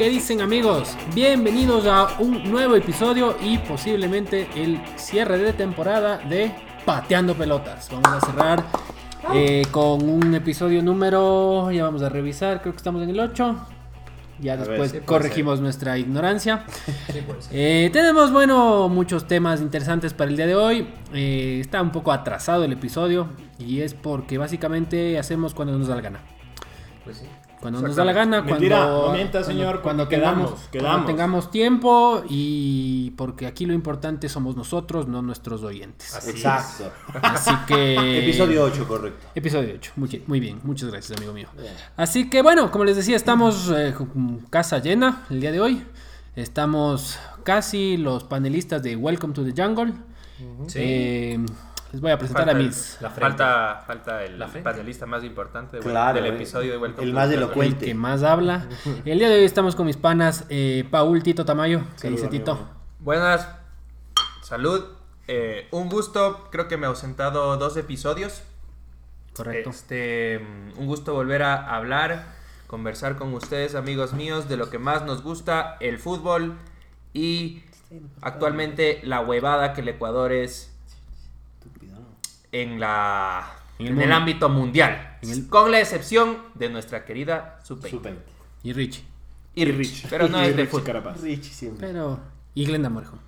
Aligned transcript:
¿Qué 0.00 0.08
dicen 0.08 0.40
amigos? 0.40 0.96
Bienvenidos 1.14 1.84
a 1.84 2.18
un 2.20 2.50
nuevo 2.50 2.74
episodio 2.74 3.36
y 3.42 3.58
posiblemente 3.58 4.48
el 4.56 4.80
cierre 4.96 5.36
de 5.36 5.52
temporada 5.52 6.16
de 6.16 6.54
Pateando 6.86 7.34
Pelotas. 7.34 7.90
Vamos 7.90 8.08
a 8.08 8.20
cerrar 8.26 8.64
eh, 9.34 9.60
con 9.70 10.08
un 10.08 10.34
episodio 10.34 10.82
número, 10.82 11.70
ya 11.70 11.84
vamos 11.84 12.00
a 12.00 12.08
revisar, 12.08 12.62
creo 12.62 12.72
que 12.72 12.78
estamos 12.78 13.02
en 13.02 13.10
el 13.10 13.20
8. 13.20 13.66
Ya 14.40 14.56
después 14.56 14.92
sí 14.92 15.00
corregimos 15.00 15.60
nuestra 15.60 15.98
ignorancia. 15.98 16.64
Eh, 17.52 17.90
tenemos, 17.92 18.32
bueno, 18.32 18.88
muchos 18.88 19.26
temas 19.26 19.60
interesantes 19.60 20.14
para 20.14 20.30
el 20.30 20.36
día 20.38 20.46
de 20.46 20.54
hoy. 20.54 20.88
Eh, 21.12 21.58
está 21.60 21.82
un 21.82 21.92
poco 21.92 22.10
atrasado 22.10 22.64
el 22.64 22.72
episodio 22.72 23.28
y 23.58 23.82
es 23.82 23.92
porque 23.92 24.38
básicamente 24.38 25.18
hacemos 25.18 25.52
cuando 25.52 25.76
nos 25.76 25.88
da 25.88 25.96
la 25.96 26.00
gana. 26.00 26.20
Pues 27.04 27.18
sí. 27.18 27.26
Cuando 27.60 27.82
nos 27.82 27.94
da 27.94 28.04
la 28.04 28.12
gana, 28.12 28.40
Mentira, 28.40 28.78
cuando, 28.78 29.06
no 29.08 29.12
mienta, 29.12 29.44
señor, 29.44 29.82
cuando, 29.82 30.04
porque 30.04 30.16
tengamos, 30.16 30.50
quedamos, 30.50 30.60
cuando 30.60 30.70
quedamos. 30.70 31.06
tengamos 31.06 31.50
tiempo 31.50 32.22
y 32.28 33.10
porque 33.12 33.46
aquí 33.46 33.66
lo 33.66 33.74
importante 33.74 34.28
somos 34.30 34.56
nosotros, 34.56 35.08
no 35.08 35.20
nuestros 35.20 35.62
oyentes. 35.62 36.14
Así 36.14 36.30
Exacto. 36.30 36.90
Así 37.22 37.50
que... 37.66 38.18
Episodio 38.24 38.64
8, 38.64 38.88
correcto. 38.88 39.26
Episodio 39.34 39.74
8. 39.74 39.92
Muy, 39.96 40.22
muy 40.26 40.40
bien, 40.40 40.60
muchas 40.62 40.90
gracias, 40.90 41.18
amigo 41.18 41.34
mío. 41.34 41.48
Así 41.96 42.30
que 42.30 42.40
bueno, 42.40 42.70
como 42.70 42.84
les 42.84 42.96
decía, 42.96 43.16
estamos 43.16 43.70
eh, 43.76 43.92
con 43.94 44.38
casa 44.48 44.78
llena 44.78 45.26
el 45.28 45.40
día 45.40 45.52
de 45.52 45.60
hoy. 45.60 45.84
Estamos 46.36 47.18
casi 47.44 47.98
los 47.98 48.24
panelistas 48.24 48.82
de 48.82 48.96
Welcome 48.96 49.34
to 49.34 49.44
the 49.44 49.62
Jungle. 49.62 49.92
Sí. 50.66 50.78
Eh, 50.80 51.38
les 51.92 52.00
voy 52.00 52.10
a 52.10 52.18
presentar 52.18 52.44
Falta 52.46 52.56
a 52.58 52.60
el- 52.60 52.66
mis... 52.66 52.98
La 53.00 53.10
frente. 53.10 53.20
falta, 53.38 53.82
falta 53.86 54.24
el 54.24 54.38
La 54.38 54.46
panelista 54.48 55.06
más 55.06 55.24
importante 55.24 55.78
de- 55.78 55.82
Claro, 55.82 56.14
del 56.22 56.26
eh, 56.32 56.36
episodio 56.36 56.72
de 56.72 56.78
Welcome 56.78 57.06
el 57.06 57.12
más 57.12 57.28
the 57.28 57.34
el 57.34 57.42
elocuente. 57.42 57.86
que 57.86 57.94
más 57.94 58.22
habla. 58.22 58.68
El 59.04 59.18
día 59.18 59.28
de 59.28 59.36
hoy 59.36 59.44
estamos 59.44 59.74
con 59.76 59.86
mis 59.86 59.96
panas 59.96 60.44
eh, 60.48 60.84
Paul 60.90 61.22
Tito 61.22 61.44
Tamayo. 61.44 61.82
¿Qué 62.00 62.08
dice 62.10 62.26
amigo 62.26 62.44
Tito? 62.44 62.68
Buenas, 63.00 63.48
salud. 64.42 64.84
Eh, 65.28 65.68
un 65.70 65.88
gusto, 65.88 66.48
creo 66.50 66.68
que 66.68 66.76
me 66.76 66.86
he 66.86 66.88
ausentado 66.88 67.56
dos 67.56 67.76
episodios. 67.76 68.42
Correcto. 69.32 69.70
Este, 69.70 70.40
mm, 70.40 70.78
un 70.80 70.86
gusto 70.86 71.14
volver 71.14 71.42
a 71.44 71.74
hablar, 71.76 72.26
conversar 72.66 73.16
con 73.16 73.32
ustedes, 73.34 73.74
amigos 73.74 74.12
míos, 74.12 74.48
de 74.48 74.56
lo 74.56 74.70
que 74.70 74.78
más 74.78 75.04
nos 75.04 75.22
gusta, 75.22 75.76
el 75.80 75.98
fútbol 75.98 76.56
y 77.12 77.62
actualmente 78.20 79.00
la 79.04 79.20
huevada 79.20 79.72
que 79.72 79.80
el 79.80 79.88
Ecuador 79.88 80.32
es 80.32 80.69
en 82.52 82.80
la 82.80 83.52
En 83.78 83.86
en 83.86 83.92
el 83.92 83.98
el, 83.98 83.98
mundo. 84.08 84.14
ámbito 84.16 84.48
mundial, 84.48 85.18
En 85.22 85.30
el- 85.30 85.48
con 85.48 85.70
la 85.70 85.80
excepción 85.80 86.38
de 86.54 86.68
nuestra 86.70 87.04
querida 87.04 87.58
sub 87.62 87.86
Super. 87.86 88.18
Y 88.62 88.72
Richie. 88.72 89.04
y 89.54 89.64
Rich, 89.64 90.06
pero 90.10 90.28
no 90.28 90.38
Y 90.42 90.48
es 90.48 90.56
de 90.56 90.62
Richie 90.62 90.70
fútbol. 90.70 90.84
Carapaz. 90.84 91.20
Richie 91.22 91.52
siempre. 91.52 91.88
Pero... 91.88 92.20
Y 92.54 92.64
Glenda 92.66 92.88
Morejo. 92.90 93.18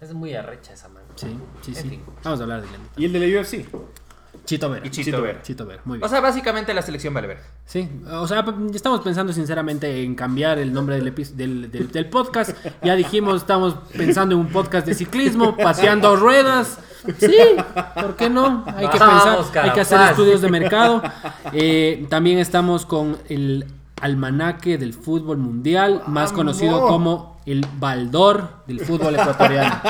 Es 0.00 0.12
muy 0.12 0.34
arrecha 0.34 0.72
esa 0.74 0.88
mano. 0.88 1.06
Sí, 1.16 1.28
sí, 1.62 1.70
En 1.70 1.76
sí. 1.82 1.88
fin. 1.90 2.02
Vamos 2.22 2.40
a 2.40 2.42
hablar 2.42 2.60
de 2.62 2.68
Glenda. 2.68 2.88
¿Y 2.96 3.04
el 3.06 3.12
de 3.12 3.20
la 3.20 3.40
UFC? 3.40 3.64
Chito 4.44 4.68
Vera. 4.70 4.86
Y 4.86 4.90
Chito 4.90 5.22
Vera. 5.22 5.42
Chito 5.42 5.64
Vera, 5.66 5.80
muy 5.84 5.98
bien. 5.98 6.06
O 6.06 6.08
sea, 6.08 6.20
básicamente 6.20 6.74
la 6.74 6.82
selección 6.82 7.14
vale 7.14 7.28
ver. 7.28 7.38
Sí, 7.64 7.88
o 8.10 8.26
sea, 8.26 8.44
estamos 8.74 9.00
pensando 9.00 9.32
sinceramente 9.32 10.02
en 10.02 10.14
cambiar 10.14 10.58
el 10.58 10.72
nombre 10.72 10.96
del, 11.00 11.14
del, 11.36 11.70
del- 11.70 11.90
del 11.90 12.06
podcast. 12.10 12.56
Ya 12.82 12.94
dijimos, 12.94 13.36
estamos 13.36 13.76
pensando 13.96 14.34
en 14.34 14.42
un 14.42 14.48
podcast 14.48 14.86
de 14.86 14.94
ciclismo, 14.94 15.56
paseando 15.62 16.16
ruedas. 16.16 16.78
Sí, 17.18 17.34
¿por 17.94 18.16
qué 18.16 18.30
no? 18.30 18.64
Hay 18.66 18.88
que 18.88 18.98
Vamos, 18.98 19.46
pensar, 19.46 19.64
hay 19.64 19.70
que 19.72 19.80
hacer 19.80 20.00
estudios 20.10 20.40
de 20.40 20.50
mercado. 20.50 21.02
Eh, 21.52 22.06
también 22.08 22.38
estamos 22.38 22.84
con 22.86 23.16
el 23.28 23.66
almanaque 24.00 24.76
del 24.76 24.92
fútbol 24.92 25.36
mundial, 25.38 26.02
más 26.06 26.32
conocido 26.32 26.80
como 26.88 27.33
el 27.46 27.66
Baldor 27.78 28.64
del 28.66 28.80
fútbol 28.80 29.14
ecuatoriano. 29.14 29.80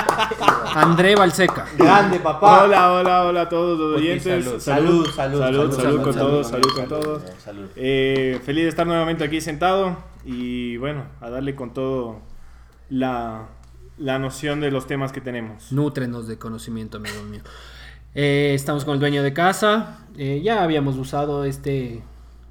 André 0.75 1.15
Balseca. 1.15 1.67
Grande, 1.79 2.19
papá. 2.19 2.65
Hola, 2.65 2.93
hola, 2.93 3.25
hola 3.25 3.41
a 3.43 3.49
todos 3.49 3.79
los 3.79 3.99
oyentes. 4.01 4.45
salud. 4.45 4.61
Salud, 4.61 5.07
salud, 5.11 5.41
salud, 5.41 5.73
salud 5.73 6.03
con 6.03 6.15
todos, 6.15 6.49
salud 6.49 6.69
con 6.75 6.89
todos. 6.89 7.23
Salud. 7.39 7.69
Eh, 7.77 8.41
feliz 8.45 8.65
de 8.65 8.69
estar 8.71 8.87
nuevamente 8.87 9.25
aquí 9.25 9.41
sentado 9.41 9.97
y 10.25 10.77
bueno, 10.79 11.05
a 11.21 11.31
darle 11.31 11.55
con 11.55 11.73
todo 11.73 12.21
la, 12.89 13.49
la 13.99 14.19
noción 14.19 14.61
de 14.61 14.71
los 14.71 14.87
temas 14.87 15.13
que 15.13 15.21
tenemos. 15.21 15.71
Nútrenos 15.71 16.27
de 16.27 16.39
conocimiento, 16.39 16.97
amigo 16.97 17.23
mío. 17.23 17.43
Eh, 18.15 18.53
estamos 18.55 18.85
con 18.85 18.95
el 18.95 19.01
dueño 19.01 19.23
de 19.23 19.33
casa. 19.33 20.07
Eh, 20.17 20.41
ya 20.43 20.63
habíamos 20.63 20.97
usado 20.97 21.45
este, 21.45 22.03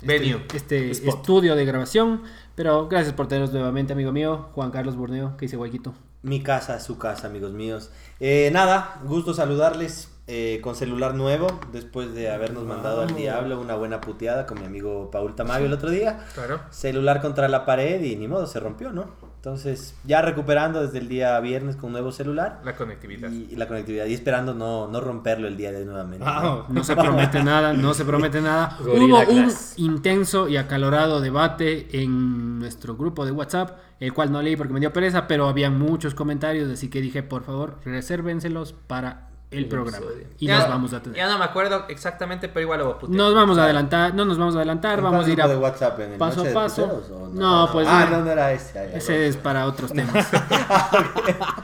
Venue. 0.04 0.42
este 0.54 0.92
Spot. 0.92 1.16
estudio 1.16 1.56
de 1.56 1.66
grabación. 1.66 2.24
Pero 2.56 2.88
gracias 2.88 3.14
por 3.14 3.28
tenernos 3.28 3.54
nuevamente, 3.54 3.94
amigo 3.94 4.12
mío. 4.12 4.50
Juan 4.54 4.72
Carlos 4.72 4.96
Borneo, 4.96 5.36
que 5.38 5.46
dice 5.46 5.58
Guayquito. 5.58 5.94
Mi 6.22 6.42
casa, 6.42 6.80
su 6.80 6.98
casa, 6.98 7.28
amigos 7.28 7.52
míos. 7.52 7.92
Eh, 8.20 8.50
nada, 8.54 9.02
gusto 9.04 9.34
saludarles 9.34 10.10
eh, 10.28 10.62
con 10.64 10.76
celular 10.76 11.16
nuevo, 11.16 11.48
después 11.74 12.14
de 12.14 12.32
habernos 12.32 12.64
mandado 12.64 13.02
al 13.02 13.14
diablo 13.14 13.60
una 13.60 13.76
buena 13.76 14.00
puteada 14.00 14.46
con 14.46 14.58
mi 14.58 14.66
amigo 14.66 15.12
Paul 15.12 15.36
Tamayo 15.36 15.66
el 15.66 15.74
otro 15.74 15.90
día. 15.90 16.26
Claro. 16.34 16.62
Celular 16.70 17.22
contra 17.22 17.50
la 17.50 17.66
pared 17.66 18.02
y 18.02 18.16
ni 18.16 18.30
modo, 18.30 18.48
se 18.48 18.62
rompió, 18.62 18.94
¿no? 18.94 19.08
Entonces, 19.44 19.94
ya 20.06 20.22
recuperando 20.22 20.82
desde 20.82 21.00
el 21.00 21.10
día 21.10 21.38
viernes 21.42 21.76
con 21.76 21.88
un 21.88 21.92
nuevo 21.92 22.14
celular 22.14 22.62
La 22.64 22.78
conectividad. 22.78 23.30
y, 23.30 23.50
y 23.52 23.58
la 23.58 23.68
conectividad 23.68 24.06
y 24.06 24.14
esperando 24.14 24.54
no, 24.54 24.88
no 24.88 25.02
romperlo 25.02 25.50
el 25.50 25.58
día 25.58 25.74
de 25.74 25.80
hoy 25.80 25.86
nuevamente. 25.86 26.24
Vamos. 26.24 26.70
No 26.70 26.82
se 26.82 26.96
promete 26.96 27.44
nada, 27.44 27.74
no 27.74 27.94
se 27.94 28.06
promete 28.06 28.40
nada. 28.40 28.78
Hubo 28.82 29.20
un 29.20 29.52
intenso 29.76 30.48
y 30.48 30.56
acalorado 30.56 31.20
debate 31.20 32.02
en 32.02 32.58
nuestro 32.60 32.96
grupo 32.96 33.26
de 33.26 33.34
WhatsApp, 33.34 33.80
el 34.00 34.14
cual 34.14 34.32
no 34.32 34.42
leí 34.42 34.56
porque 34.56 34.72
me 34.72 34.80
dio 34.80 34.94
pereza, 34.94 35.28
pero 35.28 35.50
había 35.50 35.70
muchos 35.70 36.16
comentarios, 36.16 36.72
así 36.72 36.90
que 36.90 37.02
dije, 37.02 37.22
por 37.22 37.44
favor, 37.44 37.80
resérvenselos 37.84 38.72
para 38.72 39.33
el 39.58 39.68
programa. 39.68 39.98
episodio. 39.98 40.28
Y 40.40 40.48
Ya- 40.48 40.60
nos 40.60 40.70
vamos 40.70 40.94
a 40.94 41.02
tener. 41.02 41.18
Ya 41.18 41.28
no 41.30 41.38
me 41.38 41.46
acuerdo 41.46 41.86
exactamente, 41.90 42.48
pero 42.50 42.62
igual 42.62 42.80
lo 42.80 42.86
voy 42.86 42.94
a 42.96 42.98
putear. 43.00 43.18
Nos 43.18 43.34
vamos 43.36 43.58
a 43.58 43.64
adelantar, 43.66 44.14
no 44.14 44.26
nos 44.26 44.38
vamos 44.38 44.56
a 44.56 44.58
adelantar, 44.60 45.00
¿En 45.00 45.04
vamos 45.06 45.26
a 45.26 45.30
ir 45.32 45.42
a 45.42 45.48
de 45.48 45.56
WhatsApp 45.58 46.00
en 46.02 46.12
el 46.14 46.18
paso 46.18 46.42
a 46.42 46.54
paso. 46.54 46.88
Puteros, 46.88 47.10
o 47.12 47.28
No, 47.34 47.70
pues 47.72 47.88
Ah, 47.90 48.08
no. 48.10 48.18
no, 48.20 48.26
no 48.26 48.32
era 48.32 48.52
ese. 48.52 48.80
ah, 48.80 48.86
ya, 48.92 48.98
Ese 48.98 49.28
es 49.28 49.38
para 49.38 49.66
otros 49.66 49.92
temas. 49.94 50.28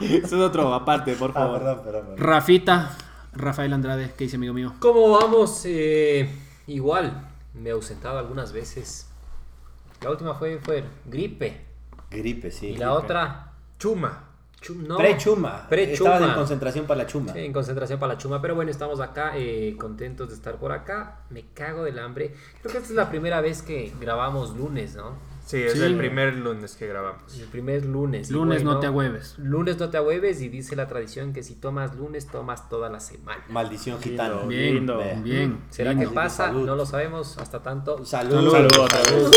Eso 0.00 0.26
es 0.26 0.32
otro 0.32 0.72
aparte, 0.74 1.14
por 1.14 1.30
Ah, 1.30 1.34
favor. 1.34 1.58
perdón, 1.58 1.80
perdón, 1.84 2.02
perdón. 2.06 2.18
Rafita, 2.18 2.90
Rafael 3.32 3.72
Andrade, 3.72 4.12
¿qué 4.16 4.24
dice 4.24 4.36
amigo 4.36 4.54
mío? 4.54 4.74
¿Cómo 4.80 5.10
vamos? 5.10 5.62
Eh, 5.64 6.28
igual, 6.66 7.28
me 7.54 7.68
he 7.70 7.72
ausentado 7.72 8.18
algunas 8.18 8.52
veces. 8.52 9.06
La 10.02 10.10
última 10.10 10.34
fue, 10.34 10.58
fue 10.62 10.84
gripe. 11.06 11.66
Gripe, 12.10 12.50
sí. 12.50 12.68
y 12.68 12.76
la 12.76 12.92
otra, 12.94 13.52
Chuma. 13.78 14.24
Chum, 14.60 14.86
no. 14.86 14.96
Pre-chuma. 14.96 15.66
Pre-chuma. 15.68 16.10
Estabas 16.10 16.28
en 16.30 16.34
concentración 16.34 16.86
para 16.86 17.02
la 17.02 17.06
chuma. 17.06 17.32
Sí, 17.32 17.40
en 17.40 17.52
concentración 17.52 17.98
para 17.98 18.14
la 18.14 18.18
chuma, 18.18 18.40
pero 18.42 18.54
bueno, 18.54 18.70
estamos 18.70 19.00
acá, 19.00 19.32
eh, 19.36 19.76
contentos 19.78 20.28
de 20.28 20.34
estar 20.34 20.56
por 20.56 20.72
acá. 20.72 21.20
Me 21.30 21.46
cago 21.54 21.84
del 21.84 21.98
hambre. 21.98 22.34
Creo 22.60 22.72
que 22.72 22.78
esta 22.78 22.90
es 22.90 22.96
la 22.96 23.08
primera 23.08 23.40
vez 23.40 23.62
que 23.62 23.92
grabamos 24.00 24.56
lunes, 24.56 24.94
¿no? 24.96 25.29
Sí, 25.50 25.56
es 25.62 25.72
Sí. 25.72 25.82
el 25.82 25.96
primer 25.96 26.36
lunes 26.36 26.76
que 26.76 26.86
grabamos. 26.86 27.36
El 27.38 27.46
primer 27.46 27.84
lunes. 27.84 28.30
Lunes 28.30 28.62
no 28.62 28.78
te 28.78 28.86
agüeves. 28.86 29.34
Lunes 29.38 29.78
no 29.78 29.90
te 29.90 29.96
ahueves 29.96 30.40
y 30.42 30.48
dice 30.48 30.76
la 30.76 30.86
tradición 30.86 31.32
que 31.32 31.42
si 31.42 31.54
tomas 31.56 31.96
lunes, 31.96 32.28
tomas 32.28 32.68
toda 32.68 32.88
la 32.88 33.00
semana. 33.00 33.42
Maldición 33.48 34.00
gitano. 34.00 34.46
Bien, 34.46 34.74
Lindo. 34.76 35.02
Bien. 35.24 35.58
¿Será 35.70 35.90
lindo. 35.92 36.08
que 36.08 36.14
pasa? 36.14 36.46
Salud. 36.46 36.66
No 36.66 36.76
lo 36.76 36.86
sabemos 36.86 37.36
hasta 37.38 37.62
tanto. 37.62 38.04
Salud. 38.04 38.50
Salud, 38.52 38.70
salud. 38.88 39.32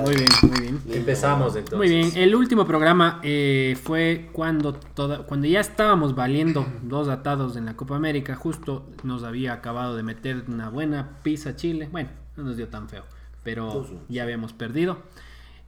Muy 0.00 0.14
bien, 0.14 0.28
muy 0.42 0.60
bien. 0.60 0.80
Lindo. 0.84 0.94
Empezamos 0.94 1.54
entonces. 1.54 1.76
Muy 1.76 1.88
bien, 1.88 2.10
el 2.16 2.34
último 2.34 2.66
programa 2.66 3.20
eh, 3.22 3.76
fue 3.82 4.30
cuando, 4.32 4.72
toda, 4.72 5.18
cuando 5.26 5.46
ya 5.46 5.60
estábamos 5.60 6.14
valiendo 6.14 6.66
dos 6.82 7.08
atados 7.08 7.56
en 7.56 7.66
la 7.66 7.76
Copa 7.76 7.94
América, 7.96 8.34
justo 8.36 8.86
nos 9.02 9.22
había 9.22 9.52
acabado 9.52 9.96
de 9.96 10.02
meter 10.02 10.44
una 10.48 10.70
buena 10.70 11.18
pizza 11.22 11.56
Chile, 11.56 11.88
bueno, 11.92 12.08
no 12.36 12.44
nos 12.44 12.56
dio 12.56 12.68
tan 12.68 12.88
feo, 12.88 13.04
pero 13.42 13.86
ya 14.08 14.22
habíamos 14.22 14.52
perdido. 14.52 14.98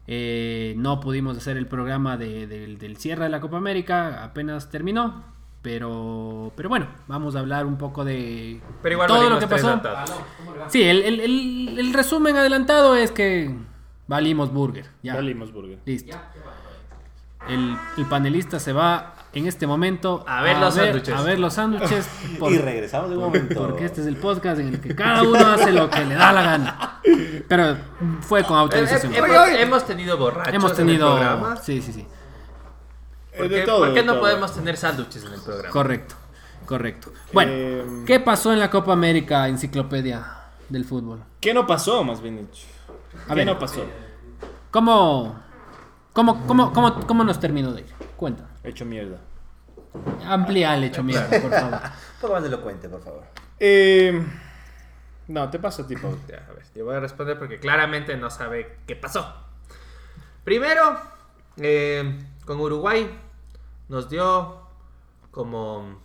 Eh, 0.07 0.75
no 0.77 0.99
pudimos 1.01 1.37
hacer 1.37 1.57
el 1.57 1.67
programa 1.67 2.17
de- 2.17 2.47
del- 2.47 2.79
del 2.79 2.97
cierre 2.97 3.25
de 3.25 3.31
la 3.31 3.41
Copa 3.41 3.59
América, 3.59 4.25
apenas 4.25 4.69
terminó, 4.71 5.23
pero, 5.63 6.53
pero 6.57 6.69
bueno, 6.69 6.89
vamos 7.07 7.37
a 7.37 7.41
hablar 7.41 7.67
un 7.67 7.77
poco 7.79 8.05
de 8.05 8.61
Pero 8.83 8.95
igual 8.95 9.09
todo 9.09 9.31
lo 9.31 9.39
que 9.39 9.47
pasó. 9.47 9.81
Sí, 10.69 10.83
el, 10.83 11.03
el- 11.03 11.21
el- 11.21 11.79
el 11.79 11.93
resumen 11.93 12.37
adelantado 12.37 12.97
es 12.97 13.13
que 13.13 13.55
valimos 14.09 14.53
burger. 14.53 14.87
Ya. 15.03 15.15
Valimos 15.15 15.53
burger. 15.53 15.79
Listo. 15.85 16.17
El, 17.49 17.77
el 17.97 18.05
panelista 18.07 18.59
se 18.59 18.73
va 18.73 19.15
en 19.33 19.47
este 19.47 19.67
momento 19.67 20.25
A 20.27 20.43
ver 20.43 20.59
los 20.59 20.75
sándwiches. 20.75 21.15
A 21.15 21.23
ver 21.23 21.39
los 21.39 21.55
sándwiches. 21.55 22.09
por- 22.39 22.53
Y 22.53 22.59
regresamos 22.59 23.11
de 23.11 23.17
un 23.17 23.23
momento. 23.25 23.55
porque 23.61 23.85
este 23.85 24.01
es 24.01 24.07
el 24.07 24.17
podcast 24.17 24.61
en 24.61 24.69
el 24.69 24.81
que 24.81 24.95
cada 24.95 25.23
uno 25.23 25.39
hace 25.39 25.71
lo 25.73 25.89
que 25.89 26.05
le 26.05 26.15
da 26.15 26.33
la 26.33 26.43
gana. 26.43 27.01
Pero 27.49 27.77
fue 28.21 28.43
con 28.45 28.57
Eh, 28.57 28.61
autorización. 28.61 29.15
eh, 29.15 29.19
hemos, 29.19 29.49
hemos 29.49 29.87
tenido 29.87 30.17
borrachos 30.19 30.53
Hemos 30.55 30.73
en 30.73 30.79
el 30.81 30.87
tenido. 30.87 31.11
programa. 31.15 31.57
Sí, 31.57 31.81
sí, 31.83 31.93
sí. 31.93 32.07
¿Por 33.37 33.47
Eh, 33.47 33.49
de 33.49 33.61
qué, 33.61 33.63
todo, 33.67 33.79
por 33.85 33.95
qué 33.95 34.03
no 34.03 34.13
todo. 34.15 34.23
podemos 34.23 34.53
tener 34.55 34.77
sándwiches 34.77 35.25
en 35.25 35.33
el 35.35 35.41
programa? 35.41 35.71
Correcto. 35.71 36.15
Correcto. 36.67 37.13
Bueno, 37.33 37.53
Eh, 37.55 37.85
¿qué 38.07 38.21
pasó 38.21 38.53
en 38.53 38.59
la 38.59 38.71
Copa 38.71 38.93
América 38.93 39.49
Enciclopedia 39.49 40.25
del 40.69 40.85
Fútbol? 40.85 41.23
¿Qué 41.41 41.53
no 41.55 41.67
pasó, 41.67 42.03
más 42.05 42.21
bien 42.21 42.37
dicho? 42.39 42.67
A 43.25 43.29
¿Qué 43.31 43.35
ver. 43.37 43.47
no 43.47 43.59
pasó? 43.59 43.85
¿Cómo, 44.71 45.37
¿Cómo, 46.13 46.47
cómo, 46.47 46.73
cómo, 46.73 47.07
cómo 47.07 47.25
nos 47.25 47.41
terminó 47.41 47.73
de 47.73 47.81
ir? 47.83 47.95
Cuenta. 48.17 48.45
Hecho 48.65 48.85
mierda. 48.85 49.19
Amplía 50.27 50.75
el 50.75 50.85
hecho 50.85 51.03
mierda, 51.03 51.29
por 51.41 51.51
favor. 51.51 51.75
Un 52.15 52.21
poco 52.21 52.33
más 52.35 52.45
elocuente, 52.45 52.89
por 52.89 53.03
favor. 53.03 53.25
Eh, 53.59 54.25
no, 55.29 55.51
te 55.51 55.59
pasa, 55.59 55.87
tipo. 55.87 56.17
Ya, 56.29 56.47
a 56.49 56.53
ver, 56.53 56.65
yo 56.75 56.85
voy 56.85 56.95
a 56.97 57.01
responder 57.01 57.39
porque 57.39 57.59
claramente 57.59 58.17
no 58.17 58.31
sabe 58.31 58.79
qué 58.87 58.97
pasó. 58.97 59.35
Primero, 60.45 60.99
eh, 61.57 62.19
con 62.45 62.61
Uruguay 62.61 63.19
nos 63.89 64.09
dio 64.09 64.61
como... 65.31 65.99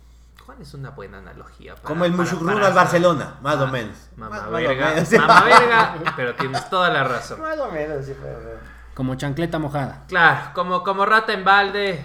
¿Cuál 0.44 0.62
es 0.62 0.74
una 0.74 0.90
buena 0.90 1.18
analogía? 1.18 1.74
para- 1.74 1.86
Como 1.88 2.04
el 2.04 2.12
para 2.14 2.66
al? 2.68 2.72
Barcelona, 2.74 3.38
más 3.42 3.56
o 3.56 3.64
Ah, 3.64 3.70
menos. 3.70 3.96
Mamá 4.16 4.30
Más- 4.30 4.40
más 4.42 4.48
o 4.48 4.52
verga, 4.52 4.90
menos. 4.94 5.12
mamá 5.12 5.44
verga, 5.44 5.94
pero 6.16 6.34
tienes 6.36 6.70
toda 6.70 6.88
la 6.90 7.02
razón. 7.04 7.40
Más 7.40 7.58
o 7.58 7.70
menos, 7.72 8.04
sí, 8.06 8.14
pero- 8.20 8.58
Como 8.94 9.14
chancleta 9.16 9.58
mojada. 9.58 10.04
Claro, 10.06 10.50
como, 10.54 10.84
como 10.84 11.04
rata 11.04 11.32
en 11.32 11.44
balde, 11.44 12.04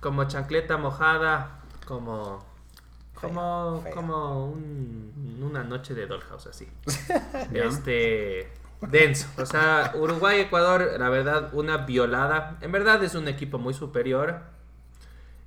como 0.00 0.24
chancleta 0.24 0.76
mojada, 0.76 1.60
como... 1.86 2.46
Como, 3.14 3.82
un- 4.46 5.40
una 5.42 5.64
noche 5.64 5.92
de 5.94 6.06
Dollhouse 6.06 6.46
así. 6.46 6.68
este 7.52 8.52
denso. 8.80 9.26
O 9.38 9.44
sea, 9.44 9.92
Uruguay, 9.96 10.40
Ecuador, 10.42 10.94
la 10.98 11.08
verdad, 11.08 11.50
una 11.52 11.78
violada. 11.78 12.58
En 12.60 12.70
verdad 12.70 13.02
es 13.02 13.16
un 13.16 13.26
equipo 13.26 13.58
muy 13.58 13.74
superior. 13.74 14.42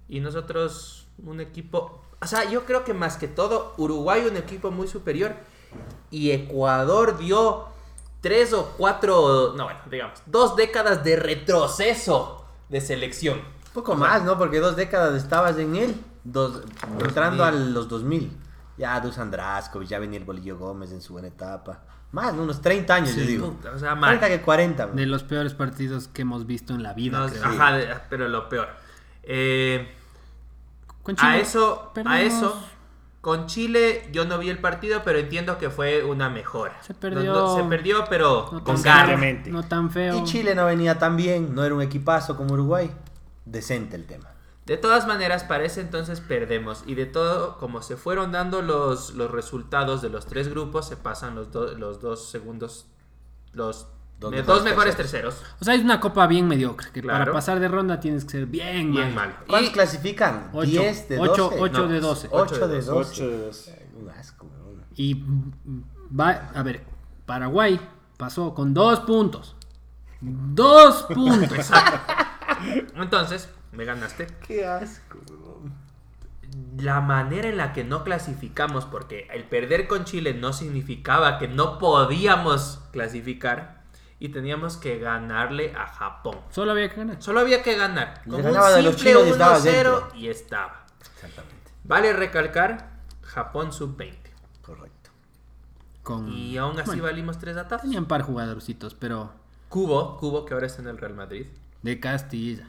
Y 0.09 0.19
nosotros, 0.19 1.07
un 1.25 1.39
equipo. 1.39 2.01
O 2.21 2.27
sea, 2.27 2.44
yo 2.50 2.65
creo 2.65 2.83
que 2.83 2.94
más 2.94 3.15
que 3.15 3.30
todo, 3.30 3.74
Uruguay 3.77 4.25
un 4.30 4.36
equipo 4.36 4.69
muy 4.71 4.89
superior. 4.89 5.33
Y 6.09 6.31
Ecuador 6.31 7.18
dio 7.18 7.68
tres 8.19 8.51
o 8.51 8.74
cuatro. 8.77 9.53
No, 9.56 9.63
bueno, 9.63 9.80
digamos, 9.89 10.21
dos 10.25 10.57
décadas 10.57 11.06
de 11.06 11.15
retroceso 11.15 12.45
de 12.68 12.81
selección. 12.81 13.42
Un 13.71 13.73
poco 13.73 13.95
más, 13.95 14.23
¿no? 14.23 14.38
Porque 14.38 14.59
dos 14.59 14.75
décadas 14.75 15.15
estabas 15.15 15.57
en 15.57 15.75
él. 15.75 15.95
Dos, 16.23 16.62
entrando 17.00 17.44
a 17.45 17.51
los 17.51 17.88
2000. 17.88 18.31
Ya 18.77 19.00
Dusan 19.00 19.31
Draskovic, 19.31 19.88
ya 19.89 20.00
venía 20.00 20.19
el 20.19 20.25
Bolillo 20.25 20.57
Gómez 20.57 20.91
en 20.91 21.01
su 21.01 21.13
buena 21.13 21.29
etapa. 21.29 21.79
Más, 22.12 22.33
¿no? 22.33 22.44
unos 22.44 22.62
30 22.62 22.94
años, 22.94 23.15
yo 23.15 23.21
digo. 23.25 23.53
Puta, 23.53 23.71
O 23.71 23.79
sea. 23.79 23.97
30 23.97 24.27
que 24.27 24.41
40. 24.41 24.88
De 24.88 25.06
los 25.06 25.23
peores 25.23 25.53
partidos 25.53 26.09
que 26.09 26.23
hemos 26.23 26.45
visto 26.45 26.73
en 26.73 26.83
la 26.83 26.94
vida, 26.94 27.19
No, 27.19 27.27
creo. 27.29 27.44
ajá, 27.45 27.71
de- 27.73 27.95
pero 28.09 28.27
lo 28.27 28.50
peor. 28.50 28.68
Eh, 29.23 29.94
Con 31.03 31.15
a 31.19 31.38
eso, 31.38 31.94
a 32.06 32.21
eso, 32.21 32.62
con 33.21 33.45
Chile 33.45 34.09
yo 34.12 34.25
no 34.25 34.38
vi 34.39 34.50
el 34.50 34.59
partido, 34.59 35.01
pero 35.06 35.19
entiendo 35.19 35.57
que 35.57 35.69
fue 35.69 36.03
una 36.03 36.29
mejora. 36.29 36.75
Se 36.81 36.94
perdió. 36.94 37.31
no- 37.33 37.56
se 37.56 37.63
perdió, 37.63 38.03
pero 38.09 38.50
No 38.51 38.63
con 38.63 38.75
Obviamente. 38.75 39.50
No 39.50 39.63
tan 39.63 39.89
feo. 39.89 40.17
Y 40.17 40.24
Chile 40.25 40.53
no 40.56 40.65
venía 40.65 41.00
tan 41.00 41.15
bien, 41.15 41.56
no 41.56 41.63
era 41.63 41.74
un 41.74 41.81
equipazo 41.81 42.35
como 42.35 42.53
Uruguay. 42.56 42.91
Decente 43.45 43.95
el 43.95 44.05
tema. 44.05 44.29
De 44.65 44.77
todas 44.77 45.07
maneras, 45.07 45.43
para 45.43 45.63
ese 45.65 45.81
entonces 45.81 46.21
perdemos. 46.21 46.83
Y 46.85 46.93
de 46.95 47.05
todo, 47.07 47.57
como 47.57 47.81
se 47.81 47.97
fueron 47.97 48.31
dando 48.31 48.61
los, 48.61 49.15
los 49.15 49.31
resultados 49.31 50.01
de 50.01 50.09
los 50.09 50.25
tres 50.27 50.47
grupos, 50.49 50.88
se 50.88 50.95
pasan 50.97 51.35
los, 51.35 51.51
do- 51.51 51.73
los 51.77 51.99
dos 51.99 52.29
segundos, 52.29 52.85
los 53.53 53.88
Dos 54.19 54.29
me- 54.29 54.38
mejores 54.38 54.55
dos 54.59 54.63
mejores 54.63 54.95
terceros. 54.95 55.41
O 55.59 55.65
sea, 55.65 55.73
es 55.73 55.81
una 55.83 55.99
copa 55.99 56.27
bien 56.27 56.47
mediocre. 56.47 56.91
Que 56.91 57.01
Claro. 57.01 57.19
para 57.19 57.33
pasar 57.33 57.59
de 57.59 57.67
ronda 57.67 57.99
tienes 57.99 58.23
que 58.23 58.29
ser 58.31 58.45
bien, 58.45 58.91
Bien 58.91 59.15
mal. 59.15 59.29
mal. 59.29 59.35
¿Cuántos 59.47 59.71
Y- 59.71 59.73
clasifican? 59.73 60.51
Ocho. 60.53 60.69
10 60.69 61.09
de 61.09 61.17
12. 61.17 61.31
Ocho- 61.31 61.51
ocho 61.57 61.81
No, 61.81 61.88
de 61.88 61.99
12. 61.99 62.27
8 62.31 62.67
de 62.67 62.81
12. 62.81 62.91
8 62.91 63.27
de 63.29 63.38
12. 63.47 63.89
Un 63.99 64.09
asco. 64.11 64.47
Y 64.95 65.23
va, 66.17 66.51
a 66.53 66.61
ver, 66.61 66.83
Paraguay 67.25 67.79
pasó 68.17 68.53
con 68.53 68.75
dos 68.75 68.99
puntos. 69.01 69.55
Dos 70.21 71.03
puntos. 71.11 71.71
Entonces, 72.95 73.50
me 73.71 73.86
ganaste. 73.86 74.27
Qué 74.48 74.65
asco, 74.65 75.19
weón. 75.30 75.74
la 76.77 77.01
manera 77.01 77.48
en 77.48 77.57
la 77.57 77.74
que 77.74 77.83
no 77.83 78.03
clasificamos, 78.03 78.86
porque 78.86 79.27
el 79.33 79.45
perder 79.45 79.88
con 79.88 80.06
Chile 80.06 80.33
no 80.33 80.53
significaba 80.53 81.38
que 81.39 81.48
no 81.48 81.80
podíamos 81.80 82.81
clasificar 82.92 83.81
y 84.19 84.30
teníamos 84.30 84.77
que 84.77 85.00
ganarle 85.00 85.74
a 85.75 85.88
Japón. 85.88 86.38
Solo 86.51 86.71
había 86.71 86.89
que 86.89 86.98
ganar. 86.98 87.21
Solo 87.21 87.39
había 87.39 87.63
que 87.63 87.75
ganar. 87.75 88.21
Con 88.24 88.36
un 88.36 88.44
ganaba 88.44 88.71
de 88.71 88.83
los 88.83 88.95
simple 88.95 89.12
chinos 89.12 89.27
y 89.27 89.31
estaba 89.31 89.57
1-0 89.57 89.63
dentro. 89.63 90.07
y 90.15 90.27
estaba. 90.27 90.86
Exactamente. 91.15 91.71
Vale 91.83 92.13
recalcar, 92.13 92.92
Japón 93.24 93.74
sub-20. 93.74 94.18
Correcto. 94.62 95.09
Con... 96.03 96.30
Y 96.30 96.57
aún 96.57 96.77
así 96.80 96.88
Bueno, 96.88 97.03
valimos 97.03 97.39
tres 97.39 97.57
atazos. 97.57 97.81
Tenían 97.83 98.06
par 98.06 98.21
jugadorcitos, 98.21 98.94
pero 98.94 99.31
Cubo, 99.69 100.18
Cubo 100.18 100.45
que 100.45 100.53
ahora 100.53 100.68
está 100.68 100.81
en 100.81 100.89
el 100.89 100.98
Real 100.98 101.15
Madrid. 101.15 101.48
De 101.81 102.00
Castilla. 102.00 102.68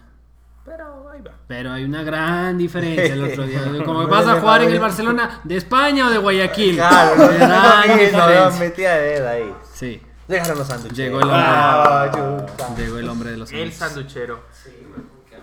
Pero 0.65 1.11
ahí 1.11 1.21
va. 1.21 1.33
Pero 1.49 1.73
hay 1.73 1.85
una 1.85 2.03
gran 2.03 2.57
diferencia 2.57 3.15
el 3.15 3.25
otro 3.25 3.47
día. 3.47 3.61
Como 3.85 4.03
No 4.03 4.09
vas 4.09 4.27
a 4.27 4.41
jugar 4.41 4.63
en 4.63 4.71
el 4.71 4.81
Barcelona 4.81 5.41
de 5.43 5.57
España 5.57 6.07
o 6.07 6.11
de 6.11 6.19
Guayaquil. 6.19 6.77
Claro, 6.77 7.17
no, 7.17 7.49
no, 7.49 8.51
no, 8.51 8.59
metía 8.59 8.95
de 8.95 9.29
ahí. 9.29 9.55
Sí, 9.75 10.01
Déjanos 10.29 10.59
los 10.59 10.67
sándwiches. 10.69 10.97
Llegó 10.97 11.19
el 11.19 11.25
hombre. 11.25 11.39
Ah, 11.41 12.75
llegó 12.77 12.99
el 12.99 13.09
hombre 13.09 13.31
de 13.33 13.37
los 13.37 13.53
El 13.53 13.73
sándwiches. 13.73 14.13
sanduchero. 14.13 14.45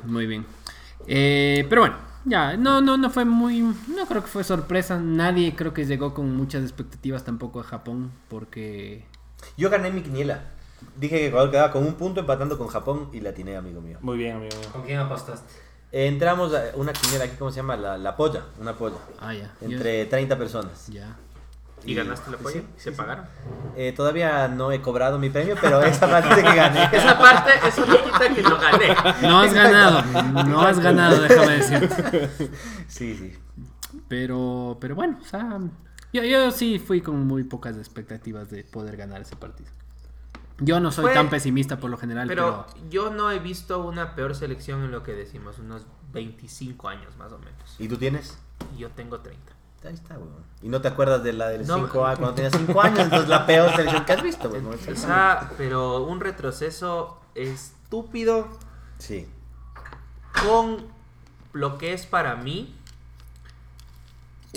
Muy 0.05 0.25
bien. 0.25 0.45
Eh, 1.05 1.65
pero 1.69 1.81
bueno, 1.81 1.97
ya, 2.25 2.55
no, 2.55 2.81
no, 2.81 2.97
no 2.97 3.09
fue 3.09 3.25
muy. 3.25 3.61
No 3.61 4.05
creo 4.07 4.21
que 4.23 4.29
fue 4.29 4.43
sorpresa. 4.43 4.97
Nadie 4.97 5.55
creo 5.55 5.73
que 5.73 5.85
llegó 5.85 6.13
con 6.13 6.35
muchas 6.35 6.63
expectativas 6.63 7.25
tampoco 7.25 7.59
a 7.59 7.63
Japón. 7.63 8.11
Porque. 8.29 9.05
Yo 9.57 9.69
gané 9.69 9.91
mi 9.91 10.01
quiniela. 10.01 10.43
Dije 10.95 11.17
que 11.17 11.27
Ecuador 11.27 11.51
quedaba 11.51 11.71
con 11.71 11.85
un 11.85 11.93
punto 11.93 12.19
empatando 12.21 12.57
con 12.57 12.67
Japón 12.67 13.09
y 13.13 13.19
la 13.19 13.29
atiné, 13.31 13.55
amigo 13.55 13.81
mío. 13.81 13.97
Muy 14.01 14.17
bien, 14.17 14.37
amigo 14.37 14.55
mío. 14.57 14.69
¿Con 14.71 14.83
quién 14.83 14.99
apostaste? 14.99 15.47
Entramos 15.91 16.53
a 16.53 16.65
una 16.75 16.93
quiniela 16.93 17.25
aquí, 17.25 17.35
¿cómo 17.37 17.51
se 17.51 17.57
llama? 17.57 17.75
La, 17.75 17.97
la 17.97 18.15
polla, 18.15 18.43
una 18.59 18.73
polla. 18.73 18.97
Ah, 19.19 19.33
ya. 19.33 19.51
Entre 19.61 20.05
30 20.05 20.37
personas. 20.37 20.87
Ya. 20.87 21.15
¿Y 21.85 21.95
ganaste 21.95 22.29
la 22.29 22.37
polla? 22.37 22.59
sí, 22.59 22.67
¿Y 22.77 22.79
se 22.79 22.91
pagaron? 22.91 23.25
Eh, 23.75 23.93
todavía 23.95 24.47
no 24.49 24.71
he 24.71 24.81
cobrado 24.81 25.17
mi 25.17 25.29
premio, 25.29 25.55
pero 25.59 25.81
esa 25.81 26.09
parte 26.09 26.35
que 26.35 26.55
gané. 26.55 26.83
Esa 26.93 27.17
parte, 27.17 27.51
eso 27.67 27.85
no 27.85 27.95
quita 28.03 28.33
que 28.35 28.43
lo 28.43 28.59
gané. 28.59 28.95
No 29.21 29.39
has 29.39 29.53
ganado. 29.53 30.03
No 30.45 30.61
has 30.61 30.79
ganado, 30.79 31.21
déjame 31.21 31.53
decirte. 31.57 32.29
Sí, 32.87 33.15
sí. 33.15 33.37
Pero, 34.07 34.77
pero 34.81 34.95
bueno, 34.95 35.17
o 35.21 35.25
sea, 35.25 35.59
yo, 36.11 36.23
yo 36.23 36.51
sí 36.51 36.79
fui 36.79 37.01
con 37.01 37.25
muy 37.25 37.43
pocas 37.43 37.77
expectativas 37.77 38.49
de 38.49 38.63
poder 38.63 38.97
ganar 38.97 39.21
ese 39.21 39.35
partido. 39.35 39.69
Yo 40.59 40.79
no 40.79 40.91
soy 40.91 41.05
Fue- 41.05 41.13
tan 41.13 41.29
pesimista 41.29 41.79
por 41.79 41.89
lo 41.89 41.97
general, 41.97 42.27
Pero 42.27 42.65
pero, 42.73 42.89
yo 42.89 43.09
no 43.11 43.31
he 43.31 43.39
visto 43.39 43.79
una 43.83 44.15
peor 44.15 44.35
selección 44.35 44.83
en 44.83 44.91
lo 44.91 45.03
que 45.03 45.13
decimos, 45.13 45.57
unos 45.59 45.85
25 46.11 46.89
años 46.89 47.15
más 47.17 47.31
o 47.31 47.37
menos. 47.39 47.75
¿Y 47.79 47.87
tú 47.87 47.97
tienes? 47.97 48.37
Yo 48.77 48.89
tengo 48.89 49.19
30. 49.19 49.53
Ahí 49.85 49.93
está, 49.93 50.15
weón. 50.17 50.43
¿Y 50.61 50.67
no 50.67 50.81
te 50.81 50.89
acuerdas 50.89 51.23
de 51.23 51.31
la 51.31 51.47
del 51.47 51.65
No. 51.65 51.77
5A 51.77 52.17
cuando 52.17 52.33
tenías 52.33 52.53
5 52.57 52.81
años? 52.81 52.99
Entonces 52.99 53.29
la 53.29 53.45
peor 53.45 53.73
selección 53.75 54.03
que 54.05 54.11
has 54.11 54.21
visto, 54.23 54.49
weón. 54.49 54.67
O 54.67 54.95
sea, 54.95 55.51
pero 55.57 56.03
un 56.03 56.19
retroceso 56.19 57.21
estúpido 57.35 58.47
Sí. 58.97 59.25
con 60.45 60.85
lo 61.53 61.77
que 61.77 61.93
es 61.93 62.05
para 62.05 62.35
mí 62.35 62.75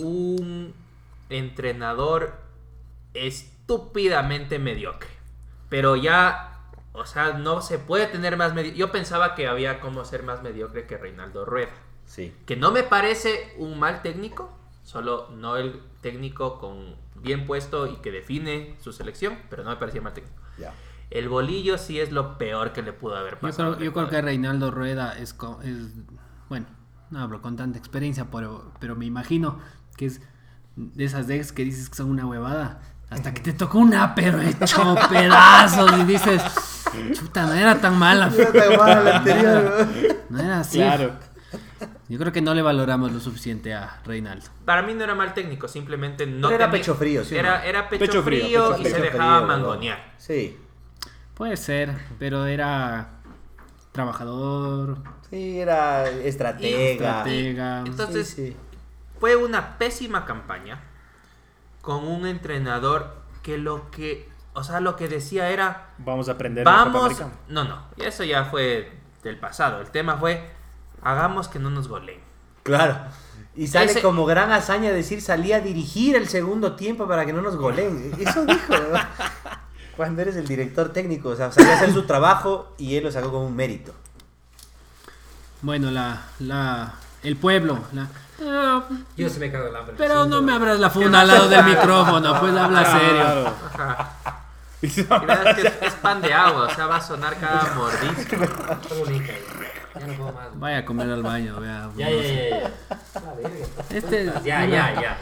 un 0.00 0.74
entrenador 1.28 2.34
estúpidamente 3.14 4.58
mediocre. 4.58 5.10
Pero 5.72 5.96
ya, 5.96 6.60
o 6.92 7.06
sea, 7.06 7.32
no 7.32 7.62
se 7.62 7.78
puede 7.78 8.04
tener 8.06 8.36
más 8.36 8.52
mediocre. 8.52 8.78
Yo 8.78 8.92
pensaba 8.92 9.34
que 9.34 9.48
había 9.48 9.80
como 9.80 10.04
ser 10.04 10.22
más 10.22 10.42
mediocre 10.42 10.86
que 10.86 10.98
Reinaldo 10.98 11.46
Rueda. 11.46 11.70
Sí. 12.04 12.34
Que 12.44 12.56
no 12.56 12.72
me 12.72 12.82
parece 12.82 13.54
un 13.56 13.78
mal 13.78 14.02
técnico, 14.02 14.52
solo 14.82 15.30
no 15.30 15.56
el 15.56 15.80
técnico 16.02 16.58
con 16.58 16.94
bien 17.14 17.46
puesto 17.46 17.86
y 17.86 17.96
que 18.02 18.10
define 18.12 18.76
su 18.80 18.92
selección, 18.92 19.38
pero 19.48 19.64
no 19.64 19.70
me 19.70 19.76
parecía 19.76 20.02
mal 20.02 20.12
técnico. 20.12 20.36
Ya. 20.58 20.74
El 21.08 21.30
bolillo 21.30 21.78
sí 21.78 21.98
es 22.00 22.12
lo 22.12 22.36
peor 22.36 22.74
que 22.74 22.82
le 22.82 22.92
pudo 22.92 23.16
haber 23.16 23.36
yo 23.36 23.40
pasado. 23.40 23.76
creo, 23.76 23.84
yo 23.86 23.92
creo 23.94 24.08
que 24.10 24.20
Reinaldo 24.20 24.70
Rueda 24.70 25.16
es, 25.18 25.32
co- 25.32 25.62
es, 25.62 25.94
bueno, 26.50 26.66
no 27.08 27.20
hablo 27.20 27.40
con 27.40 27.56
tanta 27.56 27.78
experiencia, 27.78 28.30
pero, 28.30 28.72
pero 28.78 28.94
me 28.94 29.06
imagino 29.06 29.58
que 29.96 30.04
es 30.04 30.20
de 30.76 31.04
esas 31.04 31.26
decks 31.28 31.50
que 31.52 31.64
dices 31.64 31.88
que 31.88 31.96
son 31.96 32.10
una 32.10 32.26
huevada. 32.26 32.82
Hasta 33.12 33.34
que 33.34 33.40
te 33.40 33.52
tocó 33.52 33.78
una, 33.78 34.14
pero 34.14 34.40
hecho 34.40 34.96
pedazos 35.10 35.92
y 35.98 36.04
dices, 36.04 36.42
chuta, 37.14 37.46
no 37.46 37.52
era 37.54 37.80
tan 37.80 37.98
mala. 37.98 38.30
No 40.30 40.40
era 40.40 40.60
así. 40.60 40.78
Claro. 40.78 41.12
Yo 42.08 42.18
creo 42.18 42.32
que 42.32 42.42
no 42.42 42.52
le 42.54 42.62
valoramos 42.62 43.12
lo 43.12 43.20
suficiente 43.20 43.72
a 43.74 44.00
Reinaldo. 44.04 44.46
Para 44.64 44.82
mí 44.82 44.92
no 44.94 45.02
era 45.04 45.14
mal 45.14 45.32
técnico, 45.34 45.66
simplemente 45.68 46.26
no 46.26 46.48
Pero 46.48 46.56
era 46.56 46.66
tenía- 46.66 46.80
pecho 46.82 46.94
frío, 46.94 47.24
¿sí 47.24 47.36
Era, 47.36 47.58
no? 47.58 47.64
era 47.64 47.88
pecho, 47.88 48.04
Pecho 48.04 48.22
frío, 48.22 48.44
frío, 48.44 48.68
pecho 48.70 48.80
y 48.80 48.82
Pecho 48.84 48.94
se 48.96 49.00
frío, 49.00 49.12
dejaba 49.12 49.36
weón. 49.38 49.46
mangonear. 49.48 50.12
Sí. 50.18 50.58
Puede 51.34 51.56
ser, 51.56 51.94
pero 52.18 52.44
era 52.46 53.08
trabajador, 53.92 54.98
Sí, 55.30 55.58
era 55.60 56.08
estratega. 56.08 56.90
estratega. 56.92 57.78
Entonces, 57.86 58.28
Sí, 58.28 58.48
sí. 58.48 58.56
fue 59.18 59.36
una 59.36 59.78
pésima 59.78 60.24
campaña 60.26 60.80
con 61.82 62.06
un 62.08 62.26
entrenador 62.26 63.14
que 63.42 63.58
lo 63.58 63.90
que, 63.90 64.28
o 64.54 64.64
sea, 64.64 64.80
lo 64.80 64.96
que 64.96 65.08
decía 65.08 65.50
era 65.50 65.90
Vamos 65.98 66.28
a 66.28 66.32
aprender. 66.32 66.64
de 66.64 66.70
la 66.70 66.84
Copa 66.84 66.98
Vamos. 67.00 67.22
No, 67.48 67.64
no. 67.64 67.82
Eso 67.98 68.24
ya 68.24 68.44
fue 68.46 68.90
del 69.22 69.38
pasado. 69.38 69.80
El 69.82 69.90
tema 69.90 70.16
fue, 70.16 70.50
hagamos 71.02 71.48
que 71.48 71.58
no 71.58 71.68
nos 71.70 71.88
goleen. 71.88 72.20
Claro. 72.62 72.96
Y 73.54 73.66
sale 73.66 73.90
Ese- 73.90 74.00
como 74.00 74.24
gran 74.24 74.50
hazaña 74.52 74.92
decir, 74.92 75.20
salí 75.20 75.52
a 75.52 75.60
dirigir 75.60 76.16
el 76.16 76.26
segundo 76.28 76.74
tiempo 76.76 77.06
para 77.06 77.26
que 77.26 77.32
no 77.34 77.42
nos 77.42 77.56
goleen. 77.56 78.12
Eso 78.18 78.46
dijo. 78.46 78.72
¿no? 78.72 78.98
Cuando 79.96 80.22
eres 80.22 80.36
el 80.36 80.46
director 80.46 80.88
técnico, 80.90 81.28
o 81.30 81.36
sea, 81.36 81.52
salió 81.52 81.70
a 81.70 81.74
hacer 81.74 81.92
su 81.92 82.04
trabajo 82.06 82.72
y 82.78 82.96
él 82.96 83.04
lo 83.04 83.12
sacó 83.12 83.30
como 83.30 83.46
un 83.46 83.54
mérito. 83.54 83.92
Bueno, 85.60 85.90
la, 85.90 86.22
la, 86.40 86.94
el 87.22 87.36
pueblo. 87.36 87.78
la- 87.92 88.08
Ah, 88.44 88.82
Yo 89.16 89.28
se 89.28 89.38
me 89.40 89.50
cago 89.52 89.68
el 89.68 89.76
hambre. 89.76 89.94
pero 89.98 90.24
Sí, 90.24 90.30
no 90.30 90.42
me 90.42 90.52
abras 90.52 90.78
la 90.80 90.90
funda 90.90 91.20
al 91.20 91.28
lado 91.28 91.48
del 91.48 91.64
micrófono, 91.64 92.40
pues 92.40 92.56
habla 92.56 92.84
serio. 92.84 93.10
Claro. 93.22 93.54
Ajá. 93.74 94.08
Y 94.82 94.88
verás 95.02 95.54
que 95.54 95.60
es, 95.68 95.72
es 95.82 95.94
pan 95.94 96.20
de 96.20 96.32
agua, 96.34 96.62
o 96.64 96.74
sea, 96.74 96.86
va 96.86 96.96
a 96.96 97.00
sonar 97.00 97.36
cada 97.38 97.74
mordisco. 97.74 98.36
Ya 99.94 100.00
Ya 100.00 100.06
no 100.06 100.12
puedo 100.14 100.32
más. 100.32 100.46
Vaya 100.58 100.78
a 100.78 100.84
comer 100.84 101.10
al 101.10 101.22
baño, 101.22 101.60
vea. 101.60 101.90
Ya, 101.96 102.10
ya, 102.10 102.22
ya. 102.22 102.50
ya. 102.60 102.70
Este 103.90 104.24
Ya, 104.44 104.64
ya, 104.64 104.94
ya. 105.00 105.18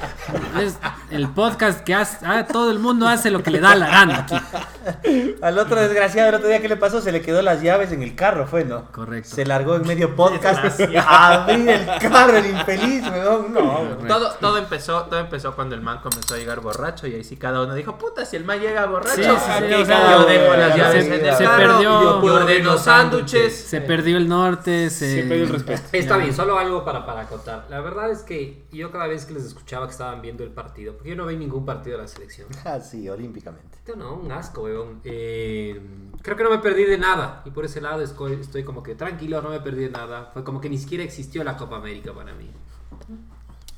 es 0.60 0.78
el 1.10 1.28
podcast 1.30 1.80
que 1.82 1.94
hace, 1.94 2.24
ah, 2.24 2.46
todo 2.46 2.70
el 2.70 2.78
mundo 2.78 3.08
hace 3.08 3.30
lo 3.30 3.42
que 3.42 3.50
le 3.50 3.58
da 3.60 3.74
la 3.74 3.88
gana 3.88 4.18
aquí. 4.20 5.34
Al 5.42 5.58
otro 5.58 5.80
desgraciado, 5.80 6.28
el 6.28 6.34
otro 6.36 6.48
día 6.48 6.60
que 6.60 6.68
le 6.68 6.76
pasó, 6.76 7.00
se 7.00 7.10
le 7.12 7.20
quedó 7.20 7.42
las 7.42 7.62
llaves 7.62 7.90
en 7.92 8.02
el 8.02 8.14
carro, 8.14 8.46
fue, 8.46 8.64
¿no? 8.64 8.84
Correcto. 8.92 9.34
Se 9.34 9.44
largó 9.44 9.74
en 9.76 9.86
medio 9.86 10.14
podcast 10.14 10.80
a 10.96 11.26
abrir 11.44 11.68
el 11.68 11.86
carro, 12.10 12.36
el 12.36 12.46
infeliz, 12.46 13.02
weón. 13.10 13.52
No, 13.52 13.60
weón. 13.80 14.06
Todo, 14.06 14.30
todo, 14.40 14.58
empezó, 14.58 15.02
todo 15.04 15.18
empezó 15.20 15.54
cuando 15.56 15.74
el 15.74 15.80
man 15.80 15.98
comenzó 16.00 16.34
a 16.34 16.38
llegar 16.38 16.60
borracho 16.60 17.06
y 17.06 17.14
ahí 17.14 17.24
sí 17.24 17.36
cada 17.36 17.62
uno 17.62 17.74
dijo, 17.74 17.98
puta, 17.98 18.24
si 18.24 18.36
el 18.36 18.44
man 18.44 18.60
llega 18.60 18.86
borracho, 18.86 19.14
Sí, 19.16 19.22
yo 19.22 20.24
dejo 20.26 20.54
las 20.56 20.72
se- 20.72 20.78
llaves 20.78 21.06
en 21.06 21.12
el 21.26 21.34
se 21.34 21.44
carro, 21.44 21.56
perdió. 21.74 22.22
yo 22.22 22.34
ordeno 22.34 22.78
sándwiches. 22.78 23.56
Se 23.64 23.80
perdió 23.80 24.16
el 24.16 24.28
norte, 24.28 24.59
se... 24.62 24.90
Se 24.90 25.22
perdió 25.24 25.44
el 25.44 25.48
respeto. 25.50 25.82
Está 25.92 26.16
Ya. 26.16 26.22
bien, 26.22 26.34
solo 26.34 26.58
algo 26.58 26.84
para, 26.84 27.04
para 27.06 27.26
contar. 27.26 27.66
La 27.70 27.80
verdad 27.80 28.10
es 28.10 28.22
que 28.22 28.64
yo 28.72 28.90
cada 28.90 29.06
vez 29.06 29.24
que 29.26 29.34
les 29.34 29.44
escuchaba 29.44 29.86
que 29.86 29.92
estaban 29.92 30.20
viendo 30.22 30.44
el 30.44 30.50
partido, 30.50 30.94
porque 30.94 31.10
yo 31.10 31.16
no 31.16 31.26
vi 31.26 31.36
ningún 31.36 31.64
partido 31.66 31.96
de 31.96 32.02
la 32.02 32.08
selección. 32.08 32.48
Ah, 32.64 32.80
sí, 32.80 33.08
olímpicamente. 33.08 33.76
Esto 33.78 33.96
no, 33.96 34.14
un 34.14 34.30
asco, 34.32 34.62
weón. 34.62 35.00
Eh, 35.04 35.80
creo 36.22 36.36
que 36.36 36.44
no 36.44 36.50
me 36.50 36.58
perdí 36.58 36.84
de 36.84 36.98
nada. 36.98 37.42
Y 37.44 37.50
por 37.50 37.64
ese 37.64 37.80
lado 37.80 38.02
estoy, 38.02 38.34
estoy 38.34 38.62
como 38.64 38.82
que 38.82 38.94
tranquilo, 38.94 39.40
no 39.42 39.50
me 39.50 39.60
perdí 39.60 39.84
de 39.84 39.90
nada. 39.90 40.30
Fue 40.32 40.44
como 40.44 40.60
que 40.60 40.68
ni 40.68 40.78
siquiera 40.78 41.02
existió 41.04 41.42
la 41.44 41.56
Copa 41.56 41.76
América 41.76 42.12
para 42.12 42.32
mí. 42.34 42.50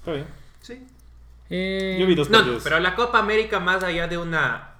Está 0.01 0.13
bien. 0.13 0.27
Sí. 0.61 0.87
Eh, 1.51 1.99
Yo 2.01 2.07
vi 2.07 2.15
dos 2.15 2.31
No, 2.31 2.39
no, 2.39 2.45
partidos. 2.45 2.63
pero 2.65 2.81
la 2.81 2.95
Copa 2.95 3.19
América, 3.19 3.61
más 3.61 3.83
allá 3.85 4.09
de 4.09 4.19
una, 4.19 4.75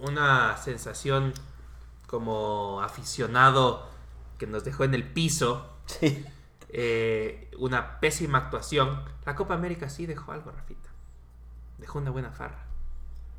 una 0.00 0.56
sensación 0.58 1.32
como 2.06 2.80
aficionado 2.82 3.86
que 4.38 4.46
nos 4.46 4.64
dejó 4.64 4.84
en 4.84 4.94
el 4.94 5.04
piso, 5.04 5.74
Sí. 5.86 6.24
eh, 6.70 7.50
una 7.58 7.98
pésima 8.00 8.38
actuación, 8.38 9.02
la 9.26 9.34
Copa 9.34 9.54
América 9.54 9.88
sí 9.88 10.06
dejó 10.06 10.32
algo, 10.32 10.50
Rafita. 10.50 10.88
Dejó 11.78 11.98
una 11.98 12.10
buena 12.10 12.30
farra. 12.30 12.64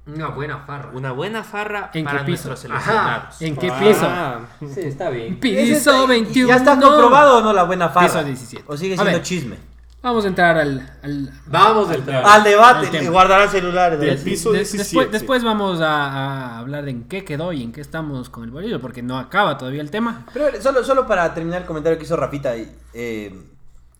Una 0.08 0.28
buena 0.30 0.60
farra. 0.60 0.90
Una 0.94 1.12
buena 1.12 1.44
farra 1.44 1.92
¿En 1.94 2.04
para 2.06 2.20
qué 2.20 2.32
piso? 2.32 2.50
nuestros 2.50 2.60
seleccionados. 2.62 3.42
¿En 3.42 3.56
qué 3.58 3.70
Ah, 3.72 4.40
piso? 4.60 4.74
Sí, 4.74 4.82
está 4.88 5.10
bien. 5.10 5.40
Piso 5.40 6.08
21. 6.08 6.48
¿Ya 6.50 6.56
está 6.56 6.80
comprobado 6.80 7.38
o 7.38 7.42
no 7.42 7.54
la 7.54 7.64
buena 7.64 7.90
farra? 7.90 8.08
Piso 8.08 8.24
17. 8.24 8.66
¿O 8.68 8.76
sigue 8.78 8.98
siendo 8.98 9.20
chisme? 9.20 9.58
Vamos 10.02 10.24
a 10.24 10.28
entrar 10.30 10.58
al... 10.58 10.80
al- 11.04 11.30
Vamos. 11.48 11.90
Al 11.90 12.44
debate, 12.44 12.98
Al 12.98 13.04
y 13.04 13.08
guardarán 13.08 13.50
celulares. 13.50 14.00
Del 14.00 14.18
¿no? 14.18 14.24
piso 14.24 14.52
de- 14.52 14.60
17. 14.60 14.78
después, 14.84 15.12
después 15.12 15.44
vamos 15.44 15.82
a, 15.82 16.06
a 16.06 16.60
hablar 16.60 16.86
de 16.86 16.92
en 16.92 17.04
qué 17.04 17.26
quedó 17.26 17.52
y 17.52 17.64
en 17.64 17.74
qué 17.74 17.82
estamos 17.82 18.30
con 18.30 18.46
el 18.46 18.52
bolillo, 18.52 18.80
porque 18.80 19.04
no 19.04 19.18
acaba 19.20 19.58
todavía 19.58 19.82
el 19.82 19.92
tema. 19.92 20.26
Pero 20.34 20.62
solo, 20.62 20.84
solo 20.86 21.06
para 21.06 21.34
terminar 21.34 21.62
el 21.62 21.68
comentario 21.68 21.98
que 21.98 22.06
hizo 22.06 22.16
Rafita, 22.16 22.54
eh, 22.56 23.42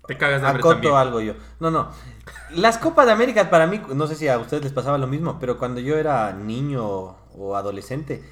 Te 0.08 0.18
cagas 0.18 0.42
de 0.42 0.48
acoto 0.48 0.70
también. 0.76 0.96
algo 0.96 1.20
yo. 1.20 1.34
No, 1.60 1.70
no. 1.70 1.90
Las 2.52 2.78
Copas 2.78 3.06
de 3.06 3.12
América 3.12 3.50
para 3.50 3.68
mí, 3.68 3.82
no 3.94 4.08
sé 4.08 4.16
si 4.16 4.28
a 4.30 4.38
ustedes 4.40 4.64
les 4.64 4.72
pasaba 4.72 4.98
lo 4.98 5.08
mismo, 5.08 5.38
pero 5.40 5.58
cuando 5.58 5.82
yo 5.82 5.98
era 5.98 6.32
niño 6.32 7.18
o 7.38 7.56
adolescente, 7.58 8.24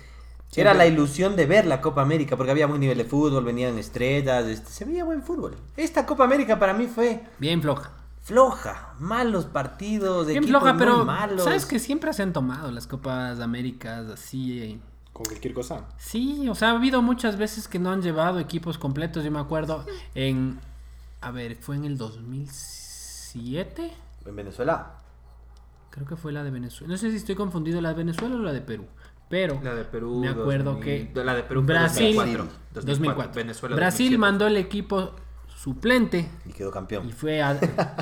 era 0.55 0.73
la 0.73 0.87
ilusión 0.87 1.35
de 1.35 1.45
ver 1.45 1.65
la 1.67 1.81
Copa 1.81 2.01
América, 2.01 2.35
porque 2.37 2.51
había 2.51 2.65
buen 2.67 2.79
nivel 2.81 2.97
de 2.97 3.05
fútbol, 3.05 3.43
venían 3.43 3.77
estrellas, 3.77 4.45
este, 4.45 4.69
se 4.71 4.85
veía 4.85 5.03
buen 5.03 5.21
fútbol. 5.21 5.55
Esta 5.75 6.05
Copa 6.05 6.23
América 6.23 6.57
para 6.57 6.73
mí 6.73 6.87
fue 6.87 7.23
Bien 7.37 7.61
floja. 7.61 7.91
floja, 8.23 8.93
malos 8.99 9.45
partidos, 9.45 10.27
Bien 10.27 10.43
equipos 10.43 10.59
floja, 10.61 10.73
muy 10.73 10.79
pero 10.79 11.05
malos. 11.05 11.43
sabes 11.43 11.65
que 11.65 11.77
siempre 11.79 12.11
se 12.13 12.23
han 12.23 12.33
tomado 12.33 12.71
las 12.71 12.87
Copas 12.87 13.39
Américas 13.39 14.07
así. 14.09 14.59
eh, 14.63 14.79
Con 15.13 15.25
cualquier 15.25 15.53
cosa. 15.53 15.85
Sí, 15.97 16.47
o 16.49 16.55
sea, 16.55 16.69
ha 16.71 16.75
habido 16.75 17.01
muchas 17.01 17.37
veces 17.37 17.67
que 17.67 17.77
no 17.79 17.91
han 17.91 18.01
llevado 18.01 18.39
equipos 18.39 18.77
completos. 18.77 19.23
Yo 19.23 19.31
me 19.31 19.39
acuerdo 19.39 19.85
en. 20.15 20.59
A 21.21 21.31
ver, 21.31 21.55
fue 21.57 21.75
en 21.75 21.85
el 21.85 21.97
2007. 21.97 23.91
En 24.25 24.35
Venezuela. 24.35 24.93
Creo 25.89 26.05
que 26.05 26.15
fue 26.15 26.31
la 26.31 26.43
de 26.43 26.51
Venezuela. 26.51 26.91
No 26.91 26.97
sé 26.97 27.09
si 27.09 27.17
estoy 27.17 27.35
confundido, 27.35 27.81
la 27.81 27.89
de 27.89 27.95
Venezuela 27.95 28.35
o 28.35 28.39
la 28.39 28.53
de 28.53 28.61
Perú. 28.61 28.85
Pero 29.29 29.59
La 29.63 29.75
de 29.75 29.83
Perú. 29.83 30.19
me 30.21 30.29
acuerdo 30.29 30.73
2000, 30.73 31.11
que 31.13 31.23
La 31.23 31.35
de 31.35 31.43
Perú 31.43 31.63
fue 31.65 31.73
Brasil 31.73 32.15
2004. 32.15 32.57
2004. 32.73 33.33
Venezuela 33.33 33.75
Brasil 33.75 34.05
2007. 34.11 34.17
mandó 34.17 34.47
el 34.47 34.57
equipo 34.57 35.15
suplente 35.53 36.29
Y 36.45 36.53
quedó 36.53 36.71
campeón. 36.71 37.07
y 37.09 37.11
fue, 37.11 37.41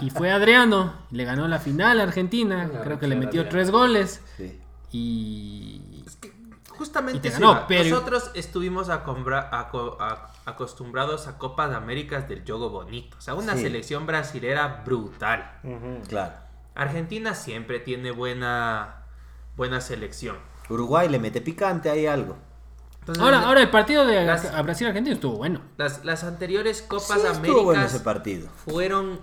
y 0.01 0.09
fue 0.11 0.31
Adriano. 0.31 0.93
Le 1.11 1.23
ganó 1.25 1.47
la 1.47 1.57
final 1.59 1.99
a 1.99 2.03
Argentina. 2.03 2.67
La 2.71 2.81
Creo 2.81 2.99
que 2.99 3.07
le 3.07 3.15
Adriano. 3.15 3.19
metió 3.25 3.47
tres 3.49 3.71
goles. 3.71 4.21
Sí. 4.37 4.59
Y. 4.91 5.81
Justamente 6.69 7.19
Y 7.19 7.21
te 7.21 7.27
eso 7.29 7.39
ganó, 7.39 7.51
iba. 7.53 7.67
pero- 7.67 7.89
nosotros 7.89 8.31
estuvimos 8.33 8.89
acombra- 8.89 9.47
aco- 9.51 9.97
a- 10.01 10.33
acostumbrados 10.45 11.27
a 11.27 11.37
Copas 11.37 11.69
de 11.69 11.77
Américas 11.77 12.27
del 12.27 12.43
Yogo 12.43 12.69
Bonito. 12.69 13.15
O 13.17 13.21
sea, 13.21 13.33
una 13.33 13.55
Sí. 13.55 13.61
selección 13.61 14.05
brasilera 14.05 14.83
brutal. 14.85 15.53
Claro. 16.09 16.33
Argentina 16.75 17.33
siempre 17.33 17.79
tiene 17.79 18.11
buena, 18.11 19.05
buena 19.55 19.79
selección. 19.79 20.35
Uruguay 20.69 21.07
le 21.09 21.19
mete 21.19 21.41
picante 21.41 21.89
ahí 21.89 22.05
algo. 22.05 22.37
Entonces, 23.01 23.23
Ahora, 23.23 23.41
ahora 23.47 23.61
el 23.61 23.69
partido 23.69 24.05
de 24.05 24.25
Las- 24.25 24.45
a 24.45 24.61
Brasil-Argentina 24.63 25.13
estuvo 25.13 25.37
bueno. 25.37 25.61
las, 25.77 26.03
las 26.05 26.23
anteriores 26.23 26.81
Copas 26.81 27.21
Sí, 27.21 27.27
estuvo 27.27 27.63
bueno 27.63 27.69
Américas 27.81 27.93
ese 27.93 28.03
partido. 28.03 28.49
fueron 28.65 29.19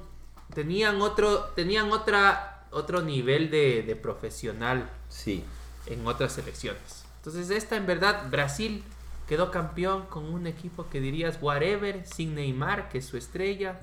tenían 0.55 1.01
otro 1.01 1.45
tenían 1.57 1.91
otra 1.93 2.67
otro 2.71 3.03
nivel 3.03 3.51
de, 3.51 3.83
de 3.83 3.97
profesional 3.97 4.89
Sí. 5.09 5.45
en 5.87 6.07
otras 6.07 6.33
selecciones. 6.33 7.05
Entonces 7.19 7.51
esta 7.51 7.77
en 7.77 7.87
verdad 7.87 8.31
Brasil 8.31 8.85
quedó 9.29 9.51
campeón 9.51 10.07
con 10.07 10.25
un 10.33 10.47
equipo 10.47 10.89
que 10.89 11.01
dirías 11.01 11.39
whatever 11.41 12.07
sin 12.07 12.35
Neymar 12.37 12.89
que 12.89 12.99
es 12.99 13.05
su 13.07 13.17
estrella. 13.17 13.81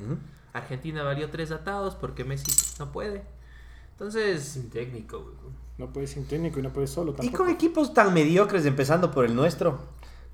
Argentina 0.53 1.03
valió 1.03 1.29
tres 1.29 1.51
atados 1.51 1.95
porque 1.95 2.23
Messi 2.23 2.51
no 2.79 2.91
puede. 2.91 3.23
Entonces 3.91 4.43
Sin 4.45 4.69
técnico, 4.69 5.19
güey. 5.19 5.53
No 5.79 5.88
puedes 5.93 6.12
sin 6.12 6.25
técnico 6.27 6.59
y 6.59 6.62
no 6.62 6.71
puedes 6.71 6.89
solo 6.89 7.13
Y 7.13 7.15
tampoco. 7.15 7.38
con 7.45 7.50
equipos 7.50 7.93
tan 7.93 8.13
mediocres, 8.13 8.65
empezando 8.65 9.12
por 9.12 9.24
el 9.24 9.33
nuestro. 9.33 9.79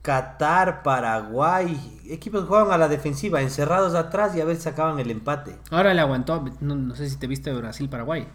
Qatar, 0.02 0.82
Paraguay, 0.82 2.02
equipos 2.10 2.42
que 2.42 2.48
juegan 2.48 2.72
a 2.72 2.80
la 2.80 2.88
defensiva, 2.88 3.42
encerrados 3.42 3.94
atrás 3.94 4.36
y 4.36 4.42
a 4.42 4.46
ver 4.46 4.56
si 4.56 4.64
sacaban 4.64 5.00
el 5.00 5.12
empate. 5.12 5.56
Ahora 5.70 5.94
le 5.94 6.02
aguantó. 6.02 6.44
No, 6.62 6.74
no 6.76 6.96
sé 6.96 7.08
si 7.10 7.18
te 7.18 7.28
viste 7.28 7.54
Brasil-Paraguay. 7.54 8.28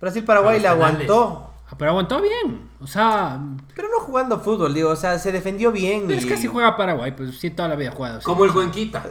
Brasil-Paraguay 0.00 0.60
le 0.60 0.68
aguantó, 0.68 1.50
Pero 1.76 1.90
aguantó 1.90 2.20
bien. 2.22 2.70
O 2.80 2.86
sea, 2.86 3.40
pero 3.74 3.88
no 3.88 4.00
jugando 4.00 4.40
fútbol, 4.40 4.72
digo, 4.72 4.90
o 4.90 4.96
sea, 4.96 5.18
se 5.18 5.32
defendió 5.32 5.70
bien. 5.70 6.04
pero 6.06 6.18
es 6.18 6.24
que 6.26 6.36
si 6.36 6.46
juega 6.46 6.76
Paraguay, 6.76 7.12
pues 7.12 7.38
sí, 7.38 7.50
toda 7.50 7.68
la 7.68 7.76
vida 7.76 7.90
ha 7.90 7.92
jugado. 7.92 8.20
Como 8.24 8.44
el 8.44 8.52
Cuenquita. 8.52 9.04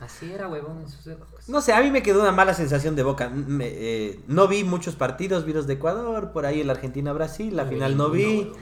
Así 0.00 0.32
era, 0.32 0.48
huevón, 0.48 0.80
en 0.80 0.88
sus 0.88 1.06
épocas. 1.06 1.48
No 1.48 1.60
sé, 1.60 1.72
a 1.72 1.80
mí 1.80 1.90
me 1.90 2.02
quedó 2.02 2.20
una 2.20 2.32
mala 2.32 2.54
sensación 2.54 2.96
de 2.96 3.02
boca. 3.04 3.28
Me- 3.28 3.68
eh, 3.68 4.20
no 4.26 4.48
vi 4.48 4.64
muchos 4.64 4.96
partidos, 4.96 5.44
vi 5.44 5.52
los 5.52 5.66
de 5.66 5.74
Ecuador, 5.74 6.32
por 6.32 6.44
ahí 6.46 6.60
el 6.60 6.70
Argentina-Brasil, 6.70 7.54
la 7.54 7.64
No 7.64 7.68
vi 7.70 7.74
final 7.76 7.96
no 7.96 8.10
vi. 8.10 8.52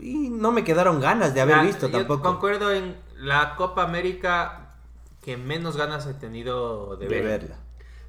Y 0.00 0.30
no 0.30 0.50
me 0.52 0.64
quedaron 0.64 1.00
ganas 1.00 1.34
de 1.34 1.40
haber 1.40 1.56
la- 1.58 1.62
visto 1.62 1.86
yo 1.88 1.98
tampoco. 1.98 2.22
concuerdo 2.22 2.72
en 2.72 2.96
la 3.16 3.54
Copa 3.56 3.84
América 3.84 4.74
que 5.22 5.36
menos 5.36 5.76
ganas 5.76 6.06
he 6.06 6.14
tenido 6.14 6.96
de, 6.96 7.06
de 7.06 7.14
ver. 7.14 7.24
verla. 7.24 7.56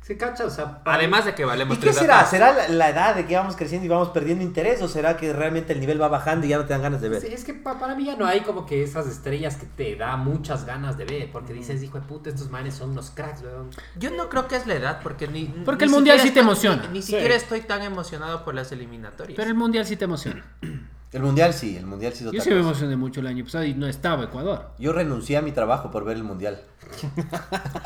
Se 0.09 0.17
cacha, 0.17 0.43
o 0.45 0.49
sea. 0.49 0.83
para- 0.83 0.97
Además 0.97 1.23
de 1.25 1.35
que 1.35 1.45
valemos 1.45 1.77
¿Y 1.77 1.81
qué 1.81 1.93
será? 1.93 2.25
¿Será 2.25 2.51
la, 2.51 2.67
la 2.67 2.89
edad 2.89 3.13
de 3.13 3.27
que 3.27 3.35
vamos 3.35 3.55
creciendo 3.55 3.85
y 3.85 3.89
vamos 3.89 4.09
perdiendo 4.09 4.43
interés? 4.43 4.81
¿O 4.81 4.87
será 4.87 5.15
que 5.15 5.31
realmente 5.33 5.71
el 5.71 5.79
nivel 5.79 6.01
va 6.01 6.07
bajando 6.07 6.47
y 6.47 6.49
ya 6.49 6.57
no 6.57 6.65
te 6.65 6.73
dan 6.73 6.81
ganas 6.81 6.99
de 6.99 7.09
ver? 7.09 7.21
Sí, 7.21 7.27
Es 7.31 7.43
que 7.45 7.53
pa- 7.53 7.77
para 7.77 7.93
mí 7.93 8.05
ya 8.05 8.15
no 8.15 8.25
hay 8.25 8.41
como 8.41 8.65
que 8.65 8.81
esas 8.81 9.05
estrellas 9.05 9.57
que 9.57 9.67
te 9.67 9.95
da 9.97 10.17
muchas 10.17 10.65
ganas 10.65 10.97
de 10.97 11.05
ver. 11.05 11.31
Porque 11.31 11.53
dices, 11.53 11.83
hijo 11.83 11.99
de 11.99 12.07
puta, 12.07 12.31
estos 12.31 12.49
manes 12.49 12.73
son 12.73 12.89
unos 12.89 13.11
cracks, 13.11 13.43
weón. 13.43 13.69
Yo 13.99 14.09
no 14.09 14.29
creo 14.29 14.47
que 14.47 14.55
es 14.55 14.65
la 14.65 14.73
edad, 14.73 14.99
porque 15.03 15.27
ni. 15.27 15.45
Porque 15.45 15.85
ni 15.85 15.91
el 15.91 15.95
Mundial 15.95 16.19
sí 16.19 16.31
te 16.31 16.39
emociona. 16.39 16.81
Ni, 16.87 16.93
ni 16.93 17.01
Sí. 17.03 17.11
siquiera 17.11 17.35
estoy 17.35 17.61
tan 17.61 17.83
emocionado 17.83 18.43
por 18.43 18.55
las 18.55 18.71
eliminatorias. 18.71 19.35
Pero 19.37 19.47
el 19.47 19.55
mundial 19.55 19.85
sí 19.85 19.95
te 19.95 20.05
emociona. 20.05 20.43
El 21.11 21.23
mundial 21.23 21.53
sí, 21.55 21.75
el 21.75 21.87
mundial 21.87 22.13
sí 22.13 22.23
es 22.25 22.31
Yo 22.31 22.39
sí 22.41 22.49
me 22.51 22.57
cosa. 22.57 22.69
emocioné 22.69 22.95
mucho 22.95 23.19
el 23.21 23.27
año 23.27 23.43
pasado 23.43 23.63
y 23.65 23.73
no 23.73 23.87
estaba 23.87 24.25
Ecuador. 24.25 24.67
Yo 24.77 24.93
renuncié 24.93 25.37
a 25.37 25.41
mi 25.41 25.51
trabajo 25.51 25.89
por 25.89 26.05
ver 26.05 26.17
el 26.17 26.23
mundial. 26.23 26.61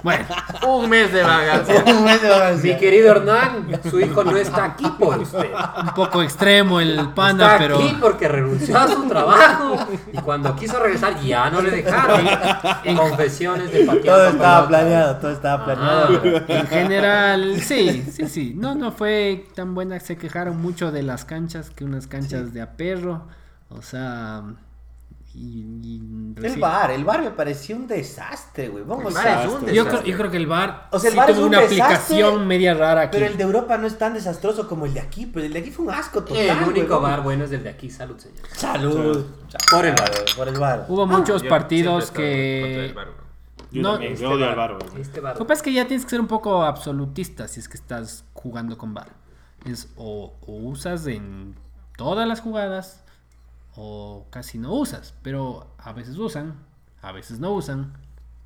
Bueno, 0.04 0.26
Un 0.68 0.90
mes 0.90 1.12
de 1.14 1.24
vagancia. 1.24 1.84
Un 1.88 2.04
mes 2.04 2.22
de 2.22 2.30
vacaciones. 2.30 2.64
Mi 2.64 2.78
querido 2.78 3.12
Hernán, 3.12 3.68
su 3.90 4.00
hijo 4.00 4.24
no 4.24 4.36
está 4.36 4.66
aquí 4.66 4.86
por 5.00 5.18
usted. 5.20 5.50
un 5.82 5.94
poco 5.94 6.22
extremo 6.22 6.80
el 6.82 7.10
panda, 7.14 7.54
está 7.54 7.58
pero 7.58 7.78
aquí 7.80 7.98
porque 8.02 8.28
renunció 8.28 8.78
a 8.78 8.88
su 8.90 9.04
trabajo 9.08 9.88
y 10.12 10.18
cuando 10.18 10.54
quiso 10.56 10.80
regresar 10.80 11.20
ya 11.22 11.50
no 11.50 11.62
le 11.62 11.72
dejaron. 11.72 12.26
Confesiones 12.98 13.72
de 13.72 13.86
Pateando 13.86 14.12
Todo 14.12 14.28
estaba 14.30 14.68
planeado, 14.68 15.16
todo 15.18 15.32
estaba 15.32 15.66
planeado. 15.66 16.22
pero- 16.22 16.44
en 16.48 16.68
general, 16.68 17.62
sí, 17.62 18.04
sí, 18.12 18.28
sí. 18.28 18.54
No, 18.58 18.76
no 18.76 18.92
fue 18.92 19.46
tan 19.56 19.74
buena. 19.76 20.00
Se 20.02 20.18
quejaron 20.18 20.62
mucho 20.62 20.92
de 20.92 21.04
las 21.04 21.24
canchas, 21.26 21.70
que 21.70 21.86
unas 21.86 22.08
canchas 22.08 22.54
de 22.54 22.62
a 22.62 22.72
perro. 22.74 23.13
O 23.70 23.82
sea, 23.82 24.44
y, 25.34 25.66
y 25.82 26.36
El 26.44 26.60
bar, 26.60 26.92
el 26.92 27.04
bar 27.04 27.22
me 27.24 27.32
pareció 27.32 27.76
un 27.76 27.88
desastre, 27.88 28.70
güey. 28.70 28.84
Vamos 28.84 29.12
bar 29.14 29.28
a- 29.28 29.44
Yo 29.72 29.88
creo, 29.88 30.04
yo 30.04 30.16
creo 30.18 30.30
que 30.30 30.38
el 30.38 30.46
bar, 30.46 30.90
O 30.92 31.00
sea, 31.00 31.10
el 31.10 31.16
sí 31.16 31.20
es 31.22 31.26
tuvo 31.28 31.42
un 31.42 31.48
una 31.48 31.62
desastre, 31.62 31.82
aplicación 31.84 32.48
media 32.48 32.74
rara 32.76 33.02
aquí. 33.02 33.18
Pero 33.18 33.26
el 33.32 33.38
de 33.38 33.44
Europa 33.44 33.78
no 33.80 33.88
es 33.88 33.98
tan 33.98 34.14
desastroso 34.14 34.68
como 34.68 34.86
el 34.86 34.94
de 34.94 35.00
aquí, 35.00 35.26
pero 35.26 35.44
el 35.46 35.52
de 35.54 35.60
aquí 35.60 35.72
fue 35.72 35.86
un 35.86 35.92
asco 35.92 36.24
total. 36.24 36.38
El 36.38 36.64
único 36.68 37.00
güey. 37.00 37.12
bar 37.12 37.24
bueno 37.24 37.46
es 37.46 37.52
el 37.52 37.64
de 37.64 37.70
aquí. 37.70 37.90
Salud, 37.90 38.18
señor. 38.20 38.38
Salud. 38.54 39.26
Por 39.72 39.86
el 39.88 39.96
bar. 39.96 40.12
Por 40.38 40.48
el 40.50 40.60
bar. 40.60 40.86
Hubo 40.88 41.08
muchos 41.08 41.42
Yo 41.42 41.50
partidos 41.50 42.12
que... 42.12 42.94
Yo 43.72 43.82
No, 43.82 43.94
también, 43.94 44.14
este 44.14 44.24
yo 44.24 44.32
odio 44.34 44.48
al 44.50 44.56
bar. 44.56 44.74
bar, 44.74 44.88
güey. 44.88 45.02
Este 45.02 45.20
bar. 45.20 45.34
Lo 45.34 45.40
que 45.40 45.46
pasa 45.46 45.54
es 45.60 45.64
que 45.64 45.74
ya 45.74 45.88
tienes 45.88 46.06
que 46.06 46.12
ser 46.12 46.20
un 46.22 46.28
poco 46.28 46.62
absolutista 46.64 47.48
si 47.48 47.60
es 47.60 47.68
que 47.68 47.78
estás 47.78 48.24
jugando 48.34 48.78
con 48.78 48.94
VAR. 48.94 49.08
Es 49.66 49.90
o, 49.96 50.36
o 50.46 50.52
usas 50.58 51.08
en 51.08 51.56
todas 51.98 52.28
las 52.28 52.40
jugadas 52.42 53.03
o 53.76 54.26
casi 54.30 54.58
no 54.58 54.74
usas. 54.74 55.14
Pero 55.22 55.68
a 55.78 55.94
veces 55.94 56.18
usan, 56.18 56.56
a 57.02 57.12
veces 57.12 57.40
no 57.40 57.52
usan. 57.52 57.94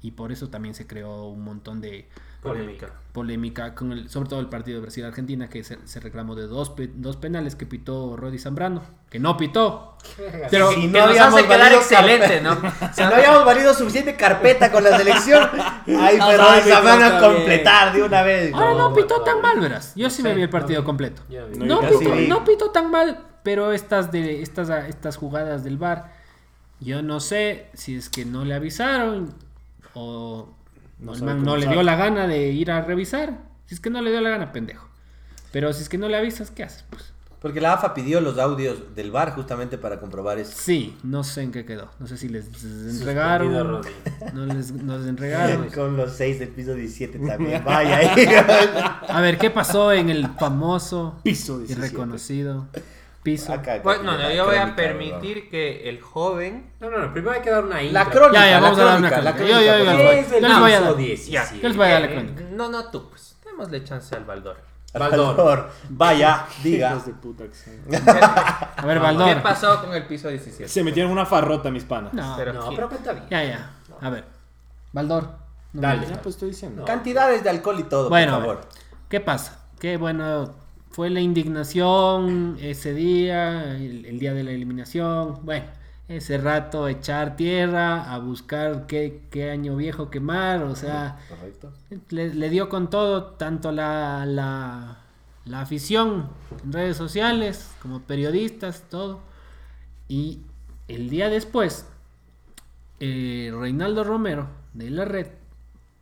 Y 0.01 0.11
por 0.11 0.31
eso 0.31 0.49
también 0.49 0.75
se 0.75 0.85
creó 0.85 1.25
un 1.25 1.43
montón 1.43 1.81
de 1.81 2.07
Polémica. 2.43 2.91
polémica, 3.13 3.73
con 3.73 3.91
el, 3.91 4.09
sobre 4.11 4.29
todo 4.29 4.39
el 4.39 4.47
partido 4.47 4.77
de 4.77 4.81
Brasil-Argentina, 4.83 5.49
que 5.49 5.63
se, 5.63 5.79
se 5.87 5.99
reclamó 5.99 6.35
de 6.35 6.45
dos, 6.45 6.69
pe- 6.69 6.91
dos 6.93 7.17
penales 7.17 7.55
que 7.55 7.65
pitó 7.65 8.15
Rodi 8.15 8.37
Zambrano, 8.37 8.83
que 9.09 9.17
no 9.19 9.35
pitó. 9.37 9.97
Pero 10.51 10.69
Si 10.71 10.81
Que 10.81 10.87
nos 10.87 11.17
hace 11.19 11.47
quedar 11.47 11.73
excelente, 11.73 12.41
¿no? 12.41 12.55
Si 12.93 13.01
no 13.01 13.07
habíamos 13.07 13.43
valido 13.43 13.73
suficiente 13.73 14.15
carpeta 14.15 14.71
con 14.71 14.83
la 14.83 14.95
selección, 14.95 15.49
ahí 15.87 16.17
fue 16.17 16.37
No, 16.37 16.55
no, 16.55 16.61
Zambrano 16.61 17.05
a 17.17 17.19
completar 17.19 17.91
de 17.91 18.03
una 18.03 18.21
vez. 18.21 18.53
ahora 18.53 18.73
no, 18.75 18.89
No, 18.89 18.95
pitó 18.95 19.17
no, 19.17 19.23
tan 19.23 19.37
no. 19.37 19.41
mal, 19.41 19.59
verás. 19.59 19.93
Yo 19.95 20.11
sí 20.11 20.21
me 20.21 20.35
vi 20.35 20.43
el 20.43 20.49
partido 20.51 20.81
no, 20.81 20.85
completo. 20.85 21.23
Vi. 21.27 21.57
No, 21.57 21.81
No, 21.81 21.89
pitó, 21.89 22.15
no 22.15 22.43
pitó 22.45 22.69
tan 22.69 22.91
mal, 22.91 23.25
pero 23.47 23.71
estas 23.71 24.11
de 24.11 24.41
estas, 24.41 24.69
estas 24.89 25.15
jugadas 25.15 25.63
del 25.63 25.77
bar, 25.77 26.11
yo 26.81 27.01
no 27.01 27.21
sé 27.21 27.67
si 27.75 27.95
es 27.95 28.09
que 28.09 28.25
no 28.25 28.43
le 28.43 28.53
avisaron 28.53 29.33
o 29.93 30.53
No 30.99 31.13
el 31.13 31.23
man 31.23 31.45
no 31.45 31.55
le 31.55 31.65
dio 31.65 31.81
la 31.81 31.95
gana 31.95 32.27
de 32.27 32.49
ir 32.49 32.71
a 32.71 32.81
revisar. 32.81 33.37
Si 33.65 33.75
es 33.75 33.79
que 33.79 33.89
no 33.89 34.01
le 34.01 34.11
dio 34.11 34.19
la 34.19 34.31
gana, 34.31 34.51
pendejo. 34.51 34.89
Pero 35.53 35.71
si 35.71 35.81
es 35.81 35.87
que 35.87 35.97
no 35.97 36.09
le 36.09 36.17
avisas, 36.17 36.51
¿qué 36.51 36.63
haces? 36.63 36.83
Pues 36.89 37.13
Porque 37.39 37.61
la 37.61 37.71
AFA 37.71 37.93
pidió 37.93 38.19
los 38.19 38.37
audios 38.37 38.93
del 38.95 39.11
bar 39.11 39.33
justamente 39.33 39.77
para 39.77 40.01
comprobar 40.01 40.39
eso. 40.39 40.51
sí, 40.53 40.97
no 41.03 41.23
sé 41.23 41.43
en 41.43 41.53
qué 41.53 41.63
quedó. 41.63 41.89
No 41.99 42.07
sé 42.07 42.17
si 42.17 42.27
les, 42.27 42.47
entregaron. 42.65 43.81
No 44.33 44.45
les, 44.45 44.73
no 44.73 44.97
les 44.97 45.07
entregaron. 45.07 45.69
Con 45.73 45.95
los 45.95 46.11
seis 46.11 46.37
del 46.37 46.49
piso 46.49 46.73
17 46.73 47.17
también. 47.19 47.63
Vaya 47.65 47.95
ahí. 47.95 48.27
A 49.07 49.21
ver, 49.21 49.37
¿qué 49.37 49.49
pasó 49.49 49.93
en 49.93 50.09
el 50.09 50.27
famoso 50.31 51.21
Piso 51.23 51.61
y 51.61 51.67
17. 51.67 51.87
reconocido 51.87 52.67
piso? 53.31 53.51
Acá, 53.53 53.73
acá 53.73 53.83
Pues, 53.83 54.01
no, 54.03 54.17
no, 54.17 54.31
yo 54.31 54.45
voy 54.45 54.55
a 54.57 54.75
permitir 54.75 55.49
que 55.49 55.89
el 55.89 55.99
joven. 56.01 56.71
No, 56.79 56.89
no, 56.89 56.97
no. 56.99 57.11
Primero 57.13 57.33
hay 57.33 57.41
que 57.41 57.49
dar 57.49 57.63
una 57.65 57.81
intro. 57.83 57.93
La 58.03 58.09
crónica, 58.09 58.39
Ya, 58.45 58.49
ya, 58.51 58.59
vamos 58.59 58.77
la 58.77 58.83
a 58.83 58.87
dar 58.87 58.99
una 58.99 59.09
crónica, 59.09 59.29
la 59.31 59.35
crónica. 59.35 59.61
Yo- 59.61 59.65
yo- 59.65 59.83
yo-. 59.91 59.97
¿Qué 59.97 60.19
es 60.19 60.31
el 60.31 60.41
Yo 60.41 60.47
les 60.47 60.59
voy 60.59 60.71
a 60.71 60.81
dar- 60.81 60.95
17? 60.95 61.59
Yo 61.61 61.67
les 61.67 61.77
voy 61.77 61.87
a 61.87 61.89
dar 61.91 62.01
la 62.01 62.07
Eh, 62.07 62.13
crónica. 62.13 62.43
No, 62.51 62.69
no 62.69 62.89
tú, 62.91 63.09
pues. 63.09 63.35
Démosle 63.45 63.83
chance 63.83 64.15
al 64.15 64.23
Baldor. 64.25 64.57
Baldor. 64.93 65.35
Baldor, 65.35 65.69
Vaya, 65.89 66.45
diga. 66.63 66.91
Hijos 66.91 67.05
de 67.05 67.13
puta 67.13 67.43
que 67.43 67.53
son. 67.55 67.73
A 68.77 68.85
ver, 68.85 68.97
¿Qué 68.97 69.03
Baldor. 69.03 69.41
pasó 69.43 69.81
con 69.81 69.93
el 69.93 70.05
piso 70.07 70.29
17? 70.29 70.67
Se 70.69 70.83
metieron 70.83 71.11
una 71.11 71.25
farrota, 71.25 71.69
mis 71.69 71.83
panas. 71.83 72.13
No, 72.13 72.33
Pero- 72.37 72.53
No, 72.53 72.69
pero 72.73 72.89
cuenta 72.89 73.13
bien. 73.13 73.25
ya, 73.29 73.43
ya. 73.43 73.69
A 74.01 74.09
ver. 74.09 74.23
Baldor. 74.93 75.29
Dale. 75.73 76.07
Ya, 76.07 76.21
pues 76.21 76.35
estoy 76.35 76.49
diciendo. 76.49 76.85
Cantidades 76.85 77.43
de 77.43 77.49
alcohol 77.49 77.79
y 77.79 77.83
todo, 77.83 78.09
Bueno, 78.09 78.35
por 78.37 78.41
favor. 78.41 78.61
¿qué 79.09 79.19
pasa? 79.19 79.59
Que 79.79 79.97
bueno, 79.97 80.55
fue 80.91 81.09
la 81.09 81.21
indignación 81.21 82.57
ese 82.61 82.93
día, 82.93 83.75
el, 83.77 84.05
el 84.05 84.19
día 84.19 84.33
de 84.33 84.43
la 84.43 84.51
eliminación. 84.51 85.39
Bueno, 85.43 85.65
ese 86.07 86.37
rato 86.37 86.87
echar 86.87 87.35
tierra, 87.35 88.13
a 88.13 88.17
buscar 88.19 88.87
qué, 88.87 89.21
qué 89.29 89.51
año 89.51 89.75
viejo 89.75 90.09
quemar, 90.09 90.63
o 90.63 90.75
sea, 90.75 91.19
le 92.09 92.49
dio 92.49 92.69
con 92.69 92.89
todo, 92.89 93.25
tanto 93.33 93.71
la, 93.71 94.25
la, 94.25 94.99
la 95.45 95.61
afición 95.61 96.29
en 96.63 96.73
redes 96.73 96.97
sociales 96.97 97.71
como 97.81 98.01
periodistas, 98.01 98.83
todo. 98.89 99.19
Y 100.07 100.39
el 100.87 101.09
día 101.09 101.29
después, 101.29 101.85
eh, 102.99 103.51
Reinaldo 103.53 104.03
Romero 104.03 104.47
de 104.73 104.89
la 104.89 105.05
red 105.05 105.27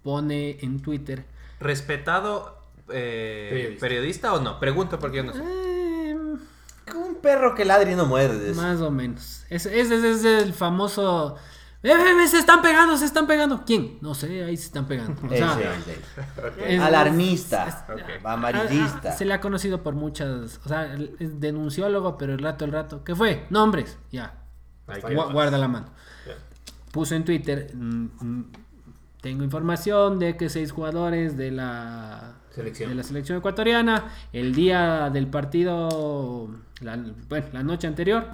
pone 0.03 0.59
en 0.61 0.81
Twitter 0.81 1.25
¿Respetado 1.59 2.57
eh, 2.89 3.47
Periodista. 3.49 3.79
periodista. 3.81 4.33
o 4.33 4.39
no? 4.41 4.59
Pregunto 4.59 4.99
porque 4.99 5.17
yo 5.17 5.23
no 5.23 5.33
sé. 5.33 5.39
Eh, 5.43 6.15
Un 6.95 7.15
perro 7.21 7.55
que 7.55 7.65
ladri 7.65 7.95
no 7.95 8.05
muerde. 8.05 8.53
más 8.53 8.79
o 8.81 8.91
menos. 8.91 9.43
Ese 9.49 9.79
es 9.79 10.23
el 10.23 10.53
famoso. 10.53 11.35
"Eh, 11.83 11.93
se 12.27 12.37
están 12.39 12.61
pegando, 12.63 12.97
se 12.97 13.05
están 13.05 13.27
pegando. 13.27 13.63
¿Quién? 13.65 13.97
No 14.01 14.13
sé, 14.15 14.43
ahí 14.43 14.57
se 14.57 14.65
están 14.65 14.85
pegando. 14.87 15.21
O 15.25 15.29
sea, 15.29 15.53
Ese, 15.53 15.91
ese. 15.91 16.75
es- 16.75 16.81
Alarmista, 16.81 17.85
Ok. 17.91 18.25
amarillista. 18.25 19.01
Ah, 19.09 19.11
ah, 19.13 19.17
se 19.17 19.25
le 19.25 19.33
ha 19.33 19.39
conocido 19.41 19.81
por 19.83 19.93
muchas. 19.95 20.59
O 20.65 20.67
sea, 20.69 20.93
es 21.19 21.39
denunciólogo, 21.39 22.17
pero 22.17 22.33
el 22.33 22.39
rato, 22.39 22.65
el 22.65 22.71
rato. 22.71 23.03
¿Qué 23.03 23.15
fue? 23.15 23.45
Nombres. 23.49 23.97
Ya. 24.11 24.33
Guarda 25.31 25.57
la 25.57 25.67
mano. 25.67 25.87
Puso 26.91 27.13
en 27.15 27.25
Twitter. 27.25 27.71
mm, 27.73 28.05
mm, 28.19 28.51
tengo 29.21 29.43
información 29.43 30.17
de 30.19 30.37
que 30.37 30.49
seis 30.49 30.71
jugadores 30.71 31.35
de 31.35 31.49
la 31.51 32.35
Selección. 32.55 32.89
de 32.89 32.95
la 32.95 33.03
selección 33.03 33.37
ecuatoriana 33.37 34.05
el 34.33 34.55
día 34.55 35.09
del 35.11 35.27
partido 35.27 36.49
la, 36.81 36.97
bueno, 37.29 37.45
la 37.53 37.63
noche 37.63 37.85
anterior 37.87 38.25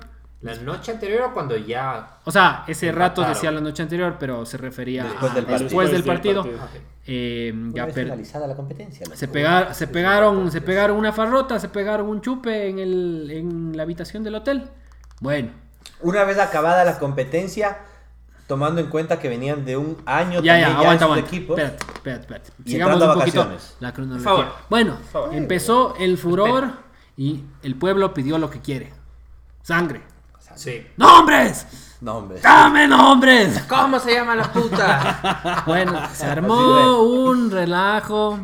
La 0.41 0.55
noche 0.55 0.91
anterior 0.91 1.21
o 1.29 1.33
cuando 1.33 1.57
ya. 1.57 2.17
o 2.23 2.31
sea 2.31 2.63
ese 2.67 2.91
rato 2.91 3.23
decía 3.23 3.51
la 3.51 3.61
noche 3.61 3.81
anterior 3.83 4.17
pero 4.19 4.45
se 4.45 4.57
refería 4.57 5.03
Después 5.05 5.31
a 5.31 5.35
del 5.35 5.45
partido. 5.45 5.63
después 5.67 5.91
del 5.91 5.97
Después 6.03 6.23
del 6.23 6.43
partido, 6.43 6.43
partido. 6.59 6.81
eh, 7.07 7.53
ya 7.73 7.85
per- 7.87 8.03
finalizada 8.05 8.47
la 8.47 8.55
competencia. 8.55 9.05
se, 9.13 9.27
pegar- 9.27 9.73
se 9.73 9.87
pegaron 9.87 10.51
se 10.51 10.61
pegaron 10.61 10.97
una 10.97 11.11
farrota 11.13 11.59
se 11.59 11.69
pegaron 11.69 12.07
un 12.07 12.21
chupe 12.21 12.67
en 12.69 12.79
el 12.79 13.29
en 13.31 13.75
la 13.77 13.83
habitación 13.83 14.23
del 14.23 14.35
hotel 14.35 14.63
bueno 15.19 15.49
Una 16.01 16.23
vez 16.23 16.37
acabada 16.39 16.83
la 16.83 16.97
competencia, 16.99 17.77
tomando 18.51 18.81
en 18.81 18.87
cuenta 18.87 19.17
que 19.17 19.29
venían 19.29 19.63
de 19.63 19.77
un 19.77 19.95
año 20.05 20.41
Ya, 20.41 20.55
también 20.55 20.59
ya, 20.59 20.67
ya 20.73 20.79
aguanta, 20.81 21.05
aguanta. 21.05 21.25
equipos. 21.25 21.57
Espérate, 21.57 21.85
espérate, 21.93 22.21
espérate. 22.23 22.51
Y 22.65 22.71
Sigamos 22.71 22.97
un 22.97 23.03
a 23.09 23.13
poquito 23.13 23.49
la 23.79 23.93
cronología. 23.93 24.23
Favor, 24.25 24.45
Bueno, 24.69 24.97
favor. 25.09 25.33
empezó 25.33 25.95
el 25.97 26.17
furor 26.17 26.73
y 27.15 27.45
el 27.63 27.77
pueblo 27.77 28.13
pidió 28.13 28.37
lo 28.37 28.49
que 28.49 28.59
quiere. 28.59 28.91
Sangre. 29.63 30.01
Sí. 30.55 30.85
¡Nombres! 30.97 31.65
No, 32.01 32.17
hombre. 32.17 32.41
¡Dame 32.41 32.89
nombres! 32.89 33.63
¿Cómo 33.69 33.99
se 33.99 34.15
llama 34.15 34.35
la 34.35 34.51
puta? 34.51 35.63
Bueno, 35.65 35.97
se 36.13 36.25
armó 36.25 37.03
un 37.03 37.51
relajo. 37.51 38.37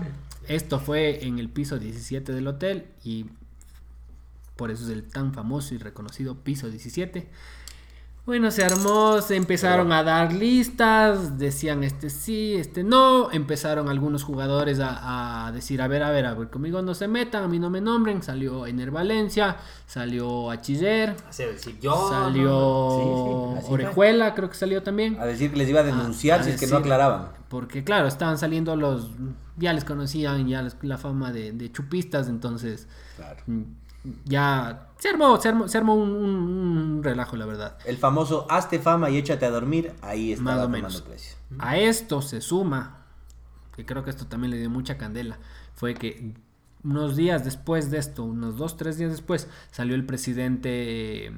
Esto 0.48 0.80
fue 0.80 1.26
en 1.26 1.38
el 1.38 1.50
piso 1.50 1.78
17 1.80 2.32
del 2.32 2.48
hotel 2.48 2.88
y 3.04 3.26
por 4.56 4.72
eso 4.72 4.86
es 4.86 4.90
el 4.92 5.04
tan 5.04 5.34
famoso 5.34 5.76
y 5.76 5.80
reconocido 5.80 6.36
piso 6.36 6.70
17. 6.70 7.30
Bueno, 8.28 8.52
se 8.52 8.66
armó, 8.66 9.22
se 9.22 9.38
empezaron 9.38 9.90
a 9.94 10.04
dar 10.04 10.34
listas, 10.34 11.38
decían 11.38 11.86
este 11.86 12.10
sí, 12.10 12.56
este 12.56 12.84
no, 12.84 13.32
empezaron 13.32 13.88
algunos 13.88 14.26
jugadores 14.26 14.82
a, 14.82 15.48
a 15.48 15.52
decir, 15.54 15.82
a 15.82 15.88
ver, 15.88 16.04
a 16.04 16.12
ver, 16.12 16.26
a 16.26 16.34
ver, 16.34 16.50
conmigo 16.50 16.82
no 16.82 16.94
se 16.94 17.08
metan, 17.08 17.46
a 17.46 17.48
mí 17.48 17.58
no 17.58 17.70
me 17.70 17.80
nombren, 17.80 18.22
salió 18.22 18.68
Ener 18.68 18.92
Valencia, 18.92 19.56
salió 19.86 20.52
Achiller, 20.52 21.16
salió 22.10 23.56
Sí, 23.62 23.62
sí. 23.66 23.72
Orejuela, 23.74 24.36
creo 24.36 24.50
que 24.50 24.56
salió 24.58 24.84
también. 24.84 25.18
A 25.22 25.26
decir 25.26 25.50
que 25.52 25.56
les 25.58 25.70
iba 25.70 25.80
a 25.80 25.84
denunciar 25.84 26.44
si 26.44 26.50
es 26.50 26.60
que 26.60 26.68
no 26.68 26.76
aclaraban. 26.78 27.30
Porque 27.48 27.86
claro, 27.86 28.10
estaban 28.10 28.38
saliendo 28.38 28.76
los, 28.76 29.10
ya 29.56 29.72
les 29.72 29.86
conocían 29.86 30.50
ya 30.50 30.62
les- 30.64 30.76
la 30.82 30.98
fama 30.98 31.32
de, 31.32 31.54
de 31.54 31.72
chupistas, 31.72 32.28
entonces 32.28 32.90
Claro. 33.16 33.42
Ya 34.26 34.88
se 35.00 35.10
armó, 35.10 35.40
se 35.40 35.50
armó, 35.50 35.68
se 35.68 35.78
armó 35.78 35.96
un, 35.96 36.10
un- 36.10 36.78
un 36.78 37.04
relajo, 37.04 37.36
la 37.36 37.46
verdad. 37.46 37.78
El 37.86 37.98
famoso 37.98 38.46
hazte 38.50 38.80
fama 38.80 39.10
y 39.10 39.18
échate 39.18 39.46
a 39.46 39.50
dormir, 39.52 39.94
ahí 40.02 40.32
estaba 40.34 40.52
Más 40.52 40.60
o 40.60 40.64
tomando 40.64 40.88
menos. 40.90 41.02
precio. 41.02 41.38
A 41.60 41.78
esto 41.78 42.22
se 42.22 42.42
suma, 42.42 43.06
que 43.76 43.86
creo 43.86 44.04
que 44.04 44.10
esto 44.10 44.26
también 44.28 44.52
le 44.52 44.58
dio 44.58 44.70
mucha 44.70 44.98
candela, 44.98 45.38
fue 45.76 45.94
que 45.94 46.34
unos 46.84 47.16
días 47.16 47.44
después 47.44 47.92
de 47.92 47.98
esto, 47.98 48.24
unos 48.24 48.58
dos, 48.58 48.78
tres 48.78 48.98
días 48.98 49.12
después, 49.12 49.48
salió 49.72 49.94
el 49.96 50.06
presidente 50.06 51.32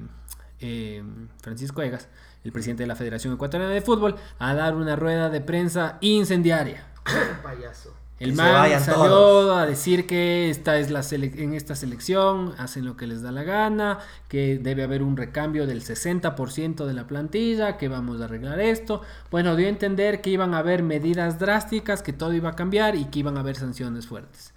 eh, 0.59 1.03
Francisco 1.41 1.81
Egas, 1.81 2.07
el 2.43 2.51
presidente 2.51 2.83
de 2.83 2.87
la 2.87 2.95
Federación 2.95 3.33
Ecuatoriana 3.33 3.73
de 3.73 3.81
Fútbol, 3.81 4.15
a 4.37 4.53
dar 4.53 4.75
una 4.75 4.95
rueda 4.95 5.29
de 5.29 5.41
prensa 5.41 5.97
incendiaria. 6.01 6.85
Payaso. 7.43 7.93
El 8.19 8.33
man 8.33 8.69
salió 8.81 9.05
todos. 9.05 9.57
a 9.57 9.65
decir 9.65 10.05
que 10.05 10.49
esta 10.49 10.77
es 10.77 10.91
la 10.91 11.01
sele- 11.03 11.33
en 11.39 11.53
esta 11.53 11.73
selección 11.75 12.53
hacen 12.57 12.83
lo 12.85 12.97
que 12.97 13.07
les 13.07 13.21
da 13.21 13.31
la 13.31 13.43
gana, 13.43 13.99
que 14.27 14.57
debe 14.59 14.83
haber 14.83 15.03
un 15.03 15.15
recambio 15.15 15.65
del 15.65 15.81
60% 15.81 16.85
de 16.85 16.93
la 16.93 17.07
plantilla, 17.07 17.77
que 17.77 17.87
vamos 17.87 18.19
a 18.21 18.25
arreglar 18.25 18.59
esto. 18.59 19.01
Bueno, 19.31 19.55
dio 19.55 19.67
a 19.67 19.69
entender 19.69 20.19
que 20.21 20.31
iban 20.31 20.53
a 20.53 20.57
haber 20.59 20.83
medidas 20.83 21.39
drásticas, 21.39 22.01
que 22.03 22.11
todo 22.11 22.33
iba 22.33 22.49
a 22.49 22.55
cambiar 22.55 22.95
y 22.95 23.05
que 23.05 23.19
iban 23.19 23.37
a 23.37 23.39
haber 23.39 23.55
sanciones 23.55 24.07
fuertes. 24.07 24.53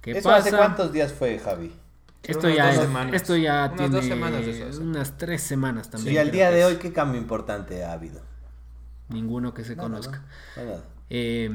¿Qué 0.00 0.12
¿Eso 0.12 0.28
pasa? 0.30 0.48
hace 0.48 0.56
cuántos 0.56 0.92
días 0.92 1.12
fue, 1.12 1.38
Javi? 1.38 1.72
Esto 2.22 2.48
ya, 2.48 2.72
es- 2.72 2.80
esto 3.12 3.36
ya 3.36 3.66
Unas 3.66 3.76
tiene 3.76 3.94
dos 3.94 4.04
semanas 4.04 4.44
de 4.44 4.50
eso 4.50 4.68
hace. 4.70 4.78
unas 4.80 5.16
tres 5.18 5.42
semanas 5.42 5.90
también. 5.90 6.14
y 6.14 6.18
al 6.18 6.30
día 6.30 6.50
de 6.50 6.64
hoy, 6.64 6.76
¿qué 6.76 6.92
cambio 6.92 7.20
importante 7.20 7.84
ha 7.84 7.92
habido? 7.92 8.20
Ninguno 9.10 9.54
que 9.54 9.62
se 9.64 9.76
conozca. 9.76 10.22
No. 10.56 10.95
Eh, 11.08 11.50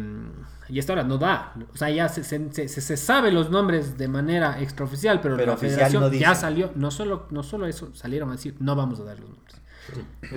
y 0.70 0.80
hasta 0.80 0.94
ahora 0.94 1.04
no 1.04 1.18
da. 1.18 1.54
O 1.74 1.78
sea, 1.78 1.90
ya 1.90 2.08
se, 2.08 2.24
se, 2.24 2.52
se- 2.54 2.68
se 2.70 2.98
sabe 2.98 3.32
los 3.32 3.50
nombres 3.50 3.98
de 3.98 4.08
manera 4.08 4.62
extraoficial, 4.62 5.20
pero, 5.22 5.36
Pero 5.36 5.48
la 5.48 5.54
oficial 5.56 5.76
federación 5.92 6.04
no 6.04 6.14
ya 6.14 6.36
salió. 6.36 6.72
No 6.76 6.92
solo, 6.92 7.28
no 7.32 7.44
solo 7.44 7.66
eso, 7.68 7.94
salieron 7.94 8.30
a 8.30 8.34
decir, 8.34 8.56
no 8.60 8.76
vamos 8.76 9.00
a 9.00 9.04
dar 9.04 9.20
los 9.20 9.30
nombres. 9.30 9.56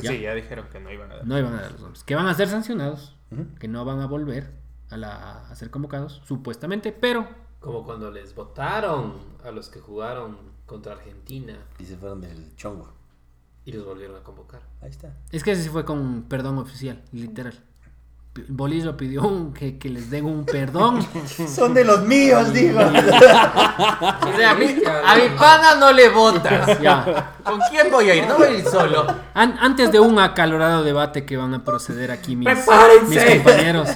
Ya. 0.02 0.10
Sí, 0.10 0.20
ya 0.20 0.34
dijeron 0.34 0.66
que 0.72 0.80
no 0.80 0.90
iban 0.90 1.10
a 1.12 1.16
dar. 1.16 1.26
No 1.26 1.38
iban 1.38 1.54
a 1.54 1.60
dar 1.62 1.72
los 1.72 1.80
nombres. 1.80 2.02
Que 2.02 2.14
van 2.16 2.26
a 2.26 2.34
ser 2.34 2.48
sancionados, 2.48 3.14
que 3.60 3.68
no 3.68 3.84
van 3.84 4.00
a 4.00 4.06
volver 4.06 4.50
a, 4.90 4.96
la- 4.96 5.48
a 5.48 5.54
ser 5.54 5.70
convocados, 5.70 6.20
supuestamente, 6.24 6.90
pero 6.92 7.28
Como 7.60 7.84
cuando 7.84 8.10
les 8.10 8.34
votaron 8.34 9.14
a 9.44 9.50
los 9.52 9.68
que 9.68 9.80
jugaron 9.80 10.36
contra 10.66 10.94
Argentina 10.94 11.56
Y 11.78 11.84
se 11.84 11.96
fueron 11.96 12.20
del 12.22 12.54
chongo. 12.56 12.92
y 13.64 13.72
los 13.72 13.84
volvieron 13.84 14.16
a 14.16 14.20
convocar. 14.24 14.62
Ahí 14.82 14.90
está. 14.90 15.14
es 15.30 15.44
que 15.44 15.52
ese 15.52 15.62
sí 15.62 15.68
fue 15.68 15.84
con 15.84 16.24
perdón 16.24 16.58
oficial, 16.58 17.02
literal. 17.12 17.54
Bolillo 18.48 18.96
pidió 18.96 19.22
un- 19.22 19.52
que, 19.52 19.78
que 19.78 19.88
les 19.88 20.10
den 20.10 20.24
un 20.24 20.44
perdón. 20.44 21.06
Son 21.48 21.72
de 21.72 21.84
los 21.84 22.02
míos, 22.04 22.52
digo. 22.52 22.80
O 23.74 24.36
sea, 24.36 24.50
a 24.50 24.54
mi, 24.54 24.64
a 24.66 25.14
mi 25.16 25.36
pana 25.38 25.74
no 25.78 25.92
le 25.92 26.08
votas. 26.08 26.80
ya. 26.82 27.34
¿Con 27.44 27.60
quién 27.70 27.90
voy 27.90 28.10
a 28.10 28.14
ir? 28.16 28.26
No 28.26 28.36
voy 28.36 28.48
a 28.48 28.52
ir 28.58 28.64
solo. 28.64 29.06
An- 29.34 29.56
antes 29.60 29.90
de 29.92 30.00
un 30.00 30.18
acalorado 30.18 30.82
debate 30.84 31.24
que 31.24 31.36
van 31.36 31.54
a 31.54 31.64
proceder 31.64 32.10
aquí 32.10 32.34
mis, 32.36 32.48
¡Prepárense! 32.48 33.06
mis 33.34 33.36
compañeros, 33.44 33.88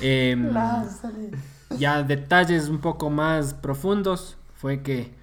em, 0.00 0.50
ya 1.78 2.02
detalles 2.02 2.68
un 2.68 2.78
poco 2.80 3.10
más 3.10 3.54
profundos, 3.54 4.36
fue 4.54 4.82
que, 4.82 5.14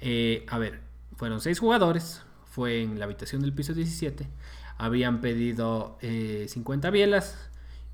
eh, 0.00 0.46
a 0.48 0.58
ver, 0.58 0.80
fueron 1.16 1.40
seis 1.40 1.58
jugadores, 1.58 2.22
fue 2.50 2.82
en 2.82 2.98
la 2.98 3.04
habitación 3.06 3.42
del 3.42 3.52
piso 3.52 3.74
17, 3.74 4.28
habían 4.78 5.20
pedido 5.20 5.98
eh, 6.00 6.46
50 6.48 6.90
bielas, 6.90 7.36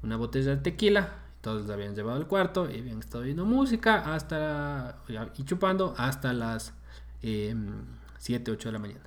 una 0.02 0.16
botella 0.16 0.50
de 0.50 0.56
tequila, 0.58 1.14
todos 1.40 1.66
la 1.66 1.74
habían 1.74 1.94
llevado 1.94 2.16
al 2.18 2.26
cuarto 2.26 2.68
y 2.70 2.78
habían 2.80 2.98
estado 2.98 3.24
viendo 3.24 3.44
música 3.44 4.14
hasta 4.14 4.98
y 5.36 5.44
chupando 5.44 5.94
hasta 5.96 6.32
las 6.32 6.72
7, 7.20 8.50
8 8.50 8.68
de 8.68 8.72
la 8.72 8.78
mañana. 8.78 9.00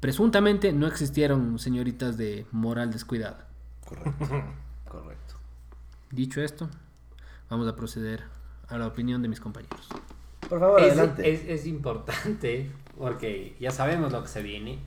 Presuntamente 0.00 0.72
no 0.72 0.86
existieron 0.86 1.58
señoritas 1.58 2.16
de 2.16 2.46
moral 2.52 2.90
descuidada. 2.92 3.46
Correcto. 3.86 4.26
Correcto. 4.88 5.34
Dicho 6.10 6.40
esto, 6.40 6.68
vamos 7.48 7.68
a 7.68 7.76
proceder 7.76 8.24
a 8.68 8.78
la 8.78 8.86
opinión 8.86 9.20
de 9.22 9.28
mis 9.28 9.40
compañeros. 9.40 9.88
Por 10.48 10.58
favor, 10.58 10.80
Es, 10.80 10.92
adelante. 10.94 11.30
es- 11.32 11.44
es 11.46 11.66
importante 11.66 12.70
porque 12.98 13.56
ya 13.60 13.70
sabemos 13.70 14.10
lo 14.12 14.22
que 14.22 14.28
se 14.28 14.42
viene. 14.42 14.78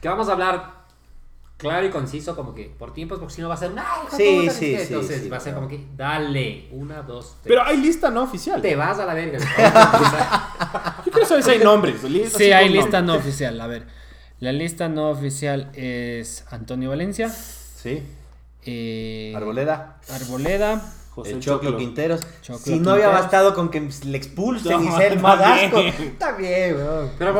Que 0.00 0.08
vamos 0.08 0.28
a 0.28 0.32
hablar 0.32 0.77
claro 1.58 1.86
y 1.86 1.90
conciso, 1.90 2.34
como 2.34 2.54
que 2.54 2.64
por 2.78 2.94
tiempos, 2.94 3.18
porque 3.18 3.34
si 3.34 3.42
no 3.42 3.48
va 3.48 3.54
a 3.54 3.58
ser. 3.58 3.72
"Ay, 3.76 4.06
hijo 4.06 4.16
de 4.16 4.24
Sí, 4.24 4.38
puta", 4.40 4.52
sí, 4.52 4.58
sí, 4.76 4.82
Entonces 4.94 5.22
sí, 5.22 5.28
va 5.28 5.36
a 5.36 5.40
ser 5.40 5.52
claro. 5.52 5.68
como 5.68 5.78
que, 5.78 5.86
dale, 5.96 6.68
una, 6.72 7.02
dos, 7.02 7.26
tres. 7.42 7.48
Pero 7.48 7.62
hay 7.64 7.76
lista 7.76 8.10
no 8.10 8.22
oficial. 8.22 8.62
te 8.62 8.74
vas 8.76 8.98
a 8.98 9.04
la 9.04 9.12
verga. 9.14 9.38
Yo 11.04 11.12
quiero 11.12 11.26
saber 11.28 11.42
si 11.44 11.50
hay 11.50 11.58
nombres. 11.58 12.02
lista 12.04 12.38
Sí, 12.38 12.52
hay 12.52 12.68
lista 12.70 13.02
nombres. 13.02 13.04
no 13.04 13.14
oficial. 13.28 13.60
A 13.60 13.66
ver, 13.66 13.86
la 14.40 14.52
lista 14.52 14.88
no 14.88 15.10
oficial 15.10 15.70
es 15.74 16.44
Antonio 16.50 16.90
Valencia, 16.90 17.28
Sí. 17.28 18.02
eh, 18.64 19.32
Arboleda. 19.36 19.98
Arboleda, 20.10 20.82
José 21.22 21.32
el 21.32 21.40
Choclo, 21.40 21.70
Choclo. 21.70 21.78
Quinteros. 21.78 22.20
Choclo 22.42 22.58
si 22.58 22.80
no 22.80 22.90
había 22.92 23.08
bastado 23.08 23.54
con 23.54 23.70
que 23.70 23.88
le 24.04 24.18
expulsen 24.18 24.72
No, 24.72 24.82
y 24.82 24.88
sea 24.96 25.06
el 25.08 25.20
más 25.20 25.40
asco. 25.40 25.78
Está 25.78 26.32
bien, 26.36 26.76
weón. 26.76 27.10
Pero 27.18 27.30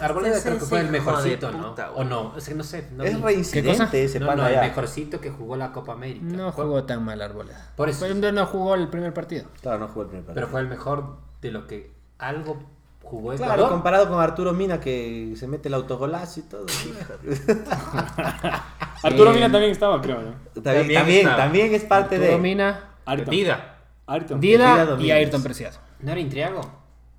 Arboleda, 0.00 0.42
creo 0.42 0.58
que 0.58 0.64
fue 0.64 0.80
el 0.80 0.90
mejorcito, 0.90 1.50
¿no? 1.50 1.70
puta, 1.70 1.92
O 1.92 2.04
no, 2.04 2.34
es 2.36 2.48
que 2.48 2.54
no 2.54 2.64
sé. 2.64 2.88
No 2.96 3.04
Es 3.04 3.16
vi. 3.16 3.22
reincidente 3.22 3.78
cosa? 3.78 3.90
ese 3.96 4.20
No, 4.20 4.34
no, 4.34 4.46
el 4.46 4.54
ya. 4.54 4.60
mejorcito 4.62 5.20
que 5.20 5.30
jugó 5.30 5.56
la 5.56 5.72
Copa 5.72 5.92
América. 5.92 6.24
no 6.24 6.52
jugó 6.52 6.84
tan 6.84 7.04
mal 7.04 7.20
Arboleda. 7.22 7.72
Por 7.76 7.88
eso. 7.88 8.06
Pero 8.08 8.32
no 8.32 8.46
jugó 8.46 8.74
el 8.74 8.88
primer 8.88 9.14
partido. 9.14 9.44
Claro, 9.62 9.78
no 9.78 9.88
jugó 9.88 10.02
el 10.02 10.08
primer 10.08 10.24
partido. 10.26 10.34
Pero 10.34 10.48
fue 10.48 10.60
el 10.60 10.68
mejor 10.68 11.16
de 11.40 11.50
lo 11.52 11.66
que 11.66 11.92
algo 12.18 12.58
jugó 13.02 13.34
Claro, 13.34 13.52
Ecuador. 13.54 13.70
comparado 13.70 14.08
con 14.10 14.20
Arturo 14.20 14.52
Mina 14.52 14.80
que 14.80 15.32
se 15.36 15.46
mete 15.48 15.68
el 15.68 15.74
autogolazo 15.74 16.40
y 16.40 16.42
todo. 16.42 16.66
Arturo 19.02 19.32
Mina 19.32 19.50
también 19.50 19.72
estaba, 19.72 20.00
creo. 20.02 20.20
¿no? 20.20 20.32
también, 20.62 20.64
También 20.64 20.98
también, 20.98 21.20
está. 21.26 21.36
también 21.36 21.74
es 21.74 21.84
parte 21.84 22.16
Arturo 22.16 22.32
de. 22.32 22.38
Mina, 22.38 22.84
Ayrton. 23.10 23.30
Dida. 23.30 23.78
Ayrton. 24.06 24.40
Dida 24.40 24.96
Dida 24.96 25.04
y. 25.06 25.10
Ayrton 25.10 25.42
Preciado. 25.42 25.78
¿No 26.00 26.12
era 26.12 26.20
Intriago? 26.20 26.60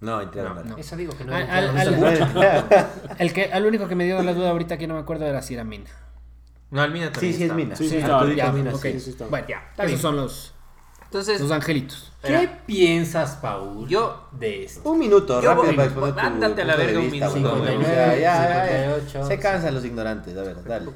No, 0.01 0.17
mal. 0.17 0.75
Eso 0.77 0.95
digo 0.95 1.11
que 1.17 1.25
no 1.25 1.35
era 1.35 1.57
al- 1.57 1.75
Intriago. 1.75 2.05
al- 2.71 2.87
El 3.19 3.33
que, 3.33 3.45
al 3.51 3.65
único 3.65 3.87
que 3.87 3.95
me 3.95 4.05
dio 4.05 4.21
la 4.23 4.33
duda 4.33 4.51
ahorita 4.51 4.77
que 4.77 4.87
no 4.87 4.93
me 4.93 5.01
acuerdo 5.01 5.25
era 5.25 5.41
si 5.41 5.55
era 5.55 5.63
Mina. 5.63 5.89
No, 6.71 6.83
el 6.83 6.91
Mina 6.91 7.07
Sí, 7.07 7.11
también 7.13 7.33
sí 7.33 7.37
es 7.37 7.41
está. 7.41 7.53
Mina. 7.55 7.75
Sí, 7.75 7.89
sí, 7.89 7.95
Arturito 7.97 8.13
estaba. 8.15 8.33
Ya, 8.35 8.51
Mina, 8.51 8.75
sí. 8.75 8.99
sí 8.99 9.09
está. 9.09 9.25
Bueno, 9.25 9.47
Ya, 9.49 9.57
está 9.71 9.83
esos 9.83 9.87
bien. 9.87 9.99
son 10.01 10.15
los, 10.15 10.53
Entonces, 11.03 11.41
los 11.41 11.51
angelitos. 11.51 12.13
¿Qué 12.21 12.49
piensas, 12.65 13.37
Paul, 13.41 13.87
Yo- 13.87 14.27
de 14.31 14.63
esto? 14.65 14.89
Un 14.89 14.99
minuto, 14.99 15.41
Yo 15.41 15.49
rápido 15.49 15.65
voy- 15.67 15.75
para 15.75 15.87
exponer 15.87 16.13
tu 16.13 16.19
ándate 16.19 16.61
a 16.61 16.65
la 16.65 16.75
verga 16.75 16.99
un 16.99 17.11
minuto, 17.11 17.65
ya, 17.81 18.15
ya, 18.15 18.17
ya. 18.19 18.65
58. 18.67 19.25
Se 19.27 19.39
cansan 19.39 19.73
los 19.73 19.83
ignorantes, 19.85 20.37
a 20.37 20.41
ver, 20.43 20.63
dale. 20.63 20.91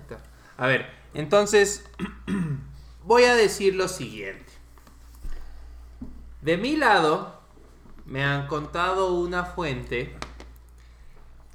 A 0.58 0.68
ver, 0.68 0.86
entonces 1.14 1.84
voy 3.04 3.24
a 3.24 3.36
decir 3.36 3.76
lo 3.76 3.88
siguiente. 3.88 4.43
De 6.44 6.58
mi 6.58 6.76
lado, 6.76 7.40
me 8.06 8.24
han 8.24 8.48
contado 8.48 9.14
una 9.14 9.46
fuente 9.46 10.14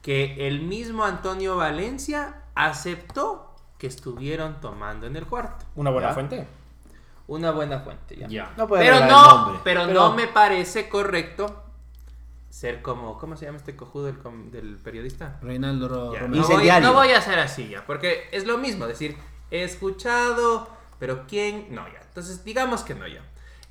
que 0.00 0.46
el 0.48 0.62
mismo 0.62 1.04
Antonio 1.04 1.56
Valencia 1.56 2.42
aceptó 2.54 3.54
que 3.76 3.86
estuvieron 3.86 4.60
tomando 4.62 5.06
en 5.06 5.16
el 5.16 5.26
cuarto. 5.26 5.66
Una 5.74 5.90
buena 5.90 6.08
¿Ya? 6.08 6.14
fuente. 6.14 6.46
Una 7.26 7.50
buena 7.50 7.80
fuente, 7.80 8.16
ya. 8.16 8.28
Ya. 8.28 8.52
No 8.56 8.66
puede 8.66 8.82
Pero 8.84 9.00
no, 9.00 9.04
el 9.04 9.10
nombre. 9.10 9.60
pero, 9.62 9.82
Pero- 9.86 9.92
no 9.92 10.14
me 10.14 10.26
parece 10.26 10.88
correcto 10.88 11.64
ser 12.48 12.80
como, 12.80 13.18
¿cómo 13.18 13.36
se 13.36 13.44
llama 13.44 13.58
este 13.58 13.76
cojudo 13.76 14.06
del, 14.06 14.78
periodista? 14.82 15.38
Reinaldo 15.42 15.88
Romero. 15.88 16.28
no, 16.28 16.48
voy, 16.48 16.70
no 16.80 16.94
voy 16.94 17.10
a 17.10 17.18
hacer 17.18 17.38
así 17.38 17.68
ya, 17.68 17.84
porque 17.84 18.26
es 18.32 18.46
lo 18.46 18.56
mismo, 18.56 18.86
decir, 18.86 19.18
he 19.50 19.62
escuchado, 19.64 20.70
pero 20.98 21.26
¿quién? 21.28 21.66
No, 21.74 21.86
ya. 21.86 22.00
Entonces, 22.08 22.42
digamos 22.42 22.82
que 22.84 22.94
no, 22.94 23.06
ya. 23.06 23.22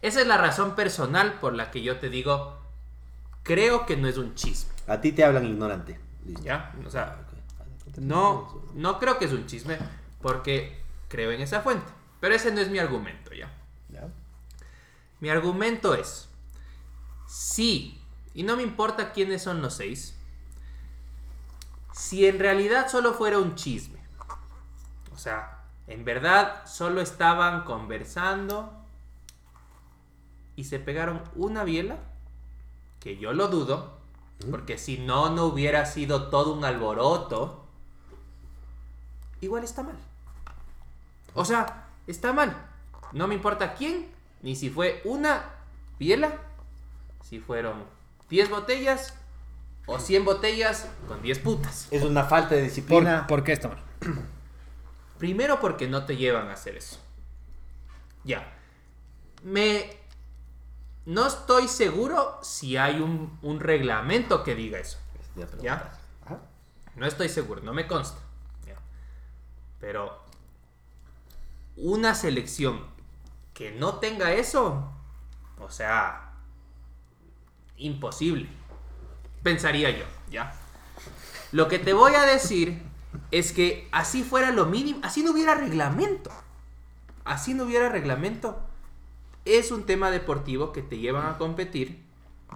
Esa 0.02 0.22
es 0.22 0.28
la 0.28 0.38
razón 0.38 0.76
personal 0.76 1.40
por 1.40 1.54
la 1.54 1.72
que 1.72 1.82
yo 1.82 1.98
te 2.00 2.10
digo, 2.10 2.58
creo 3.44 3.86
que 3.86 3.98
no 3.98 4.08
es 4.08 4.18
un 4.18 4.36
chisme, 4.36 4.72
A 4.88 5.02
ti 5.02 5.12
te 5.12 5.24
hablan 5.24 5.46
ignorante. 5.46 6.00
¿ya? 6.44 6.74
O 6.86 6.90
sea, 6.90 7.26
no, 7.98 8.64
no 8.74 9.00
creo 9.00 9.18
que 9.18 9.26
es 9.26 9.34
un 9.34 9.46
chisme, 9.48 9.78
porque 10.22 10.82
creo 11.08 11.32
en 11.32 11.42
esa 11.42 11.62
fuente. 11.62 11.92
Pero 12.20 12.36
ese 12.36 12.52
no 12.52 12.62
es 12.62 12.70
mi 12.70 12.80
argumento, 12.80 13.34
¿ya? 13.34 13.52
Ya. 13.90 14.08
Mi 15.20 15.30
argumento 15.30 15.96
es, 15.96 16.30
sí, 17.28 18.02
y 18.34 18.44
no 18.44 18.56
me 18.56 18.64
importa 18.64 19.12
quiénes 19.14 19.42
son 19.42 19.62
los 19.62 19.76
seis, 19.76 20.16
si 21.94 22.28
en 22.28 22.38
realidad 22.38 22.88
solo 22.90 23.14
fuera 23.14 23.40
un 23.40 23.56
chisme, 23.56 24.00
o 25.12 25.18
sea, 25.18 25.64
en 25.88 26.06
verdad 26.06 26.68
solo 26.68 27.02
estaban 27.02 27.64
conversando 27.64 28.77
y 30.58 30.66
se 30.66 30.80
pegaron 30.80 31.22
una 31.36 31.64
biela, 31.64 32.00
que 33.00 33.18
yo 33.18 33.32
lo 33.32 33.48
dudo, 33.48 34.00
porque 34.52 34.78
si 34.78 34.98
no, 34.98 35.30
no 35.30 35.46
hubiera 35.46 35.86
sido 35.86 36.30
todo 36.30 36.54
un 36.54 36.66
alboroto, 36.66 37.64
igual 39.40 39.64
está 39.64 39.84
mal. 39.84 39.96
O 41.36 41.46
sea, 41.46 41.88
está 42.08 42.34
mal. 42.34 42.70
No 43.14 43.28
me 43.28 43.36
importa 43.36 43.76
quién, 43.76 44.08
ni 44.42 44.56
si 44.56 44.72
fue 44.72 45.02
una 45.06 45.44
biela, 46.00 46.34
si 47.24 47.40
fueron 47.40 47.84
10 48.30 48.50
botellas 48.50 49.14
o 49.86 50.00
100 50.00 50.26
botellas 50.26 50.90
con 51.08 51.22
10 51.22 51.40
putas. 51.40 51.88
Es 51.92 52.04
una 52.04 52.24
falta 52.24 52.56
de 52.56 52.62
¿Por, 52.62 52.70
disciplina. 52.70 53.28
por 53.28 53.44
qué 53.44 53.54
está 53.54 53.68
mal? 53.70 53.84
Primero 55.20 55.60
porque 55.60 55.88
no 55.88 56.06
te 56.06 56.18
llevan 56.18 56.48
a 56.50 56.54
hacer 56.54 56.76
eso. 56.78 57.00
Ya. 58.24 58.54
Me... 59.44 60.07
No 61.08 61.26
estoy 61.26 61.70
seguro 61.70 62.38
si 62.42 62.76
hay 62.76 63.00
un, 63.00 63.40
un 63.42 63.62
reglamento 63.62 64.44
que 64.44 64.56
diga 64.56 64.78
eso. 64.78 64.98
No 66.98 67.06
estoy 67.06 67.30
seguro, 67.30 67.62
no 67.62 67.74
me 67.74 67.88
consta. 67.88 68.20
Ya. 68.66 68.76
Pero 69.80 70.22
una 71.78 72.14
selección 72.14 72.86
que 73.54 73.72
no 73.72 74.00
tenga 74.00 74.34
eso, 74.34 74.92
o 75.62 75.70
sea, 75.72 76.34
imposible. 77.78 78.50
Pensaría 79.44 79.92
yo, 79.92 80.04
¿ya? 80.30 80.54
Lo 81.54 81.70
que 81.70 81.80
te 81.80 81.94
voy 81.94 82.16
a 82.16 82.24
decir 82.24 82.82
es 83.32 83.54
que 83.54 83.88
así 83.94 84.26
fuera 84.26 84.52
lo 84.52 84.66
mínimo, 84.66 85.00
así 85.04 85.24
no 85.24 85.32
hubiera 85.32 85.56
reglamento. 85.56 86.32
Así 87.24 87.54
no 87.54 87.64
hubiera 87.64 87.88
reglamento. 87.88 88.67
Es 89.48 89.72
un 89.72 89.86
tema 89.86 90.12
deportivo 90.12 90.74
que 90.74 90.82
te 90.82 90.98
llevan 90.98 91.26
a 91.26 91.38
competir. 91.38 92.06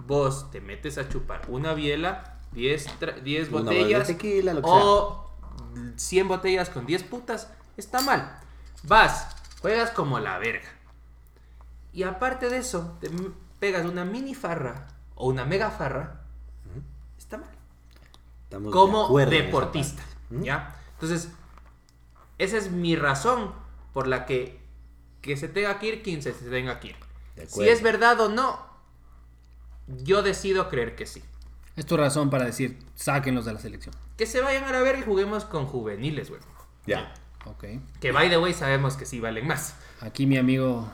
Vos 0.06 0.50
te 0.50 0.60
metes 0.60 0.98
a 0.98 1.08
chupar 1.08 1.42
una 1.48 1.74
biela, 1.74 2.38
10 2.52 3.00
tra- 3.00 3.20
10 3.22 3.48
Una 3.48 3.58
botella 3.60 3.78
de 3.78 3.82
botellas 3.84 4.06
tequila, 4.06 4.54
o 4.62 5.30
100 5.96 6.28
botellas 6.28 6.70
con 6.70 6.86
10 6.86 7.02
putas. 7.04 7.50
Está 7.76 8.00
mal. 8.02 8.38
Vas, 8.82 9.28
juegas 9.60 9.90
como 9.90 10.18
la 10.18 10.38
verga. 10.38 10.68
Y 11.92 12.02
aparte 12.02 12.48
de 12.48 12.58
eso, 12.58 12.96
te 13.00 13.10
pegas 13.58 13.86
una 13.86 14.04
mini 14.04 14.34
farra 14.34 14.88
o 15.14 15.28
una 15.28 15.44
mega 15.44 15.70
farra. 15.70 16.20
Está 17.18 17.38
mal 17.38 17.50
Estamos 18.44 18.72
como 18.72 19.18
deportista. 19.18 20.02
¿Ya? 20.30 20.76
Entonces, 20.94 21.30
esa 22.38 22.56
es 22.58 22.70
mi 22.70 22.96
razón 22.96 23.52
por 23.92 24.06
la 24.06 24.26
que 24.26 24.61
que 25.22 25.36
se 25.36 25.48
tenga 25.48 25.78
que 25.78 25.86
ir, 25.86 26.02
quien 26.02 26.20
se 26.20 26.34
se 26.34 26.50
tenga 26.50 26.78
que 26.80 26.88
ir. 26.88 26.96
Si 27.46 27.66
es 27.66 27.82
verdad 27.82 28.20
o 28.20 28.28
no, 28.28 28.60
yo 30.04 30.22
decido 30.22 30.68
creer 30.68 30.94
que 30.96 31.06
sí. 31.06 31.22
Es 31.76 31.86
tu 31.86 31.96
razón 31.96 32.28
para 32.28 32.44
decir, 32.44 32.78
sáquenlos 32.94 33.46
de 33.46 33.54
la 33.54 33.60
selección. 33.60 33.94
Que 34.18 34.26
se 34.26 34.42
vayan 34.42 34.64
a 34.64 34.72
la 34.72 34.82
verga 34.82 35.00
y 35.00 35.04
juguemos 35.04 35.44
con 35.46 35.66
juveniles, 35.66 36.28
güey. 36.28 36.42
Ya. 36.86 37.14
Ok. 37.46 37.64
Que 38.00 38.12
by 38.12 38.28
the 38.28 38.38
way 38.38 38.52
sabemos 38.52 38.96
que 38.96 39.06
sí 39.06 39.20
valen 39.20 39.46
más. 39.46 39.74
Aquí 40.00 40.26
mi 40.26 40.36
amigo 40.36 40.90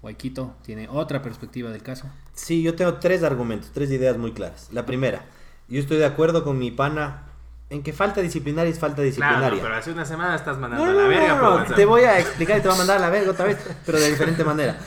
Waikito 0.00 0.54
tiene 0.62 0.88
otra 0.88 1.20
perspectiva 1.20 1.70
del 1.70 1.82
caso. 1.82 2.08
Sí, 2.34 2.62
yo 2.62 2.74
tengo 2.74 2.94
tres 2.94 3.22
argumentos, 3.22 3.70
tres 3.74 3.90
ideas 3.90 4.16
muy 4.16 4.32
claras. 4.32 4.68
La 4.72 4.86
primera, 4.86 5.26
yo 5.68 5.78
estoy 5.80 5.98
de 5.98 6.06
acuerdo 6.06 6.44
con 6.44 6.58
mi 6.58 6.70
pana 6.70 7.26
en 7.72 7.82
que 7.82 7.92
falta 7.92 8.20
disciplinaria 8.20 8.70
es 8.70 8.78
falta 8.78 8.96
Claro, 8.96 9.06
disciplinaria. 9.06 9.50
no, 9.56 9.62
pero 9.62 9.74
hace 9.76 9.90
una 9.92 10.04
semana 10.04 10.34
estás 10.36 10.58
mandando 10.58 10.84
No, 10.84 10.90
a 10.90 10.94
la 11.02 11.08
verga 11.08 11.34
no, 11.36 11.42
no, 11.42 11.54
WhatsApp. 11.56 11.76
te 11.76 11.84
voy 11.86 12.02
a 12.02 12.18
explicar 12.18 12.58
y 12.58 12.60
te 12.60 12.68
voy 12.68 12.74
a 12.74 12.78
mandar 12.78 12.96
a 12.98 13.00
la 13.00 13.10
verga 13.10 13.30
otra 13.30 13.46
vez, 13.46 13.58
pero 13.86 13.98
de 13.98 14.10
diferente 14.10 14.44
manera. 14.44 14.78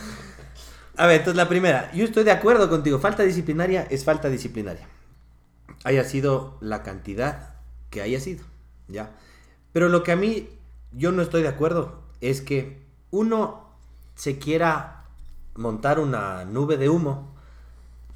A 0.98 1.08
ver, 1.08 1.18
entonces 1.18 1.36
la 1.36 1.50
primera, 1.50 1.92
yo 1.94 2.06
estoy 2.06 2.24
de 2.24 2.32
acuerdo 2.32 2.70
contigo, 2.70 3.00
falta 3.00 3.24
disciplinaria 3.24 3.88
es 3.90 4.04
falta 4.06 4.30
disciplinaria. 4.30 4.88
Haya 5.84 6.04
sido 6.04 6.58
la 6.62 6.84
cantidad 6.84 7.56
que 7.90 8.02
haya 8.02 8.20
sido, 8.20 8.46
¿ya? 8.88 9.12
Pero 9.74 9.90
lo 9.90 10.04
que 10.04 10.12
a 10.12 10.16
mí 10.16 10.50
yo 10.92 11.12
no 11.12 11.22
estoy 11.22 11.42
de 11.42 11.50
acuerdo 11.50 12.02
es 12.22 12.42
que 12.42 12.86
uno 13.12 13.70
se 14.16 14.40
quiera 14.40 15.04
montar 15.56 16.00
una 16.00 16.46
nube 16.46 16.78
de 16.78 16.90
humo 16.90 17.36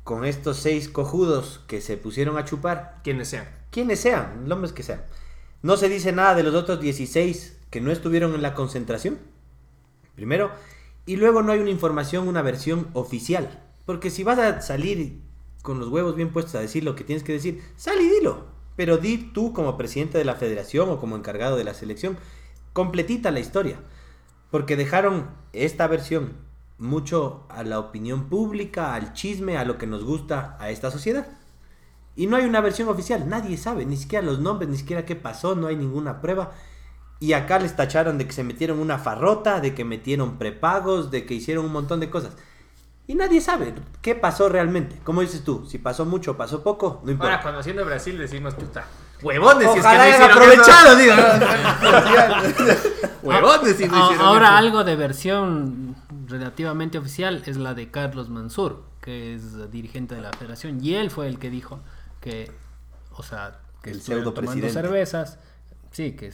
con 0.03 0.25
estos 0.25 0.57
seis 0.57 0.89
cojudos 0.89 1.61
que 1.67 1.81
se 1.81 1.97
pusieron 1.97 2.37
a 2.37 2.45
chupar 2.45 2.99
Quienes 3.03 3.27
sean. 3.29 3.58
Quienes 3.71 3.99
sean, 3.99 4.43
los 4.43 4.55
hombres 4.55 4.73
que 4.73 4.83
sean. 4.83 5.03
No 5.61 5.77
se 5.77 5.89
dice 5.89 6.11
nada 6.11 6.35
de 6.35 6.43
los 6.43 6.55
otros 6.55 6.79
16 6.79 7.57
que 7.69 7.81
no 7.81 7.91
estuvieron 7.91 8.33
en 8.33 8.41
la 8.41 8.53
concentración. 8.53 9.19
Primero. 10.15 10.51
Y 11.05 11.15
luego 11.15 11.41
no 11.41 11.51
hay 11.51 11.59
una 11.59 11.69
información, 11.69 12.27
una 12.27 12.41
versión 12.41 12.87
oficial. 12.93 13.63
Porque 13.85 14.09
si 14.09 14.23
vas 14.23 14.37
a 14.39 14.61
salir 14.61 15.19
con 15.61 15.79
los 15.79 15.89
huevos 15.89 16.15
bien 16.15 16.31
puestos 16.31 16.55
a 16.55 16.61
decir 16.61 16.83
lo 16.83 16.95
que 16.95 17.03
tienes 17.03 17.23
que 17.23 17.33
decir, 17.33 17.63
sal 17.75 17.99
y 17.99 18.09
dilo. 18.09 18.45
Pero 18.75 18.97
di 18.97 19.17
tú 19.17 19.51
como 19.53 19.77
presidente 19.77 20.17
de 20.17 20.25
la 20.25 20.35
federación 20.35 20.89
o 20.89 20.99
como 20.99 21.15
encargado 21.15 21.57
de 21.57 21.63
la 21.63 21.73
selección, 21.73 22.17
completita 22.73 23.31
la 23.31 23.39
historia. 23.39 23.79
Porque 24.51 24.75
dejaron 24.75 25.29
esta 25.53 25.87
versión 25.87 26.33
mucho 26.77 27.45
a 27.49 27.63
la 27.63 27.79
opinión 27.79 28.29
pública, 28.29 28.93
al 28.93 29.13
chisme, 29.13 29.57
a 29.57 29.65
lo 29.65 29.77
que 29.77 29.87
nos 29.87 30.05
gusta 30.05 30.57
a 30.59 30.69
esta 30.69 30.91
sociedad. 30.91 31.27
Y 32.19 32.27
no 32.27 32.35
hay 32.35 32.43
una 32.43 32.59
versión 32.59 32.89
oficial, 32.89 33.29
nadie 33.29 33.55
sabe, 33.55 33.85
ni 33.85 33.95
siquiera 33.95 34.25
los 34.25 34.39
nombres, 34.39 34.69
ni 34.69 34.75
siquiera 34.75 35.05
qué 35.05 35.15
pasó, 35.15 35.55
no 35.55 35.67
hay 35.67 35.77
ninguna 35.77 36.19
prueba. 36.19 36.51
Y 37.21 37.31
acá 37.31 37.59
les 37.59 37.77
tacharon 37.77 38.17
de 38.17 38.27
que 38.27 38.33
se 38.33 38.43
metieron 38.43 38.79
una 38.79 38.97
farrota, 38.97 39.61
de 39.61 39.73
que 39.73 39.85
metieron 39.85 40.37
prepagos, 40.37 41.11
de 41.11 41.25
que 41.25 41.35
hicieron 41.35 41.63
un 41.63 41.71
montón 41.71 42.01
de 42.01 42.09
cosas. 42.09 42.33
Y 43.07 43.15
nadie 43.15 43.39
sabe 43.39 43.73
qué 44.01 44.15
pasó 44.15 44.49
realmente. 44.49 44.97
Como 45.05 45.21
dices 45.21 45.45
tú, 45.45 45.65
si 45.65 45.77
pasó 45.77 46.05
mucho 46.05 46.31
o 46.31 46.35
pasó 46.35 46.61
poco, 46.61 46.99
no 47.05 47.11
importa. 47.11 47.35
Ahora, 47.35 47.43
conociendo 47.51 47.83
a 47.83 47.85
Brasil, 47.85 48.17
decimos, 48.17 48.53
puta, 48.53 48.83
huevones 49.21 49.71
si 49.71 49.77
es 49.79 49.85
que 49.85 49.87
Ojalá 49.87 49.97
no 49.97 50.03
hayan 50.03 50.21
hicieron 50.21 50.37
aprovechado, 50.43 50.95
digo. 50.97 51.13
Huevones 53.23 53.77
si 53.77 53.87
no 53.87 53.95
Ah, 53.95 54.03
hicieron 54.07 54.25
Ahora 54.27 54.47
eso. 54.49 54.57
algo 54.57 54.83
de 54.83 54.95
versión 54.97 55.95
relativamente 56.27 56.97
oficial 56.97 57.43
es 57.45 57.55
la 57.55 57.73
de 57.73 57.89
Carlos 57.89 58.27
Mansur, 58.27 58.83
que 59.01 59.35
es 59.35 59.71
dirigente 59.71 60.15
de 60.15 60.21
la 60.21 60.31
federación, 60.33 60.83
y 60.83 60.95
él 60.95 61.11
fue 61.11 61.27
el 61.27 61.39
que 61.39 61.49
dijo 61.49 61.79
que, 62.21 62.51
o 63.15 63.23
sea, 63.23 63.59
que 63.81 63.91
El 63.91 63.97
estuvieron 63.97 64.33
tomando 64.33 64.69
cervezas, 64.69 65.37
sí, 65.91 66.13
que, 66.13 66.33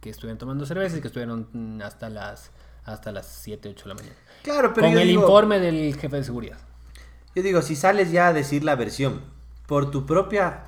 que 0.00 0.10
estuvieron 0.10 0.38
tomando 0.38 0.66
cervezas 0.66 0.98
y 0.98 1.00
que 1.00 1.08
estuvieron 1.08 1.80
hasta 1.84 2.08
las 2.08 2.50
hasta 2.84 3.12
las 3.12 3.26
7, 3.26 3.68
8 3.68 3.82
de 3.84 3.88
la 3.90 3.94
mañana. 3.94 4.14
Claro, 4.42 4.74
pero 4.74 4.88
Con 4.88 4.98
el 4.98 5.06
digo- 5.06 5.22
informe 5.22 5.60
del 5.60 5.94
jefe 5.96 6.16
de 6.16 6.24
seguridad. 6.24 6.58
Yo 7.34 7.42
digo, 7.44 7.62
si 7.62 7.76
sales 7.76 8.10
ya 8.10 8.26
a 8.28 8.32
decir 8.32 8.64
la 8.64 8.74
versión 8.74 9.20
por 9.66 9.92
tu 9.92 10.04
propia 10.04 10.64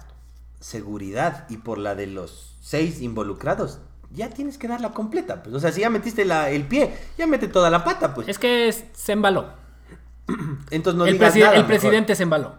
seguridad 0.61 1.47
y 1.51 1.57
por 1.59 1.79
la 1.79 1.95
de 1.97 2.07
los 2.07 2.57
seis 2.63 3.01
involucrados, 3.03 3.81
ya 4.13 4.31
tienes 4.31 4.59
que 4.59 4.69
darla 4.69 4.93
completa. 4.93 5.43
Pues. 5.43 5.55
O 5.57 5.61
sea, 5.61 5.73
si 5.73 5.81
ya 5.81 5.91
metiste 5.91 6.25
la- 6.25 6.51
el 6.51 6.67
pie, 6.69 6.97
ya 7.19 7.27
mete 7.27 7.49
toda 7.49 7.69
la 7.69 7.83
pata, 7.83 8.15
pues. 8.15 8.29
Es 8.29 8.39
que 8.39 8.69
es- 8.69 8.85
se 8.95 9.13
embaló. 9.13 9.49
Entonces 10.71 10.97
no 10.97 11.07
el, 11.07 11.15
digas 11.15 11.35
nada. 11.35 11.51
el 11.53 11.57
mejor. 11.59 11.67
presidente 11.67 12.15
se 12.15 12.23
embaló. 12.23 12.55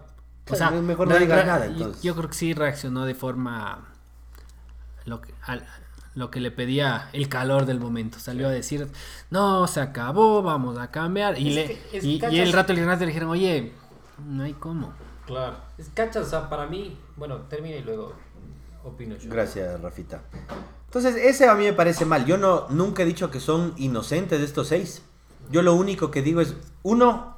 O 0.50 0.54
sea, 0.54 0.68
Claro, 0.68 0.82
mejor 0.82 1.08
no 1.08 1.18
digas 1.18 1.44
nada, 1.46 1.66
yo- 1.66 1.72
entonces. 1.72 2.02
Yo 2.02 2.14
creo 2.14 2.28
que 2.28 2.34
sí 2.36 2.54
reaccionó 2.54 3.04
de 3.04 3.14
forma 3.14 3.84
lo 5.04 5.20
que, 5.20 5.34
al- 5.42 5.66
lo 6.14 6.30
que 6.30 6.40
le 6.40 6.50
pedía 6.50 7.08
el 7.12 7.28
calor 7.28 7.66
del 7.66 7.80
momento. 7.80 8.18
Salió 8.18 8.48
a 8.48 8.50
decir, 8.50 8.88
no, 9.30 9.66
se 9.66 9.80
acabó, 9.80 10.42
vamos 10.42 10.78
a 10.78 10.90
cambiar. 10.90 11.38
Y, 11.38 11.48
Es 11.48 11.54
le, 11.54 11.66
que- 11.66 12.30
y, 12.30 12.40
el 12.40 12.52
rato 12.52 12.72
le 12.72 12.80
dijeron, 13.06 13.30
oye, 13.30 13.72
no 14.26 14.44
hay 14.44 14.52
cómo. 14.54 14.92
Claro. 15.26 15.56
Es 15.78 15.88
cachas, 15.92 16.26
o 16.26 16.30
sea, 16.30 16.48
para 16.48 16.66
mí, 16.66 16.96
bueno, 17.16 17.38
termina 17.48 17.76
y 17.76 17.82
luego 17.82 18.14
opino 18.84 19.16
yo. 19.16 19.28
Gracias, 19.30 19.80
Rafita. 19.80 20.22
Entonces, 20.86 21.16
ese 21.16 21.48
a 21.48 21.54
mí 21.54 21.64
me 21.64 21.72
parece 21.72 22.04
mal. 22.04 22.24
Yo 22.24 22.38
no 22.38 22.66
nunca 22.70 23.02
he 23.02 23.06
dicho 23.06 23.30
que 23.30 23.40
son 23.40 23.74
inocentes 23.76 24.38
de 24.38 24.44
estos 24.44 24.68
seis. 24.68 25.02
Yo 25.50 25.62
lo 25.62 25.74
único 25.74 26.10
que 26.10 26.22
digo 26.22 26.40
es, 26.40 26.54
uno, 26.82 27.35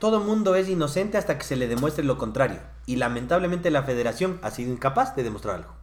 todo 0.00 0.18
mundo 0.18 0.54
es 0.54 0.68
inocente 0.68 1.18
hasta 1.18 1.36
que 1.36 1.44
se 1.44 1.56
le 1.56 1.68
demuestre 1.68 2.02
lo 2.02 2.16
contrario. 2.16 2.58
Y 2.86 2.96
lamentablemente 2.96 3.70
la 3.70 3.82
federación 3.82 4.40
ha 4.42 4.50
sido 4.50 4.72
incapaz 4.72 5.14
de 5.14 5.22
demostrar 5.22 5.56
algo. 5.56 5.74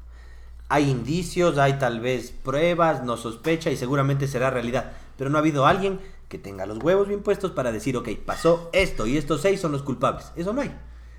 Hay 0.69 0.89
indicios, 0.89 1.59
hay 1.59 1.73
tal 1.73 2.01
vez 2.01 2.31
pruebas, 2.31 3.03
no 3.03 3.15
sospecha 3.15 3.69
y 3.69 3.77
seguramente 3.77 4.27
será 4.27 4.49
realidad. 4.49 4.93
Pero 5.17 5.29
no 5.29 5.37
ha 5.37 5.41
habido 5.41 5.67
alguien 5.67 5.99
que 6.29 6.39
tenga 6.39 6.65
los 6.65 6.79
huevos 6.79 7.07
bien 7.07 7.21
puestos 7.21 7.51
para 7.51 7.71
decir, 7.71 7.95
ok, 7.95 8.09
pasó 8.25 8.71
esto 8.73 9.05
y 9.05 9.17
estos 9.17 9.41
seis 9.41 9.61
son 9.61 9.71
los 9.71 9.83
culpables. 9.83 10.31
Eso 10.35 10.51
no 10.51 10.61
hay. 10.61 10.75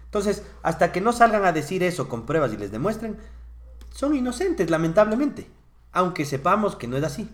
Entonces, 0.07 0.43
hasta 0.65 0.91
que 0.91 1.01
no 1.01 1.13
salgan 1.13 1.45
a 1.45 1.53
decir 1.53 1.85
eso 1.85 2.09
con 2.09 2.27
pruebas 2.27 2.53
y 2.53 2.57
les 2.57 2.73
demuestren, 2.73 3.17
son 3.95 4.17
inocentes, 4.17 4.71
lamentablemente. 4.71 5.49
Aunque 5.93 6.25
sepamos 6.25 6.75
que 6.75 6.89
no 6.89 6.97
es 6.97 7.05
así. 7.05 7.31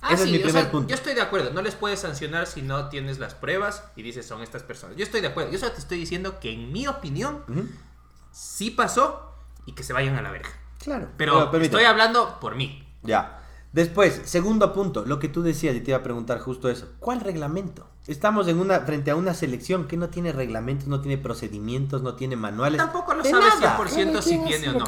Ah, 0.00 0.14
Ese 0.14 0.24
sí, 0.24 0.28
es 0.28 0.32
mi 0.32 0.38
o 0.38 0.42
primer 0.42 0.62
sea, 0.62 0.70
punto. 0.70 0.88
Yo 0.88 0.94
estoy 0.94 1.14
de 1.14 1.22
acuerdo. 1.22 1.50
No 1.50 1.62
les 1.62 1.74
puedes 1.74 2.00
sancionar 2.00 2.46
si 2.46 2.62
no 2.62 2.88
tienes 2.88 3.18
las 3.18 3.34
pruebas 3.34 3.84
y 3.96 4.02
dices 4.02 4.26
son 4.26 4.42
estas 4.42 4.62
personas. 4.62 4.96
Yo 4.96 5.02
estoy 5.02 5.20
de 5.20 5.28
acuerdo. 5.28 5.50
Yo 5.50 5.58
solo 5.58 5.72
te 5.72 5.80
estoy 5.80 5.98
diciendo 5.98 6.38
que 6.40 6.52
en 6.52 6.72
mi 6.72 6.86
opinión 6.86 7.42
sí 8.32 8.70
pasó 8.70 9.34
y 9.66 9.72
que 9.72 9.82
se 9.82 9.92
vayan 9.92 10.16
a 10.16 10.22
la 10.22 10.30
verga. 10.30 10.50
Claro. 10.78 11.08
Pero 11.16 11.50
permíteme. 11.50 11.64
estoy 11.64 11.84
hablando 11.84 12.38
por 12.40 12.54
mí. 12.54 12.86
Ya. 13.02 13.42
Después, 13.72 14.22
segundo 14.24 14.72
punto, 14.72 15.04
lo 15.04 15.18
que 15.18 15.28
tú 15.28 15.42
decías 15.42 15.74
y 15.76 15.80
te 15.80 15.90
iba 15.90 15.98
a 15.98 16.02
preguntar 16.02 16.38
justo 16.38 16.70
eso. 16.70 16.88
¿Cuál 17.00 17.20
reglamento? 17.20 17.86
Estamos 18.06 18.48
en 18.48 18.58
una 18.58 18.80
frente 18.80 19.10
a 19.10 19.16
una 19.16 19.34
selección 19.34 19.86
que 19.86 19.98
no 19.98 20.08
tiene 20.08 20.32
reglamentos, 20.32 20.88
no 20.88 21.02
tiene 21.02 21.18
procedimientos, 21.18 22.02
no 22.02 22.14
tiene 22.14 22.36
manuales. 22.36 22.78
Tampoco 22.78 23.12
lo 23.12 23.22
sabes 23.22 23.60
nada. 23.60 23.76
100% 23.76 24.22
si 24.22 24.38
tiene 24.38 24.70
o 24.70 24.72
no. 24.72 24.86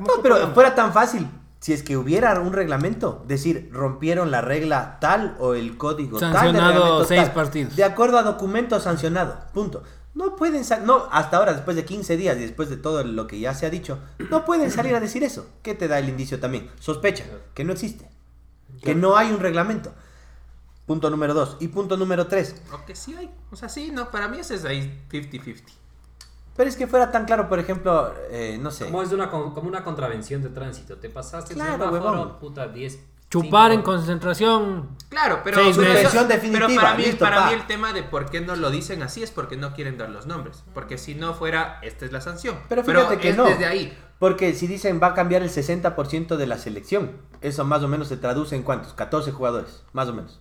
No, 0.00 0.22
pero 0.22 0.52
fuera 0.52 0.74
tan 0.74 0.92
fácil. 0.92 1.28
Si 1.60 1.72
es 1.72 1.82
que 1.82 1.96
hubiera 1.96 2.38
un 2.40 2.52
reglamento, 2.52 3.24
decir, 3.26 3.68
rompieron 3.72 4.30
la 4.30 4.40
regla 4.40 4.98
tal 5.00 5.36
o 5.40 5.54
el 5.54 5.76
código 5.76 6.18
tal. 6.18 6.30
de 6.30 6.38
Sancionado 6.38 6.72
reglamento 6.72 7.04
seis 7.04 7.22
tal, 7.22 7.32
partidos. 7.32 7.76
De 7.76 7.84
acuerdo 7.84 8.18
a 8.18 8.22
documento 8.22 8.78
sancionado. 8.78 9.38
Punto. 9.52 9.82
No 10.14 10.36
pueden 10.36 10.62
no 10.84 11.06
hasta 11.12 11.36
ahora 11.36 11.52
después 11.52 11.76
de 11.76 11.84
15 11.84 12.16
días 12.16 12.36
y 12.36 12.40
después 12.40 12.68
de 12.68 12.76
todo 12.76 13.04
lo 13.04 13.26
que 13.26 13.38
ya 13.38 13.54
se 13.54 13.66
ha 13.66 13.70
dicho, 13.70 13.98
no 14.30 14.44
pueden 14.44 14.70
salir 14.70 14.94
a 14.94 15.00
decir 15.00 15.22
eso. 15.22 15.48
¿Qué 15.62 15.74
te 15.74 15.86
da 15.86 15.98
el 15.98 16.08
indicio 16.08 16.40
también? 16.40 16.70
Sospecha 16.80 17.24
que 17.54 17.64
no 17.64 17.72
existe. 17.72 18.08
Que 18.82 18.94
no 18.94 19.16
hay 19.16 19.30
un 19.30 19.40
reglamento. 19.40 19.92
Punto 20.86 21.10
número 21.10 21.34
dos. 21.34 21.56
Y 21.60 21.68
punto 21.68 21.96
número 21.96 22.26
tres. 22.26 22.56
O 22.72 22.84
que 22.86 22.96
sí 22.96 23.14
hay. 23.14 23.30
O 23.50 23.56
sea, 23.56 23.68
sí, 23.68 23.90
no. 23.92 24.10
Para 24.10 24.26
mí 24.26 24.38
ese 24.38 24.54
es 24.54 24.64
ahí 24.64 25.04
50-50. 25.10 25.62
Pero 26.58 26.68
es 26.68 26.76
que 26.76 26.86
fuera 26.88 27.10
tan 27.12 27.24
claro, 27.24 27.48
por 27.48 27.58
ejemplo, 27.60 28.12
eh, 28.30 28.58
no 28.60 28.70
sé. 28.72 28.84
Como 28.86 29.00
es 29.00 29.08
de 29.10 29.14
una, 29.14 29.30
con- 29.30 29.54
como 29.54 29.68
una 29.68 29.82
contravención 29.84 30.42
de 30.42 30.48
tránsito. 30.50 30.96
Te 30.98 31.08
pasaste 31.08 31.52
el 31.54 31.60
Claro, 31.60 31.72
semáforo, 31.84 32.02
huevón. 32.12 32.38
puta, 32.40 32.66
10. 32.66 32.98
Chupar 33.30 33.70
en 33.72 33.82
concentración. 33.82 34.88
Claro, 35.08 35.42
pero, 35.44 35.58
Seis 35.58 35.76
meses. 35.76 35.92
Suspensión 36.10 36.28
definitiva, 36.28 36.66
pero 36.66 36.80
para, 36.80 36.94
mí, 36.96 37.02
listo, 37.04 37.18
para 37.24 37.36
pa. 37.36 37.46
mí 37.46 37.52
el 37.54 37.66
tema 37.66 37.92
de 37.92 38.02
por 38.02 38.28
qué 38.28 38.40
no 38.40 38.56
lo 38.56 38.70
dicen 38.70 39.02
así 39.04 39.22
es 39.22 39.30
porque 39.30 39.56
no 39.56 39.72
quieren 39.74 39.98
dar 39.98 40.08
los 40.10 40.26
nombres. 40.26 40.64
Porque 40.74 40.98
si 40.98 41.14
no 41.14 41.32
fuera, 41.34 41.78
esta 41.82 42.04
es 42.06 42.10
la 42.12 42.20
sanción. 42.20 42.56
Pero 42.68 42.82
fíjate 42.82 43.18
que 43.18 43.28
es 43.30 43.36
no. 43.36 43.44
desde 43.44 43.66
ahí. 43.66 43.96
Porque 44.18 44.52
si 44.54 44.66
dicen 44.66 44.98
va 45.00 45.08
a 45.08 45.14
cambiar 45.14 45.42
el 45.42 45.50
60% 45.50 46.36
de 46.36 46.46
la 46.48 46.58
selección, 46.58 47.12
eso 47.40 47.64
más 47.64 47.82
o 47.84 47.88
menos 47.88 48.08
se 48.08 48.16
traduce 48.16 48.56
en 48.56 48.64
cuántos? 48.64 48.94
14 48.94 49.30
jugadores, 49.30 49.84
más 49.92 50.08
o 50.08 50.12
menos. 50.14 50.40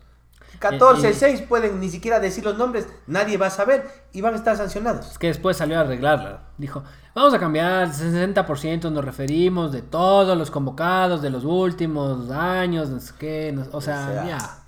14, 0.59 1.07
Y- 1.07 1.11
y- 1.11 1.13
6 1.13 1.41
pueden 1.41 1.79
ni 1.79 1.89
siquiera 1.89 2.19
decir 2.19 2.43
los 2.43 2.57
nombres, 2.57 2.87
nadie 3.07 3.37
va 3.37 3.47
a 3.47 3.51
saber 3.51 3.87
y 4.13 4.21
van 4.21 4.33
a 4.33 4.37
estar 4.37 4.57
sancionados. 4.57 5.11
Es 5.11 5.17
que 5.17 5.27
después 5.27 5.57
salió 5.57 5.77
a 5.77 5.81
arreglarla. 5.81 6.43
Dijo, 6.57 6.83
vamos 7.13 7.33
a 7.33 7.39
cambiar 7.39 7.93
60%, 7.93 8.89
nos 8.91 9.03
referimos 9.05 9.71
de 9.71 9.81
todos 9.81 10.37
los 10.37 10.49
convocados 10.51 11.21
de 11.21 11.29
los 11.29 11.43
últimos 11.45 12.29
años, 12.31 12.89
no 12.89 12.99
sé 12.99 13.13
qué, 13.19 13.51
no- 13.53 13.65
o 13.71 13.81
sea, 13.81 14.07
O 14.09 14.13
sea, 14.13 14.25
ya. 14.25 14.59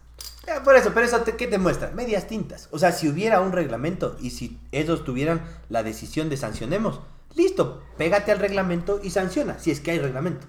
Eh, 0.48 0.60
Por 0.64 0.76
eso, 0.76 0.92
pero 0.94 1.06
eso 1.06 1.20
te, 1.22 1.36
¿qué 1.36 1.48
te 1.48 1.58
muestra? 1.60 1.92
Medias 1.94 2.26
tintas. 2.28 2.70
O 2.72 2.80
sea, 2.80 2.92
si 2.92 3.08
hubiera 3.08 3.40
un 3.42 3.52
reglamento 3.52 4.16
y 4.20 4.32
si 4.32 4.60
ellos 4.72 5.04
tuvieran 5.04 5.42
la 5.70 5.84
decisión 5.84 6.30
de 6.30 6.38
sancionemos, 6.38 7.02
listo, 7.36 7.84
pégate 7.98 8.32
al 8.32 8.40
reglamento 8.40 9.00
y 9.04 9.12
sanciona, 9.12 9.60
si 9.60 9.70
es 9.72 9.80
que 9.80 9.92
hay 9.92 10.00
reglamento. 10.00 10.48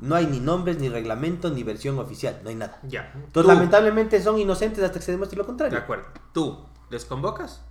No 0.00 0.14
hay 0.14 0.26
ni 0.26 0.40
nombres, 0.40 0.78
ni 0.78 0.88
reglamento, 0.88 1.50
ni 1.50 1.62
versión 1.62 1.98
oficial, 1.98 2.40
no 2.42 2.48
hay 2.48 2.54
nada. 2.56 2.78
Ya. 2.84 3.10
Entonces, 3.14 3.32
Tú, 3.32 3.42
lamentablemente 3.42 4.22
son 4.22 4.38
inocentes 4.38 4.82
hasta 4.82 4.98
que 4.98 5.04
se 5.04 5.12
demuestre 5.12 5.36
lo 5.36 5.42
De 5.44 5.46
contrario. 5.48 5.78
acuerdo. 5.78 6.06
¿Tú 6.32 6.58
les 6.90 7.04
convocas? 7.04 7.62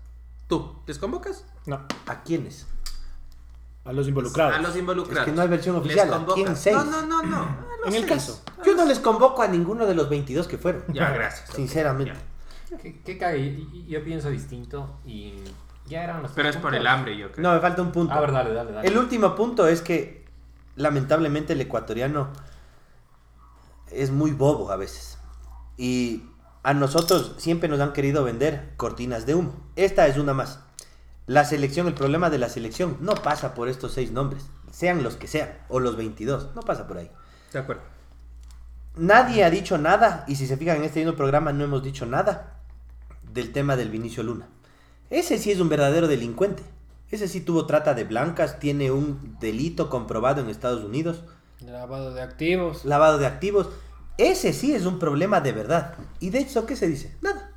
¿Tú 0.47 0.75
les 0.85 0.97
convocas? 0.99 1.45
No, 1.65 1.81
¿A 2.07 2.23
quiénes? 2.23 2.67
a 3.85 3.93
los 3.93 4.07
involucrados. 4.07 4.55
A 4.55 4.59
los 4.61 4.75
involucrados. 4.75 5.19
Es 5.21 5.25
que 5.25 5.31
no 5.35 5.41
hay 5.41 5.47
versión 5.47 5.75
¿Les 5.77 5.85
oficial. 5.85 6.13
¿A 6.13 6.17
convocas? 6.17 6.35
quién 6.43 6.55
seis? 6.55 6.75
No, 6.75 6.83
no, 6.83 7.01
no, 7.01 7.23
no. 7.23 7.37
A 7.79 7.85
los 7.85 7.87
En 7.87 7.93
el 7.95 8.07
seis. 8.07 8.13
caso. 8.13 8.41
Yo 8.65 8.75
no 8.75 8.85
les 8.85 8.99
convoco 8.99 9.41
a 9.41 9.47
ninguno 9.47 9.85
de 9.85 9.95
los 9.95 10.09
22 10.09 10.47
que 10.47 10.57
fueron. 10.57 10.83
Ya, 10.93 11.09
gracias. 11.11 11.49
Sinceramente. 11.55 12.13
Ya. 12.69 12.77
¿Qué, 12.77 13.01
qué 13.01 13.17
cague? 13.17 13.39
Y- 13.39 13.69
y- 13.73 13.85
Yo 13.87 14.03
pienso 14.03 14.29
distinto 14.29 14.99
y 15.05 15.33
ya 15.87 16.03
eran 16.03 16.21
los 16.21 16.31
Pero 16.33 16.49
es 16.49 16.57
por 16.57 16.75
el 16.75 16.85
hambre, 16.85 17.17
yo 17.17 17.31
creo. 17.31 17.41
No, 17.47 17.55
me 17.55 17.61
falta 17.61 17.81
un 17.81 17.91
punto. 17.91 18.13
A 18.13 18.19
ver, 18.19 18.31
dale, 18.31 18.53
dale, 18.53 18.71
dale. 18.73 18.87
El 18.87 18.97
último 18.97 19.33
punto 19.33 19.65
es 19.67 19.81
que 19.81 20.18
lamentablemente 20.79 21.53
el 21.53 21.61
ecuatoriano 21.61 22.29
es 23.91 24.11
muy 24.11 24.31
bobo 24.31 24.71
a 24.71 24.77
veces. 24.77 25.17
Y 25.77 26.23
a 26.63 26.73
nosotros 26.73 27.35
siempre 27.37 27.69
nos 27.69 27.81
han 27.81 27.93
querido 27.93 28.23
vender 28.23 28.73
cortinas 28.77 29.25
de 29.25 29.35
humo. 29.35 29.55
Esta 29.75 30.07
es 30.07 30.17
una 30.17 30.33
más. 30.33 30.61
La 31.27 31.43
selección, 31.43 31.87
el 31.87 31.93
problema 31.93 32.29
de 32.29 32.39
la 32.39 32.49
selección 32.49 32.97
no 33.01 33.13
pasa 33.13 33.53
por 33.53 33.67
estos 33.67 33.91
seis 33.91 34.11
nombres, 34.11 34.45
sean 34.71 35.03
los 35.03 35.15
que 35.15 35.27
sean, 35.27 35.49
o 35.67 35.79
los 35.79 35.97
22, 35.97 36.55
no 36.55 36.61
pasa 36.61 36.87
por 36.87 36.97
ahí. 36.97 37.11
De 37.51 37.59
acuerdo. 37.59 37.83
Nadie 38.95 39.43
ha 39.43 39.49
dicho 39.49 39.77
nada, 39.77 40.23
y 40.27 40.37
si 40.37 40.47
se 40.47 40.57
fijan 40.57 40.77
en 40.77 40.85
este 40.85 40.99
mismo 41.01 41.15
programa 41.15 41.51
no 41.51 41.65
hemos 41.65 41.83
dicho 41.83 42.05
nada 42.05 42.61
del 43.31 43.51
tema 43.51 43.75
del 43.75 43.89
Vinicio 43.89 44.23
Luna. 44.23 44.47
Ese 45.09 45.37
sí 45.37 45.51
es 45.51 45.59
un 45.59 45.69
verdadero 45.69 46.07
delincuente. 46.07 46.63
Ese 47.11 47.27
sí 47.27 47.41
tuvo 47.41 47.65
trata 47.65 47.93
de 47.93 48.03
blancas, 48.03 48.59
tiene 48.59 48.91
un 48.91 49.37
delito 49.39 49.89
comprobado 49.89 50.41
en 50.41 50.49
Estados 50.49 50.83
Unidos, 50.83 51.23
Lavado 51.65 52.13
de 52.13 52.21
activos. 52.21 52.85
lavado 52.85 53.17
de 53.17 53.25
activos. 53.25 53.69
Ese 54.17 54.53
sí 54.53 54.73
es 54.73 54.85
un 54.85 54.99
problema 54.99 55.41
de 55.41 55.51
verdad. 55.51 55.95
¿Y 56.19 56.29
de 56.29 56.39
hecho 56.39 56.65
qué 56.65 56.75
se 56.75 56.87
dice? 56.87 57.15
Nada. 57.21 57.51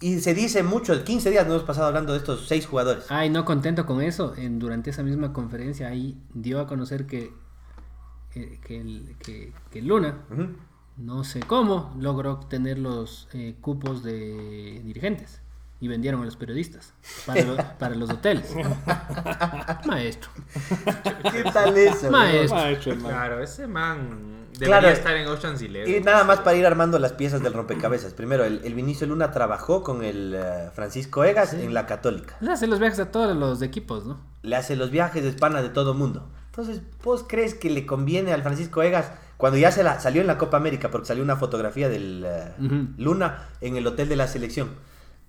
Y 0.00 0.20
se 0.20 0.34
dice 0.34 0.62
mucho, 0.62 0.92
el 0.92 1.04
15 1.04 1.30
días 1.30 1.46
nos 1.46 1.54
hemos 1.56 1.66
pasado 1.66 1.86
hablando 1.88 2.12
de 2.12 2.18
estos 2.18 2.46
seis 2.46 2.66
jugadores. 2.66 3.06
Ay, 3.10 3.30
no 3.30 3.44
contento 3.44 3.86
con 3.86 4.02
eso, 4.02 4.34
en, 4.36 4.58
durante 4.58 4.90
esa 4.90 5.02
misma 5.02 5.32
conferencia 5.32 5.88
ahí 5.88 6.18
dio 6.34 6.60
a 6.60 6.66
conocer 6.66 7.06
que, 7.06 7.32
eh, 8.34 8.60
que, 8.64 8.80
el- 8.80 9.16
que- 9.18 9.52
que 9.70 9.82
Luna, 9.82 10.24
no 10.96 11.24
sé 11.24 11.40
cómo, 11.40 11.94
logró 11.98 12.38
tener 12.40 12.78
los 12.78 13.28
eh, 13.32 13.56
cupos 13.60 14.02
de 14.02 14.80
dirigentes 14.84 15.40
y 15.80 15.88
vendieron 15.88 16.22
a 16.22 16.24
los 16.24 16.36
periodistas 16.36 16.92
para, 17.26 17.42
lo- 17.42 17.56
para 17.78 17.94
los 17.94 18.08
hoteles. 18.10 18.54
Maestro. 19.86 20.30
¿Qué 21.32 21.44
tal 21.52 21.76
eso? 21.76 22.10
Maestro. 22.10 22.96
Man. 22.96 23.04
Claro, 23.10 23.42
ese 23.42 23.66
man 23.66 24.46
debería 24.52 24.78
Claro. 24.80 24.88
estar 24.94 25.16
en 25.16 25.26
Ocean's 25.28 25.60
Eleven. 25.62 25.94
Y 25.94 26.00
nada 26.04 26.24
más 26.24 26.40
para 26.40 26.56
ir 26.56 26.64
armando 26.66 26.98
las 26.98 27.12
piezas 27.12 27.42
del 27.42 27.52
rompecabezas. 27.52 28.14
Primero, 28.14 28.44
el, 28.44 28.60
el 28.64 28.74
Vinicio 28.74 29.06
Luna 29.06 29.30
trabajó 29.32 29.82
con 29.82 30.02
el 30.04 30.34
eh, 30.36 30.70
Francisco 30.74 31.24
Egas 31.24 31.52
en 31.54 31.74
la 31.74 31.86
Católica. 31.86 32.36
Le 32.40 32.52
hace 32.52 32.66
los 32.66 32.78
viajes 32.78 33.00
a 33.00 33.10
todos 33.10 33.36
los 33.36 33.60
equipos, 33.62 34.06
¿no? 34.06 34.18
Le 34.42 34.56
hace 34.56 34.76
los 34.76 34.90
viajes 34.90 35.22
de 35.22 35.28
espana 35.28 35.60
de 35.62 35.68
todo 35.70 35.92
mundo. 35.94 36.28
Entonces, 36.46 36.82
¿vos 37.02 37.24
crees 37.28 37.54
que 37.54 37.68
le 37.68 37.84
conviene 37.84 38.32
al 38.32 38.42
Francisco 38.42 38.82
Egas 38.82 39.10
cuando 39.36 39.58
ya 39.58 39.72
se 39.72 39.82
la, 39.82 39.98
salió 39.98 40.20
en 40.20 40.28
la 40.28 40.38
Copa 40.38 40.56
América, 40.56 40.90
porque 40.92 41.08
salió 41.08 41.24
una 41.24 41.34
fotografía 41.36 41.88
del 41.88 42.24
eh. 42.24 42.52
Luna 42.96 43.48
en 43.60 43.76
el 43.76 43.86
hotel 43.88 44.08
de 44.08 44.14
la 44.16 44.28
selección? 44.28 44.68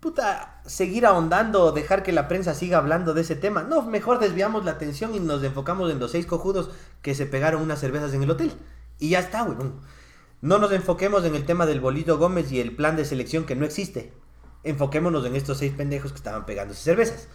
Puta, 0.05 0.61
seguir 0.67 1.03
ahondando 1.07 1.63
o 1.63 1.71
dejar 1.71 2.03
que 2.03 2.11
la 2.11 2.27
prensa 2.27 2.53
siga 2.53 2.77
hablando 2.77 3.15
de 3.15 3.21
ese 3.21 3.35
tema. 3.35 3.63
No, 3.63 3.81
mejor 3.81 4.19
desviamos 4.19 4.63
la 4.63 4.69
atención 4.69 5.15
y 5.15 5.19
nos 5.19 5.43
enfocamos 5.43 5.91
en 5.91 5.97
los 5.97 6.11
seis 6.11 6.27
cojudos 6.27 6.69
que 7.01 7.15
se 7.15 7.25
pegaron 7.25 7.63
unas 7.63 7.79
cervezas 7.79 8.13
en 8.13 8.21
el 8.21 8.29
hotel. 8.29 8.51
Y 8.99 9.09
ya 9.09 9.17
está, 9.17 9.41
weón. 9.41 9.81
No 10.41 10.59
nos 10.59 10.71
enfoquemos 10.73 11.25
en 11.25 11.33
el 11.33 11.43
tema 11.43 11.65
del 11.65 11.79
Bolito 11.79 12.19
Gómez 12.19 12.51
y 12.51 12.59
el 12.59 12.75
plan 12.75 12.95
de 12.95 13.03
selección 13.03 13.45
que 13.45 13.55
no 13.55 13.65
existe. 13.65 14.13
Enfoquémonos 14.63 15.25
en 15.25 15.35
estos 15.35 15.57
seis 15.57 15.73
pendejos 15.73 16.11
que 16.11 16.17
estaban 16.17 16.45
pegándose 16.45 16.83
cervezas. 16.83 17.27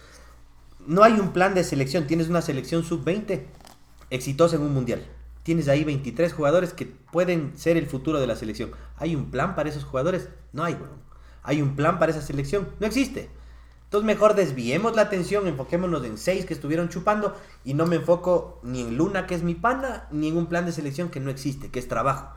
No 0.86 1.02
hay 1.02 1.14
un 1.14 1.32
plan 1.32 1.54
de 1.54 1.64
selección. 1.64 2.06
Tienes 2.06 2.28
una 2.28 2.40
selección 2.40 2.84
sub-20 2.84 3.46
exitosa 4.10 4.54
en 4.54 4.62
un 4.62 4.72
mundial. 4.72 5.04
Tienes 5.42 5.66
ahí 5.66 5.82
23 5.82 6.32
jugadores 6.32 6.72
que 6.72 6.86
pueden 6.86 7.58
ser 7.58 7.76
el 7.76 7.88
futuro 7.88 8.20
de 8.20 8.28
la 8.28 8.36
selección. 8.36 8.70
¿Hay 8.96 9.16
un 9.16 9.32
plan 9.32 9.56
para 9.56 9.70
esos 9.70 9.82
jugadores? 9.82 10.28
No 10.52 10.62
hay, 10.62 10.74
weón. 10.74 11.09
¿Hay 11.50 11.62
un 11.62 11.74
plan 11.74 11.98
para 11.98 12.12
esa 12.12 12.22
selección? 12.22 12.68
No 12.78 12.86
existe. 12.86 13.28
Entonces 13.82 14.06
mejor 14.06 14.36
desviemos 14.36 14.94
la 14.94 15.02
atención, 15.02 15.48
enfoquémonos 15.48 16.04
en 16.04 16.16
seis 16.16 16.46
que 16.46 16.54
estuvieron 16.54 16.88
chupando 16.88 17.36
y 17.64 17.74
no 17.74 17.86
me 17.86 17.96
enfoco 17.96 18.60
ni 18.62 18.82
en 18.82 18.96
Luna, 18.96 19.26
que 19.26 19.34
es 19.34 19.42
mi 19.42 19.56
pana, 19.56 20.06
ni 20.12 20.28
en 20.28 20.36
un 20.36 20.46
plan 20.46 20.64
de 20.64 20.70
selección 20.70 21.08
que 21.08 21.18
no 21.18 21.28
existe, 21.28 21.68
que 21.68 21.80
es 21.80 21.88
trabajo. 21.88 22.28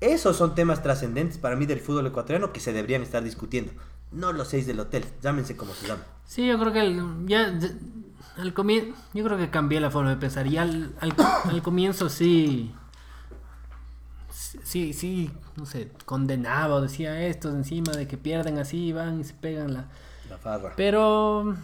Esos 0.00 0.36
son 0.36 0.54
temas 0.54 0.80
trascendentes 0.80 1.38
para 1.38 1.56
mí 1.56 1.66
del 1.66 1.80
fútbol 1.80 2.06
ecuatoriano 2.06 2.52
que 2.52 2.60
se 2.60 2.72
deberían 2.72 3.02
estar 3.02 3.24
discutiendo. 3.24 3.72
No 4.12 4.32
los 4.32 4.46
seis 4.46 4.64
del 4.64 4.78
hotel, 4.78 5.04
llámense 5.20 5.56
como 5.56 5.74
se 5.74 5.88
llamen. 5.88 6.04
Sí, 6.24 6.46
yo 6.46 6.56
creo 6.60 6.72
que 6.72 7.02
ya 7.26 7.58
al 8.36 8.54
comienzo, 8.54 8.96
yo 9.12 9.24
creo 9.24 9.38
que 9.38 9.50
cambié 9.50 9.80
la 9.80 9.90
forma 9.90 10.10
de 10.10 10.18
pensar. 10.18 10.46
Y 10.46 10.56
al, 10.56 10.94
al, 11.00 11.12
al 11.50 11.62
comienzo 11.62 12.08
sí, 12.08 12.72
sí, 14.62 14.92
sí, 14.92 15.30
no 15.56 15.66
sé, 15.66 15.90
condenaba 16.04 16.76
o 16.76 16.80
decía 16.80 17.20
estos 17.26 17.54
encima 17.54 17.92
de 17.92 18.06
que 18.08 18.16
pierden 18.16 18.58
así, 18.58 18.92
van 18.92 19.20
y 19.20 19.24
se 19.24 19.34
pegan 19.34 19.74
la... 19.74 19.84
La 20.30 20.38
farra. 20.38 20.72
Pero 20.76 21.54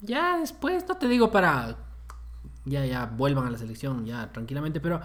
ya 0.00 0.38
después, 0.38 0.84
no 0.88 0.96
te 0.96 1.08
digo 1.08 1.30
para, 1.30 1.76
ya, 2.64 2.84
ya 2.86 3.06
vuelvan 3.06 3.46
a 3.46 3.50
la 3.50 3.58
selección, 3.58 4.04
ya 4.06 4.30
tranquilamente, 4.32 4.80
pero 4.80 5.00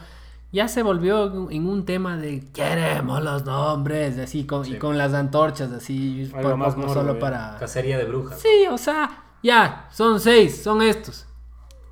ya 0.52 0.68
se 0.68 0.82
volvió 0.84 1.50
en 1.52 1.68
un 1.68 1.84
tema 1.86 2.16
de 2.18 2.42
queremos 2.54 3.22
los 3.24 3.44
nombres, 3.46 4.18
así, 4.20 4.46
con, 4.46 4.66
y 4.66 4.76
con 4.78 4.98
las 4.98 5.14
antorchas, 5.14 5.72
así, 5.72 6.30
Algo 6.34 6.50
por- 6.50 6.58
más 6.58 6.78
no 6.78 6.94
solo 6.94 7.18
para... 7.20 7.58
Cacería 7.60 7.98
de 7.98 8.06
brujas. 8.06 8.40
Sí, 8.40 8.66
o 8.70 8.78
sea, 8.78 9.24
ya, 9.44 9.90
son 9.92 10.20
seis, 10.20 10.62
son 10.64 10.82
estos. 10.82 11.26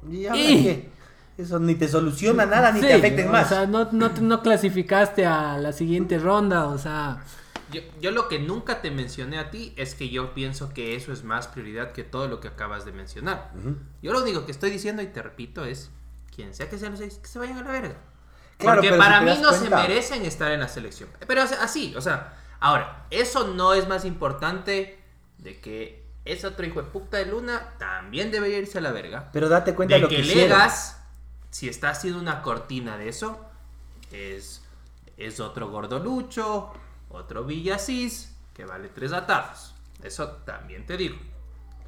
¿Y 0.09 0.25
ahora 0.27 0.39
Y- 0.41 0.63
qué? 0.63 0.94
Eso 1.37 1.59
ni 1.59 1.75
te 1.75 1.87
soluciona 1.87 2.45
nada, 2.45 2.71
ni 2.71 2.79
Sí, 2.79 2.87
te 2.87 2.93
afecten 2.93 3.29
más. 3.29 3.47
O 3.47 3.49
sea, 3.49 3.65
no, 3.67 3.89
no, 3.91 4.11
te- 4.11 4.21
no 4.21 4.41
clasificaste 4.41 5.25
a 5.25 5.57
la 5.57 5.73
siguiente 5.73 6.17
ronda, 6.17 6.67
o 6.67 6.77
sea, 6.77 7.23
Yo, 7.71 7.81
yo 7.99 8.11
lo 8.11 8.29
que 8.29 8.39
nunca 8.39 8.81
te 8.81 8.89
mencioné 8.91 9.37
a 9.39 9.49
ti 9.51 9.73
es 9.75 9.95
que 9.95 10.09
yo 10.09 10.33
pienso 10.33 10.73
que 10.73 10.95
eso 10.95 11.11
es 11.11 11.23
más 11.23 11.47
prioridad 11.47 11.91
que 11.91 12.03
todo 12.03 12.27
lo 12.27 12.39
que 12.39 12.47
acabas 12.47 12.85
de 12.85 12.91
mencionar. 12.93 13.51
Yo 14.01 14.13
lo 14.13 14.21
único 14.21 14.45
que 14.45 14.51
estoy 14.51 14.69
diciendo 14.69 15.01
y 15.01 15.07
te 15.07 15.21
repito 15.21 15.65
es, 15.65 15.89
quien 16.33 16.53
sea 16.53 16.69
que 16.69 16.77
sean 16.77 16.91
los 16.91 16.99
seis, 16.99 17.15
que 17.21 17.27
se 17.27 17.39
vayan 17.39 17.57
a 17.57 17.63
la 17.63 17.71
verga. 17.71 17.95
Claro, 18.57 18.81
Porque 18.81 18.95
para 18.97 19.19
si 19.19 19.25
mí 19.25 19.31
no 19.41 19.49
cuenta- 19.49 19.81
se 19.81 19.87
merecen 19.87 20.21
estar 20.25 20.51
en 20.53 20.61
la 20.61 20.69
selección. 20.69 21.09
Pero 21.27 21.43
o 21.43 21.47
sea, 21.47 21.61
así, 21.63 21.93
o 21.97 22.01
sea, 22.01 22.37
ahora, 22.61 23.05
eso 23.09 23.47
no 23.47 23.73
es 23.73 23.87
más 23.89 24.05
importante 24.05 24.97
de 25.39 25.59
que 25.59 26.05
ese 26.23 26.47
otro 26.47 26.65
hijo 26.65 26.81
de 26.81 26.89
puta 26.89 27.17
de 27.17 27.25
Luna 27.25 27.73
también 27.77 28.31
debería 28.31 28.57
irse 28.59 28.77
a 28.77 28.81
la 28.81 28.91
verga. 28.91 29.29
Pero 29.33 29.49
date 29.49 29.75
cuenta 29.75 29.95
de 29.95 29.99
de 29.99 30.03
lo 30.03 30.09
que, 30.09 30.15
que, 30.17 30.21
hicieron. 30.21 30.49
Legas, 30.57 31.01
si 31.55 31.69
está 31.69 31.91
haciendo 31.91 32.19
una 32.19 32.41
cortina 32.41 32.97
de 32.97 33.07
eso, 33.07 33.39
es, 34.11 34.61
es 35.15 35.39
otro 35.39 35.69
gordolucho, 35.69 36.73
otro 37.07 37.45
Villasís, 37.45 38.35
que 38.53 38.65
vale 38.65 38.89
tres 38.89 39.13
atados. 39.13 39.73
Eso 40.03 40.27
también 40.45 40.85
te 40.85 40.97
digo. 40.97 41.15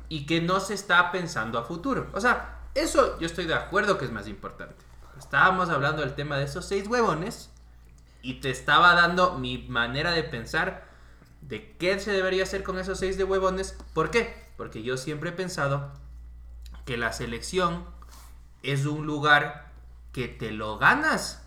Y 0.08 0.26
que 0.26 0.40
no 0.40 0.62
se 0.62 0.74
está 0.74 1.12
pensando 1.12 1.60
a 1.60 1.66
futuro. 1.66 2.10
O 2.14 2.22
sea, 2.22 2.62
eso 2.76 3.20
yo 3.20 3.26
estoy 3.26 3.44
de 3.44 3.56
acuerdo 3.56 3.98
que 3.98 4.06
es 4.06 4.12
más 4.12 4.30
importante. 4.30 4.86
Estábamos 5.20 5.68
hablando 5.68 6.02
del 6.02 6.16
tema 6.16 6.38
de 6.38 6.46
esos 6.46 6.66
seis 6.66 6.88
huevones 6.88 7.50
y 8.22 8.36
te 8.36 8.50
estaba 8.50 8.94
dando 8.94 9.38
mi 9.38 9.68
manera 9.68 10.12
de 10.12 10.24
pensar 10.24 10.88
de 11.42 11.76
qué 11.76 12.00
se 12.00 12.14
debería 12.14 12.44
hacer 12.44 12.64
con 12.64 12.80
esos 12.80 13.00
seis 13.00 13.18
de 13.18 13.26
huevones. 13.26 13.78
¿Por 13.94 14.12
qué? 14.12 14.34
Porque 14.56 14.82
yo 14.82 14.96
siempre 14.96 15.32
he 15.32 15.34
pensado 15.34 15.92
que 16.86 16.96
la 16.96 17.12
selección 17.12 17.97
es 18.68 18.86
un 18.86 19.06
lugar 19.06 19.72
que 20.12 20.28
te 20.28 20.52
lo 20.52 20.78
ganas 20.78 21.44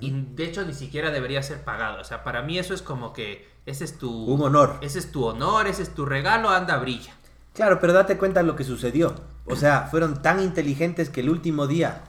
y 0.00 0.10
de 0.10 0.44
hecho 0.44 0.64
ni 0.64 0.72
siquiera 0.74 1.10
debería 1.10 1.42
ser 1.42 1.62
pagado. 1.62 2.00
O 2.00 2.04
sea, 2.04 2.24
para 2.24 2.42
mí 2.42 2.58
eso 2.58 2.74
es 2.74 2.82
como 2.82 3.12
que 3.12 3.48
ese 3.66 3.84
es 3.84 3.98
tu 3.98 4.10
Un 4.10 4.42
honor. 4.42 4.78
Ese 4.80 4.98
es 4.98 5.12
tu 5.12 5.24
honor, 5.24 5.66
ese 5.66 5.82
es 5.82 5.94
tu 5.94 6.04
regalo, 6.04 6.50
anda 6.50 6.76
brilla. 6.78 7.12
Claro, 7.54 7.78
pero 7.80 7.92
date 7.92 8.16
cuenta 8.16 8.40
de 8.40 8.46
lo 8.46 8.56
que 8.56 8.64
sucedió. 8.64 9.14
O 9.46 9.56
sea, 9.56 9.88
fueron 9.90 10.22
tan 10.22 10.40
inteligentes 10.40 11.10
que 11.10 11.20
el 11.20 11.30
último 11.30 11.66
día 11.66 12.02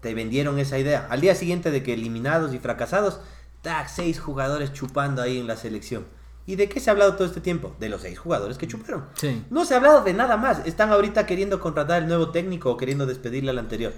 te 0.00 0.14
vendieron 0.14 0.58
esa 0.58 0.78
idea. 0.78 1.06
Al 1.08 1.20
día 1.20 1.34
siguiente 1.34 1.70
de 1.70 1.82
que 1.82 1.94
eliminados 1.94 2.52
y 2.52 2.58
fracasados, 2.58 3.20
tac, 3.62 3.88
seis 3.88 4.20
jugadores 4.20 4.72
chupando 4.72 5.22
ahí 5.22 5.38
en 5.38 5.46
la 5.46 5.56
selección. 5.56 6.04
¿Y 6.46 6.56
de 6.56 6.68
qué 6.68 6.80
se 6.80 6.90
ha 6.90 6.92
hablado 6.92 7.14
todo 7.14 7.26
este 7.26 7.40
tiempo? 7.40 7.74
De 7.78 7.88
los 7.88 8.02
seis 8.02 8.18
jugadores 8.18 8.58
que 8.58 8.66
chuparon. 8.66 9.06
Sí. 9.14 9.44
No 9.50 9.64
se 9.64 9.74
ha 9.74 9.76
hablado 9.76 10.02
de 10.02 10.12
nada 10.12 10.36
más. 10.36 10.66
Están 10.66 10.90
ahorita 10.90 11.26
queriendo 11.26 11.60
contratar 11.60 12.02
el 12.02 12.08
nuevo 12.08 12.30
técnico 12.30 12.70
o 12.70 12.76
queriendo 12.76 13.06
despedirle 13.06 13.50
al 13.50 13.58
anterior. 13.58 13.92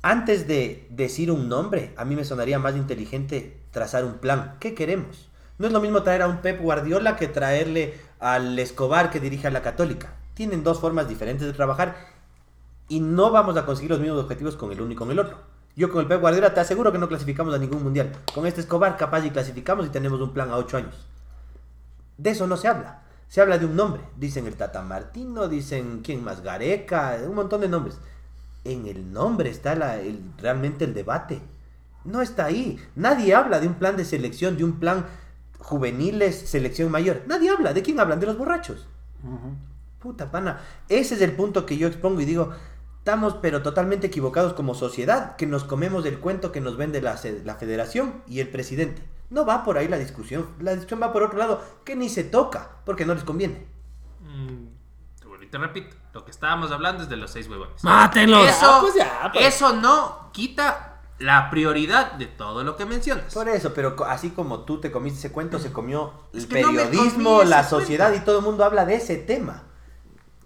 Antes 0.00 0.46
de 0.46 0.86
decir 0.90 1.30
un 1.30 1.48
nombre, 1.48 1.92
a 1.96 2.04
mí 2.04 2.16
me 2.16 2.24
sonaría 2.24 2.58
más 2.58 2.76
inteligente 2.76 3.58
trazar 3.70 4.04
un 4.04 4.14
plan. 4.14 4.56
¿Qué 4.60 4.74
queremos? 4.74 5.28
No 5.58 5.66
es 5.66 5.72
lo 5.72 5.80
mismo 5.80 6.02
traer 6.02 6.22
a 6.22 6.28
un 6.28 6.38
Pep 6.38 6.60
Guardiola 6.60 7.16
que 7.16 7.28
traerle 7.28 7.94
al 8.20 8.58
Escobar 8.58 9.10
que 9.10 9.20
dirige 9.20 9.46
a 9.46 9.50
la 9.50 9.62
Católica. 9.62 10.14
Tienen 10.34 10.64
dos 10.64 10.80
formas 10.80 11.08
diferentes 11.08 11.46
de 11.46 11.52
trabajar 11.52 11.96
y 12.88 13.00
no 13.00 13.30
vamos 13.30 13.56
a 13.56 13.64
conseguir 13.64 13.90
los 13.90 14.00
mismos 14.00 14.22
objetivos 14.22 14.56
con 14.56 14.72
el 14.72 14.80
uno 14.80 14.92
y 14.92 14.96
con 14.96 15.10
el 15.10 15.18
otro. 15.18 15.38
Yo 15.76 15.90
con 15.90 16.00
el 16.00 16.06
Pep 16.06 16.20
Guardiola 16.20 16.54
te 16.54 16.60
aseguro 16.60 16.92
que 16.92 16.98
no 16.98 17.08
clasificamos 17.08 17.54
a 17.54 17.58
ningún 17.58 17.82
mundial. 17.82 18.12
Con 18.34 18.46
este 18.46 18.60
Escobar 18.60 18.96
capaz 18.96 19.24
y 19.24 19.30
clasificamos 19.30 19.86
y 19.86 19.90
tenemos 19.90 20.20
un 20.20 20.32
plan 20.32 20.50
a 20.50 20.56
ocho 20.56 20.76
años. 20.76 20.94
De 22.18 22.30
eso 22.30 22.46
no 22.46 22.56
se 22.56 22.68
habla. 22.68 23.02
Se 23.28 23.40
habla 23.40 23.58
de 23.58 23.66
un 23.66 23.76
nombre. 23.76 24.02
Dicen 24.16 24.46
el 24.46 24.54
Tata 24.54 24.82
Martino, 24.82 25.48
dicen 25.48 26.00
quién 26.04 26.22
más, 26.22 26.42
Gareca, 26.42 27.18
un 27.28 27.34
montón 27.34 27.60
de 27.62 27.68
nombres. 27.68 27.98
En 28.64 28.86
el 28.86 29.12
nombre 29.12 29.50
está 29.50 29.74
la- 29.74 29.98
el- 30.00 30.20
realmente 30.38 30.84
el 30.84 30.94
debate. 30.94 31.40
No 32.04 32.22
está 32.22 32.44
ahí. 32.46 32.78
Nadie 32.96 33.34
habla 33.34 33.60
de 33.60 33.66
un 33.66 33.74
plan 33.74 33.96
de 33.96 34.04
selección, 34.04 34.56
de 34.56 34.64
un 34.64 34.78
plan 34.78 35.06
juveniles, 35.58 36.36
selección 36.48 36.90
mayor. 36.90 37.22
Nadie 37.26 37.50
habla. 37.50 37.72
¿De 37.72 37.82
quién 37.82 37.98
hablan? 37.98 38.20
De 38.20 38.26
los 38.26 38.38
borrachos. 38.38 38.86
Puta 39.98 40.30
pana. 40.30 40.60
Ese 40.88 41.14
es 41.14 41.22
el 41.22 41.32
punto 41.32 41.64
que 41.66 41.78
yo 41.78 41.88
expongo 41.88 42.20
y 42.20 42.26
digo, 42.26 42.50
estamos 42.98 43.36
pero 43.40 43.62
totalmente 43.62 44.06
equivocados 44.06 44.52
como 44.52 44.74
sociedad, 44.74 45.36
que 45.36 45.46
nos 45.46 45.64
comemos 45.64 46.04
el 46.06 46.18
cuento 46.20 46.52
que 46.52 46.60
nos 46.60 46.76
vende 46.76 47.00
la 47.00 47.16
federación 47.16 48.22
y 48.28 48.40
el 48.40 48.48
presidente. 48.50 49.02
No 49.30 49.44
va 49.46 49.64
por 49.64 49.78
ahí 49.78 49.88
la 49.88 49.98
discusión. 49.98 50.46
La 50.60 50.72
discusión 50.72 51.00
va 51.02 51.12
por 51.12 51.22
otro 51.22 51.38
lado, 51.38 51.62
que 51.84 51.96
ni 51.96 52.08
se 52.08 52.24
toca, 52.24 52.70
porque 52.84 53.04
no 53.06 53.14
les 53.14 53.24
conviene. 53.24 53.66
Mm, 54.20 55.26
bueno, 55.28 55.42
y 55.44 55.46
te 55.48 55.58
repito, 55.58 55.96
lo 56.12 56.24
que 56.24 56.30
estábamos 56.30 56.70
hablando 56.70 57.02
es 57.02 57.08
de 57.08 57.16
los 57.16 57.30
seis 57.30 57.48
huevones. 57.48 57.82
¡Mátenlos! 57.82 58.46
Eso, 58.48 58.66
Ah, 58.70 58.78
pues 58.80 58.94
ya, 58.94 59.30
pues. 59.32 59.46
eso 59.46 59.74
no 59.74 60.30
quita 60.32 61.00
la 61.18 61.48
prioridad 61.50 62.12
de 62.12 62.26
todo 62.26 62.64
lo 62.64 62.76
que 62.76 62.84
mencionas. 62.86 63.32
Por 63.32 63.48
eso, 63.48 63.72
pero 63.74 63.96
así 64.06 64.30
como 64.30 64.60
tú 64.60 64.80
te 64.80 64.90
comiste 64.92 65.18
ese 65.20 65.32
cuento, 65.32 65.58
se 65.58 65.72
comió 65.72 66.12
el 66.32 66.40
Es 66.40 66.46
que 66.46 66.54
periodismo, 66.62 67.44
la 67.44 67.64
sociedad 67.64 68.08
cuento. 68.08 68.22
y 68.22 68.26
todo 68.26 68.38
el 68.38 68.44
mundo 68.44 68.64
habla 68.64 68.84
de 68.84 68.96
ese 68.96 69.16
tema. 69.16 69.62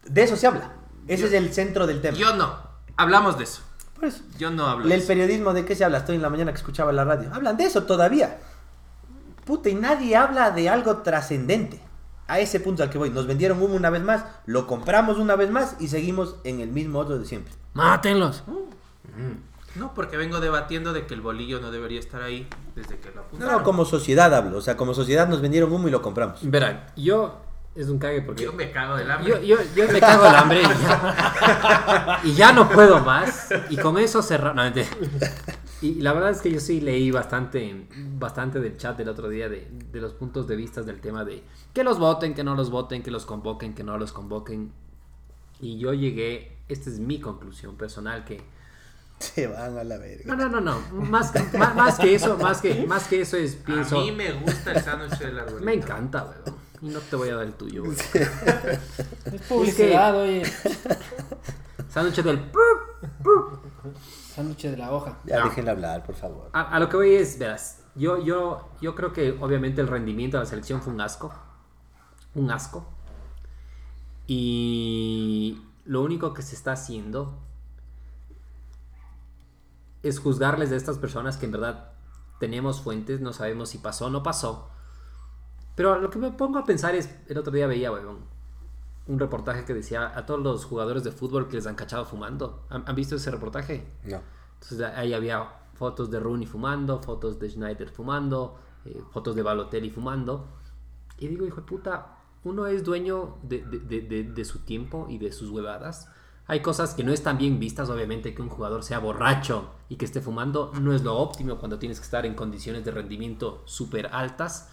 De 0.05 0.23
eso 0.23 0.37
se 0.37 0.47
habla. 0.47 0.73
Ese 1.07 1.23
Yo- 1.23 1.29
es 1.29 1.35
el 1.35 1.53
centro 1.53 1.87
del 1.87 2.01
tema. 2.01 2.17
Yo 2.17 2.35
no. 2.37 2.55
Hablamos 2.97 3.39
de 3.39 3.45
eso. 3.45 3.63
Por 3.95 4.05
eso. 4.05 4.23
Yo 4.39 4.51
no 4.51 4.67
hablo 4.67 4.87
de 4.87 4.95
El 4.95 5.01
eso. 5.01 5.09
periodismo, 5.09 5.53
¿de 5.55 5.65
qué 5.65 5.75
se 5.75 5.85
habla? 5.85 5.99
Estoy 5.99 6.17
en 6.17 6.23
la 6.23 6.31
mañana 6.31 6.53
que 6.53 6.59
escuchaba 6.59 6.93
la 6.93 7.05
radio. 7.05 7.31
Hablan 7.35 7.57
de 7.57 7.65
eso 7.65 7.85
todavía. 7.85 8.39
Puta, 9.49 9.71
y 9.71 9.75
nadie 9.75 10.15
habla 10.15 10.51
de 10.51 10.69
algo 10.69 10.99
trascendente. 10.99 11.81
A 12.27 12.39
ese 12.39 12.61
punto 12.61 12.83
al 12.83 12.91
que 12.91 12.99
voy. 12.99 13.09
Nos 13.09 13.27
vendieron 13.27 13.63
humo 13.63 13.77
una 13.77 13.89
vez 13.89 14.03
más, 14.03 14.27
lo 14.45 14.67
compramos 14.67 15.17
una 15.17 15.37
vez 15.37 15.51
más 15.51 15.77
y 15.81 15.89
seguimos 15.89 16.37
en 16.45 16.61
el 16.61 16.69
mismo 16.69 16.99
otro 16.99 17.19
de 17.19 17.25
siempre. 17.25 17.55
¡Mátenlos! 17.73 18.45
No, 19.75 19.95
porque 19.95 20.19
vengo 20.19 20.41
debatiendo 20.41 20.93
de 20.93 21.07
que 21.07 21.15
el 21.15 21.23
bolillo 21.23 21.61
no 21.61 21.71
debería 21.71 21.99
estar 21.99 22.21
ahí 22.21 22.47
desde 22.77 22.99
que 22.99 23.11
lo 23.11 23.23
apuntaron. 23.23 23.57
No, 23.57 23.65
como 23.65 23.87
sociedad 23.87 24.35
hablo. 24.35 24.59
O 24.59 24.61
sea, 24.61 24.77
como 24.77 24.93
sociedad 24.93 25.27
nos 25.27 25.41
vendieron 25.41 25.73
humo 25.73 25.89
y 25.89 25.93
lo 25.93 26.03
compramos. 26.03 26.41
Verán, 26.43 26.85
yo 26.95 27.41
es 27.75 27.89
un 27.89 27.99
cague 27.99 28.23
porque 28.23 28.45
Yo 28.45 28.53
me 28.53 28.71
cago 28.71 28.97
del 28.97 29.11
hambre. 29.11 29.31
yo, 29.31 29.41
yo, 29.41 29.57
yo 29.77 29.93
me 29.93 30.01
cago 30.01 30.27
el 30.27 30.35
hambre 30.35 30.61
y 30.63 30.65
ya, 30.65 32.21
y 32.25 32.35
ya 32.35 32.53
no 32.53 32.69
puedo 32.69 33.01
más. 33.01 33.49
Y 33.71 33.77
con 33.77 33.99
eso 33.99 34.23
cerrar. 34.23 34.55
No, 34.55 34.63
y 35.81 35.95
la 36.01 36.13
verdad 36.13 36.31
es 36.31 36.41
que 36.41 36.51
yo 36.51 36.59
sí 36.59 36.81
leí 36.81 37.11
bastante, 37.13 37.87
bastante 38.19 38.59
del 38.59 38.77
chat 38.77 38.97
del 38.97 39.09
otro 39.09 39.29
día 39.29 39.49
de, 39.49 39.69
de 39.93 40.01
los 40.01 40.13
puntos 40.13 40.49
de 40.49 40.57
vista 40.57 40.83
del 40.83 41.01
tema 41.01 41.25
de 41.25 41.45
que 41.73 41.85
los 41.85 42.01
voten, 42.01 42.35
que 42.35 42.43
no 42.43 42.57
los 42.57 42.71
voten, 42.71 43.03
que 43.03 43.13
los 43.13 43.27
convoquen, 43.27 43.75
que 43.75 43.85
no 43.85 43.97
los 43.97 44.13
convoquen. 44.13 44.73
Y 45.61 45.79
yo 45.79 45.93
llegué, 45.93 46.57
esta 46.69 46.91
es 46.91 46.99
mi 46.99 47.21
conclusión 47.21 47.77
personal, 47.77 48.25
que 48.25 48.43
Se 49.21 49.47
van 49.47 49.79
a 49.79 49.85
la 49.85 49.99
verga. 49.99 50.35
no, 50.35 50.37
no, 50.37 50.49
no, 50.49 50.61
no, 50.61 50.81
más, 51.05 51.33
más, 51.55 51.75
más 51.77 51.99
que 51.99 52.15
eso, 52.15 52.37
más 52.39 52.61
que, 52.61 52.85
más 52.87 53.07
que 53.09 53.21
eso 53.21 53.37
es, 53.37 53.55
pienso, 53.57 54.01
A 54.01 54.03
mí 54.05 54.13
me 54.13 54.33
gusta 54.33 54.73
el 54.73 54.83
sándwich 54.83 55.19
del 55.19 55.39
arbolito. 55.39 55.65
me 55.65 55.75
encanta, 55.75 56.25
weón. 56.25 56.58
Y 56.81 56.89
no 56.89 57.01
te 57.01 57.17
voy 57.17 57.29
a 57.31 57.37
dar 57.37 57.47
el 57.47 57.55
tuyo, 57.55 57.83
weón. 57.83 57.97
Es 59.33 59.43
publicidad, 59.49 60.17
oye. 60.17 60.45
Sándwich 61.89 62.23
del... 62.23 62.51
Sándwich 64.35 64.63
de 64.63 64.77
la 64.77 64.93
hoja. 64.93 65.19
Ya 65.25 65.41
No. 65.41 65.49
déjenla 65.49 65.73
hablar, 65.73 66.05
por 66.05 66.15
favor. 66.15 66.51
A, 66.53 66.63
a 66.63 66.79
lo 66.79 66.89
que 66.89 66.97
voy 66.97 67.15
es, 67.15 67.39
verás, 67.39 67.83
yo, 67.95 68.23
yo, 68.23 68.69
yo 68.81 68.95
creo 68.95 69.13
que 69.13 69.37
obviamente 69.41 69.81
el 69.81 69.89
rendimiento 69.89 70.37
de 70.37 70.45
la 70.45 70.49
selección 70.51 70.81
fue 70.83 70.93
un 70.93 71.01
asco. 71.01 71.33
Un 72.35 72.51
asco. 72.51 72.87
Y 74.27 75.61
lo 75.85 76.03
único 76.03 76.35
que 76.35 76.43
se 76.43 76.55
está 76.55 76.73
haciendo 76.73 77.41
es 80.03 80.21
juzgarles 80.21 80.71
de 80.71 80.77
estas 80.77 80.99
personas 80.99 81.37
que 81.39 81.47
en 81.47 81.53
verdad 81.53 81.93
tenemos 82.39 82.81
fuentes, 82.83 83.21
no 83.21 83.33
sabemos 83.33 83.71
si 83.71 83.79
pasó 83.79 84.07
o 84.07 84.11
no 84.11 84.23
pasó. 84.23 84.71
Pero 85.79 85.99
lo 86.01 86.11
que 86.11 86.19
me 86.19 86.33
pongo 86.33 86.59
a 86.59 86.65
pensar 86.65 86.97
es, 86.97 87.09
el 87.29 87.39
otro 87.39 87.53
día 87.53 87.69
veía, 87.69 87.93
weón, 87.93 88.19
un 89.07 89.19
reportaje 89.21 89.65
que 89.65 89.73
decía 89.75 90.13
a 90.19 90.27
todos 90.27 90.41
los 90.41 90.65
jugadores 90.65 91.05
de 91.05 91.13
fútbol 91.13 91.47
que 91.49 91.55
les 91.55 91.67
han 91.69 91.77
cachado 91.77 92.05
fumando. 92.05 92.65
¿Han, 92.69 92.83
han 92.87 92.97
visto 92.97 93.15
ese 93.15 93.31
reportaje? 93.31 93.87
No. 94.05 94.21
Entonces 94.55 94.81
ahí 94.97 95.15
había 95.15 95.49
fotos 95.75 96.11
de 96.11 96.19
Rooney 96.19 96.47
fumando, 96.47 97.01
fotos 97.01 97.39
de 97.39 97.49
Schneider 97.49 97.89
fumando, 97.91 98.59
eh, 98.87 99.01
fotos 99.13 99.37
de 99.37 99.43
Balotelli 99.43 99.89
fumando. 99.91 100.49
Y 101.17 101.29
digo, 101.29 101.47
hijo 101.47 101.61
de 101.61 101.67
puta, 101.69 102.17
uno 102.43 102.67
es 102.67 102.83
dueño 102.85 103.37
de, 103.45 103.63
de- 103.65 103.79
de- 103.79 104.01
de- 104.03 104.25
de 104.25 104.45
su 104.45 104.59
tiempo 104.65 105.07
y 105.09 105.19
de 105.19 105.31
sus 105.31 105.49
huevadas. 105.51 106.11
Hay 106.49 106.61
cosas 106.61 106.95
que 106.95 107.05
no 107.05 107.13
están 107.13 107.39
bien 107.39 107.61
vistas, 107.61 107.89
obviamente, 107.91 108.35
que 108.35 108.43
un 108.43 108.49
jugador 108.49 108.83
sea 108.83 108.99
borracho 108.99 109.71
y 109.89 109.95
que 109.97 110.07
esté 110.07 110.21
fumando 110.21 110.73
no 110.81 110.93
es 110.93 111.03
lo 111.05 111.17
óptimo 111.17 111.57
cuando 111.59 111.79
tienes 111.79 112.01
que 112.01 112.05
estar 112.05 112.27
en 112.27 112.35
condiciones 112.35 112.85
de 112.85 112.91
rendimiento 112.91 113.63
súper 113.65 114.09
altas. 114.13 114.71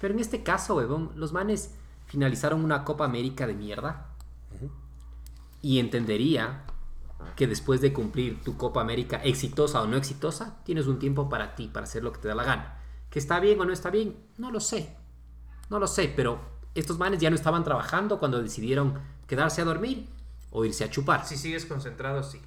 Pero 0.00 0.14
en 0.14 0.20
este 0.20 0.42
caso, 0.42 0.76
huevón, 0.76 1.12
los 1.16 1.32
manes 1.32 1.74
finalizaron 2.06 2.64
una 2.64 2.84
Copa 2.84 3.04
América 3.04 3.46
de 3.46 3.54
mierda. 3.54 4.08
Y 5.62 5.78
entendería 5.78 6.64
que 7.34 7.46
después 7.46 7.80
de 7.80 7.92
cumplir 7.92 8.42
tu 8.42 8.56
Copa 8.56 8.80
América, 8.80 9.20
exitosa 9.24 9.82
o 9.82 9.86
no 9.86 9.96
exitosa, 9.96 10.62
tienes 10.64 10.86
un 10.86 10.98
tiempo 10.98 11.28
para 11.28 11.54
ti, 11.54 11.68
para 11.68 11.84
hacer 11.84 12.02
lo 12.02 12.12
que 12.12 12.20
te 12.20 12.28
da 12.28 12.34
la 12.34 12.44
gana. 12.44 12.78
¿Que 13.10 13.18
está 13.18 13.40
bien 13.40 13.60
o 13.60 13.64
no 13.64 13.72
está 13.72 13.90
bien? 13.90 14.16
No 14.38 14.50
lo 14.50 14.60
sé. 14.60 14.96
No 15.70 15.78
lo 15.78 15.86
sé, 15.86 16.12
pero 16.14 16.40
estos 16.74 16.98
manes 16.98 17.20
ya 17.20 17.30
no 17.30 17.36
estaban 17.36 17.64
trabajando 17.64 18.18
cuando 18.18 18.42
decidieron 18.42 19.00
quedarse 19.26 19.62
a 19.62 19.64
dormir 19.64 20.08
o 20.50 20.64
irse 20.64 20.84
a 20.84 20.90
chupar. 20.90 21.26
Si 21.26 21.36
sigues 21.36 21.66
concentrado, 21.66 22.22
sí. 22.22 22.40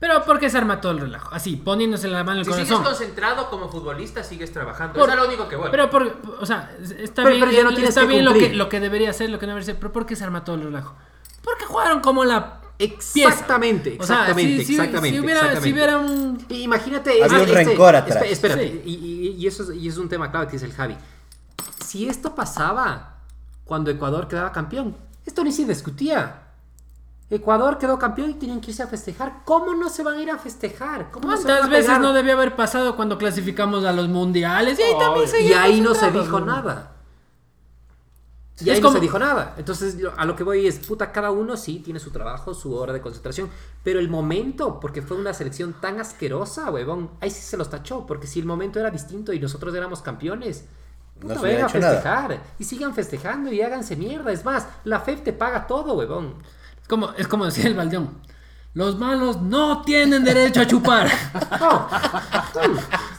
Pero 0.00 0.22
¿por 0.24 0.38
qué 0.38 0.50
se 0.50 0.58
arma 0.58 0.80
todo 0.80 0.92
el 0.92 1.00
relajo? 1.00 1.34
Así, 1.34 1.56
poniéndose 1.56 2.08
la 2.08 2.22
mano 2.24 2.32
en 2.32 2.38
el 2.40 2.44
Si 2.44 2.52
sigues 2.52 2.68
corazón. 2.68 2.84
concentrado 2.84 3.48
como 3.50 3.68
futbolista, 3.70 4.22
sigues 4.22 4.52
trabajando. 4.52 4.94
Por- 4.98 5.08
Eso 5.08 5.12
es 5.18 5.22
lo 5.22 5.28
único 5.28 5.48
que 5.48 5.56
voy. 5.56 5.68
Pero, 5.70 5.88
por, 5.90 6.16
o 6.40 6.44
sea, 6.46 6.70
está 6.98 7.22
Pero- 7.22 7.28
bien, 7.36 7.40
pero 7.40 7.52
ya 7.52 7.62
no 7.64 7.70
tienes 7.70 7.88
está 7.90 8.02
que 8.02 8.06
bien 8.08 8.24
lo 8.24 8.32
que, 8.34 8.52
lo 8.54 8.68
que 8.68 8.80
debería 8.80 9.12
ser, 9.12 9.30
lo 9.30 9.38
que 9.38 9.46
no 9.46 9.52
debería 9.52 9.66
ser, 9.66 9.76
pero 9.78 9.92
¿por 9.92 10.04
qué 10.06 10.14
se 10.16 10.24
arma 10.24 10.44
todo 10.44 10.56
el 10.56 10.62
relajo? 10.64 10.94
Porque 11.42 11.64
jugaron 11.64 12.00
como 12.00 12.24
la 12.24 12.60
Exactamente, 12.78 13.90
pieza. 13.92 14.02
O 14.02 14.06
sea, 14.06 14.16
exactamente, 14.22 14.58
si- 14.58 14.64
si- 14.64 14.72
exactamente, 14.74 15.16
Si 15.18 15.24
hubiera, 15.24 15.40
si 15.40 15.46
exactamente. 15.46 15.72
hubiera 15.78 15.98
un... 15.98 16.46
Imagínate. 16.48 17.10
Había 17.12 17.24
este- 17.26 17.36
un 17.36 17.42
este- 17.58 17.64
rencor 17.70 17.96
atrás. 17.96 18.16
Espera, 18.16 18.32
espérate, 18.32 18.68
Sí. 18.68 18.82
y, 18.84 18.94
y- 18.94 19.30
y 19.42 19.46
eso 19.46 19.62
es, 19.62 19.70
y 19.78 19.88
es 19.88 19.96
un 19.96 20.08
tema 20.08 20.30
clave 20.30 20.46
que 20.46 20.52
dice 20.52 20.66
el 20.66 20.72
Javi. 20.72 20.96
Si 21.84 22.08
esto 22.08 22.34
pasaba 22.34 23.18
cuando 23.64 23.90
Ecuador 23.90 24.26
quedaba 24.28 24.50
campeón, 24.52 24.96
esto 25.24 25.44
ni 25.44 25.52
se 25.52 25.64
discutía. 25.64 26.40
Ecuador 27.30 27.78
quedó 27.78 27.98
campeón 27.98 28.30
y 28.30 28.34
tenían 28.34 28.60
que 28.60 28.70
irse 28.70 28.82
a 28.82 28.86
festejar. 28.86 29.42
¿Cómo 29.44 29.74
no 29.74 29.88
se 29.88 30.02
van 30.02 30.16
a 30.18 30.22
ir 30.22 30.30
a 30.30 30.38
festejar? 30.38 31.10
¿Cómo 31.10 31.26
no 31.28 31.36
se 31.36 31.44
¿Cuántas 31.44 31.64
a 31.66 31.68
veces 31.68 31.98
no 31.98 32.12
debió 32.12 32.34
haber 32.34 32.54
pasado 32.54 32.96
cuando 32.96 33.16
clasificamos 33.18 33.84
a 33.84 33.92
los 33.92 34.08
mundiales? 34.08 34.78
Y 34.78 34.82
ahí 34.82 34.98
también 34.98 35.24
y 35.24 35.28
seguían 35.28 35.62
ahí 35.62 35.80
no 35.80 35.94
se 35.94 36.10
dijo 36.10 36.40
¿no? 36.40 36.46
nada. 36.46 36.90
Y 38.60 38.70
Es 38.70 38.76
ahí 38.76 38.80
como- 38.80 38.92
no 38.92 38.98
se 38.98 39.00
dijo 39.02 39.18
nada. 39.18 39.54
Entonces, 39.58 39.96
a 40.16 40.24
lo 40.26 40.36
que 40.36 40.44
voy 40.44 40.66
es, 40.68 40.78
puta, 40.78 41.10
cada 41.10 41.32
uno 41.32 41.56
sí 41.56 41.80
tiene 41.80 41.98
su 41.98 42.10
trabajo, 42.12 42.54
su 42.54 42.72
hora 42.76 42.92
de 42.92 43.00
concentración. 43.00 43.50
Pero 43.82 43.98
el 43.98 44.08
momento, 44.08 44.78
porque 44.78 45.02
fue 45.02 45.16
una 45.16 45.34
selección 45.34 45.72
tan 45.80 45.98
asquerosa, 46.00 46.70
huevón, 46.70 47.10
ahí 47.20 47.30
sí 47.30 47.40
se 47.42 47.56
los 47.56 47.68
tachó. 47.68 48.06
Porque 48.06 48.28
si 48.28 48.38
el 48.38 48.46
momento 48.46 48.78
era 48.78 48.90
distinto 48.90 49.32
y 49.32 49.40
nosotros 49.40 49.74
éramos 49.74 50.02
campeones, 50.02 50.66
No 51.16 51.22
puta, 51.22 51.34
se 51.34 51.40
hubiera 51.40 51.66
vengan 51.66 51.76
a 51.76 51.80
nada. 51.80 51.92
festejar. 51.94 52.42
Y 52.60 52.64
sigan 52.64 52.94
festejando 52.94 53.50
y 53.52 53.60
háganse 53.60 53.96
mierda. 53.96 54.30
Es 54.30 54.44
más, 54.44 54.68
la 54.84 55.00
FEP 55.00 55.24
te 55.24 55.32
paga 55.32 55.66
todo, 55.66 55.94
huevón. 55.94 56.34
Es 56.84 56.88
como, 56.88 57.10
es 57.16 57.26
como 57.26 57.46
decía 57.46 57.66
el 57.66 57.74
Baldeón. 57.74 58.22
Los 58.74 58.98
malos 58.98 59.40
no 59.40 59.82
tienen 59.82 60.22
derecho 60.24 60.60
a 60.60 60.66
chupar. 60.66 61.08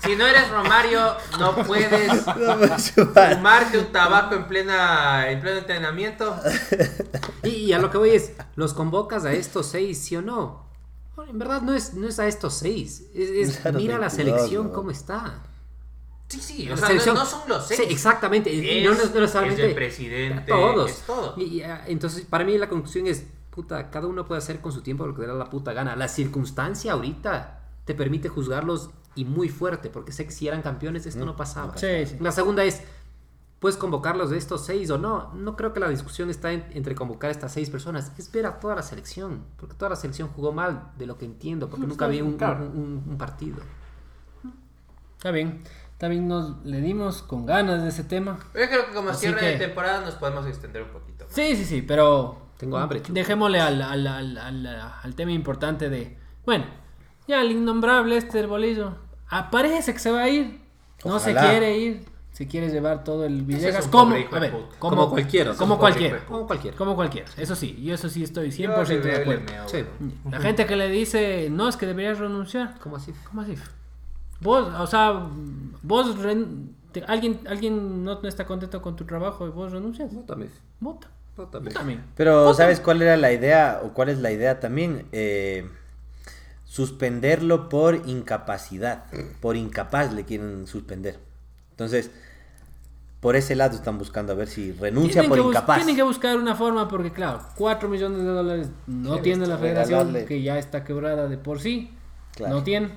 Si 0.03 0.15
no 0.15 0.25
eres 0.27 0.49
Romario, 0.51 1.15
no 1.39 1.55
puedes 1.55 2.23
fumarte 2.93 3.77
un 3.79 3.85
tabaco 3.91 4.35
en 4.35 4.47
plena 4.47 5.29
en 5.31 5.41
pleno 5.41 5.57
entrenamiento. 5.59 6.35
Y, 7.43 7.49
y 7.49 7.73
a 7.73 7.79
lo 7.79 7.89
que 7.89 7.97
voy 7.97 8.11
es, 8.11 8.33
¿los 8.55 8.73
convocas 8.73 9.25
a 9.25 9.33
estos 9.33 9.67
seis, 9.67 9.97
sí 10.03 10.15
o 10.15 10.21
no? 10.21 10.65
Bueno, 11.15 11.31
en 11.31 11.39
verdad 11.39 11.61
no 11.61 11.73
es, 11.73 11.93
no 11.93 12.07
es 12.07 12.19
a 12.19 12.27
estos 12.27 12.53
seis. 12.55 13.03
Es, 13.15 13.29
es- 13.29 13.57
Claro, 13.57 13.79
mira 13.79 13.93
la 13.97 14.09
22, 14.09 14.13
selección 14.37 14.67
¿no? 14.67 14.73
cómo 14.73 14.91
está. 14.91 15.39
Sí, 16.27 16.39
sí, 16.41 16.67
o 16.67 16.71
La 16.71 16.77
sea, 16.77 16.87
selección- 16.87 17.15
no, 17.15 17.23
no 17.23 17.29
son 17.29 17.41
los 17.47 17.65
seis. 17.67 17.79
Sí, 17.83 17.87
exactamente. 17.93 18.49
Es, 18.51 18.83
no, 18.85 18.93
no- 18.93 19.01
es 19.45 19.59
el 19.59 19.73
presidente, 19.73 20.51
todos. 20.51 20.91
es 20.91 20.99
todo. 21.01 21.33
Y- 21.37 21.43
y, 21.43 21.61
ah, 21.63 21.83
entonces, 21.87 22.25
para 22.29 22.43
mí 22.43 22.57
la 22.57 22.67
conclusión 22.67 23.07
es, 23.07 23.23
puta, 23.55 23.89
cada 23.89 24.07
uno 24.07 24.25
puede 24.25 24.39
hacer 24.39 24.59
con 24.61 24.71
su 24.73 24.81
tiempo 24.81 25.07
lo 25.07 25.15
que 25.15 25.21
le 25.21 25.27
da 25.27 25.33
la 25.33 25.49
puta 25.49 25.71
gana. 25.73 25.95
La 25.95 26.07
circunstancia 26.09 26.91
ahorita 26.93 27.61
te 27.85 27.95
permite 27.95 28.27
juzgarlos 28.29 28.89
y 29.15 29.23
muy 29.25 29.47
fuerte, 29.49 29.89
porque 29.89 30.11
sé 30.11 30.25
que 30.25 30.31
si 30.31 30.47
eran 30.47 30.61
campeones 30.61 31.05
esto 31.05 31.25
no 31.25 31.35
pasaba. 31.35 31.77
Sí, 31.77 32.05
sí. 32.05 32.17
La 32.19 32.31
segunda 32.33 32.63
es, 32.65 32.81
¿puedes 33.59 33.77
convocarlos 33.77 34.29
de 34.29 34.37
estos 34.37 34.65
seis 34.65 34.89
o 34.89 34.97
no? 34.97 35.31
No 35.33 35.55
creo 35.55 35.71
que 35.71 35.79
la 35.79 35.87
discusión 35.87 36.29
está 36.29 36.51
en- 36.51 36.65
entre 36.71 36.95
convocar 36.95 37.29
a 37.29 37.31
estas 37.31 37.53
seis 37.53 37.69
personas, 37.69 38.11
es 38.17 38.29
ver 38.31 38.45
a 38.45 38.59
toda 38.59 38.75
la 38.75 38.81
selección, 38.83 39.45
porque 39.57 39.75
toda 39.75 39.89
la 39.91 39.95
selección 39.95 40.27
jugó 40.27 40.51
mal, 40.51 40.91
de 40.97 41.05
lo 41.05 41.17
que 41.17 41.23
entiendo, 41.25 41.69
porque 41.69 41.87
nunca 41.87 42.07
vi 42.07 42.21
un, 42.21 42.37
claro. 42.37 42.65
un- 42.65 43.03
un 43.07 43.17
partido. 43.17 43.57
Está 45.17 45.31
bien. 45.31 45.63
También 45.97 46.27
nos 46.27 46.63
le 46.65 46.81
dimos 46.81 47.21
con 47.23 47.45
ganas 47.45 47.81
de 47.81 47.87
ese 47.89 48.03
tema. 48.03 48.37
Yo 48.53 48.67
creo 48.67 48.87
que 48.87 48.93
como 48.93 49.09
Así 49.11 49.21
cierre 49.21 49.39
que- 49.39 49.45
de 49.45 49.57
temporada 49.57 50.01
nos 50.01 50.15
podemos 50.15 50.45
extender 50.45 50.83
un 50.83 50.89
poquito. 50.89 51.25
Sí, 51.29 51.55
sí, 51.55 51.63
sí, 51.63 51.81
pero 51.81 52.44
Tengo 52.57 52.77
hambre, 52.77 53.01
chulo. 53.01 53.13
dejémosle 53.15 53.59
al, 53.59 53.81
al, 53.81 54.07
al, 54.07 54.37
al- 54.37 54.67
al 55.03 55.15
tema 55.15 55.31
importante 55.31 55.89
de... 55.89 56.17
Bueno, 56.45 56.65
ya 57.27 57.41
el 57.41 57.51
innombrable 57.51 58.17
este 58.17 58.37
del 58.37 58.47
bolillo. 58.47 58.95
Ah, 59.29 59.49
parece 59.49 59.93
que 59.93 59.99
se 59.99 60.11
va 60.11 60.21
a 60.23 60.29
ir. 60.29 60.61
No 61.03 61.19
se 61.19 61.33
quiere 61.35 61.77
ir. 61.77 62.05
Se 62.31 62.47
quiere 62.47 62.69
llevar 62.69 63.03
todo 63.05 63.25
el 63.25 63.43
Villegas. 63.43 63.87
como, 63.87 64.13
Como 64.79 65.09
cualquiera, 65.09 65.51
Como 65.51 65.57
como 65.57 65.79
cualquiera. 65.79 66.17
cualquier- 66.17 66.25
Como 66.27 66.47
cualquiera. 66.47 66.77
Como 66.77 66.95
cualquiera. 66.95 67.27
Eso 67.37 67.55
sí, 67.55 67.81
yo 67.81 67.93
eso 67.93 68.09
sí 68.09 68.23
estoy 68.23 68.49
100% 68.51 68.57
Yo 68.57 68.83
le 68.83 68.99
de 68.99 69.15
el 69.15 69.21
acuerdo. 69.21 69.67
Sí. 69.67 69.85
La 70.29 70.39
gente 70.41 70.65
que 70.65 70.75
le 70.75 70.89
dice, 70.89 71.47
no, 71.49 71.69
es 71.69 71.77
que 71.77 71.85
deberías 71.85 72.19
renunciar. 72.19 72.77
¿Cómo 72.79 72.97
así? 72.97 73.13
¿Cómo 73.29 73.41
así? 73.41 73.55
Vos, 74.41 74.67
o 74.79 74.85
sea, 74.87 75.27
vos, 75.81 76.17
ren- 76.21 76.75
alguien, 77.07 77.39
alguien 77.47 78.03
no 78.03 78.21
está 78.23 78.45
contento 78.45 78.81
con 78.81 78.95
tu 78.97 79.05
trabajo 79.05 79.47
y 79.47 79.51
vos 79.51 79.71
renuncias. 79.71 80.13
Vótame. 80.13 80.47
Vota. 80.81 81.07
Vótame. 81.37 81.71
También. 81.71 82.03
Pero, 82.15 82.53
¿sabes 82.53 82.79
cuál 82.79 83.01
era 83.01 83.17
la 83.17 83.31
idea 83.31 83.81
o 83.83 83.93
cuál 83.93 84.09
es 84.09 84.19
la 84.19 84.31
idea 84.31 84.59
también? 84.59 85.05
Eh, 85.11 85.69
suspenderlo 86.65 87.69
por 87.69 87.95
incapacidad. 88.07 89.05
Por 89.41 89.55
incapaz 89.57 90.13
le 90.13 90.23
quieren 90.25 90.65
suspender. 90.67 91.19
Entonces, 91.71 92.09
por 93.19 93.35
ese 93.35 93.55
lado 93.55 93.75
están 93.75 93.97
buscando 93.97 94.33
a 94.33 94.35
ver 94.35 94.47
si 94.47 94.71
renuncia 94.71 95.21
Tienen 95.21 95.29
por 95.29 95.49
incapaz. 95.49 95.77
tienen 95.77 95.95
que 95.95 96.03
buscar 96.03 96.37
una 96.37 96.55
forma 96.55 96.87
porque, 96.87 97.11
claro, 97.11 97.41
4 97.55 97.89
millones 97.89 98.19
de 98.19 98.25
dólares 98.25 98.69
no 98.87 99.19
tiene 99.19 99.45
la 99.47 99.57
regalarle. 99.57 99.87
federación, 99.95 100.27
que 100.27 100.41
ya 100.41 100.57
está 100.59 100.83
quebrada 100.83 101.27
de 101.27 101.37
por 101.37 101.59
sí. 101.59 101.91
Claro. 102.35 102.55
No 102.55 102.63
tiene. 102.63 102.91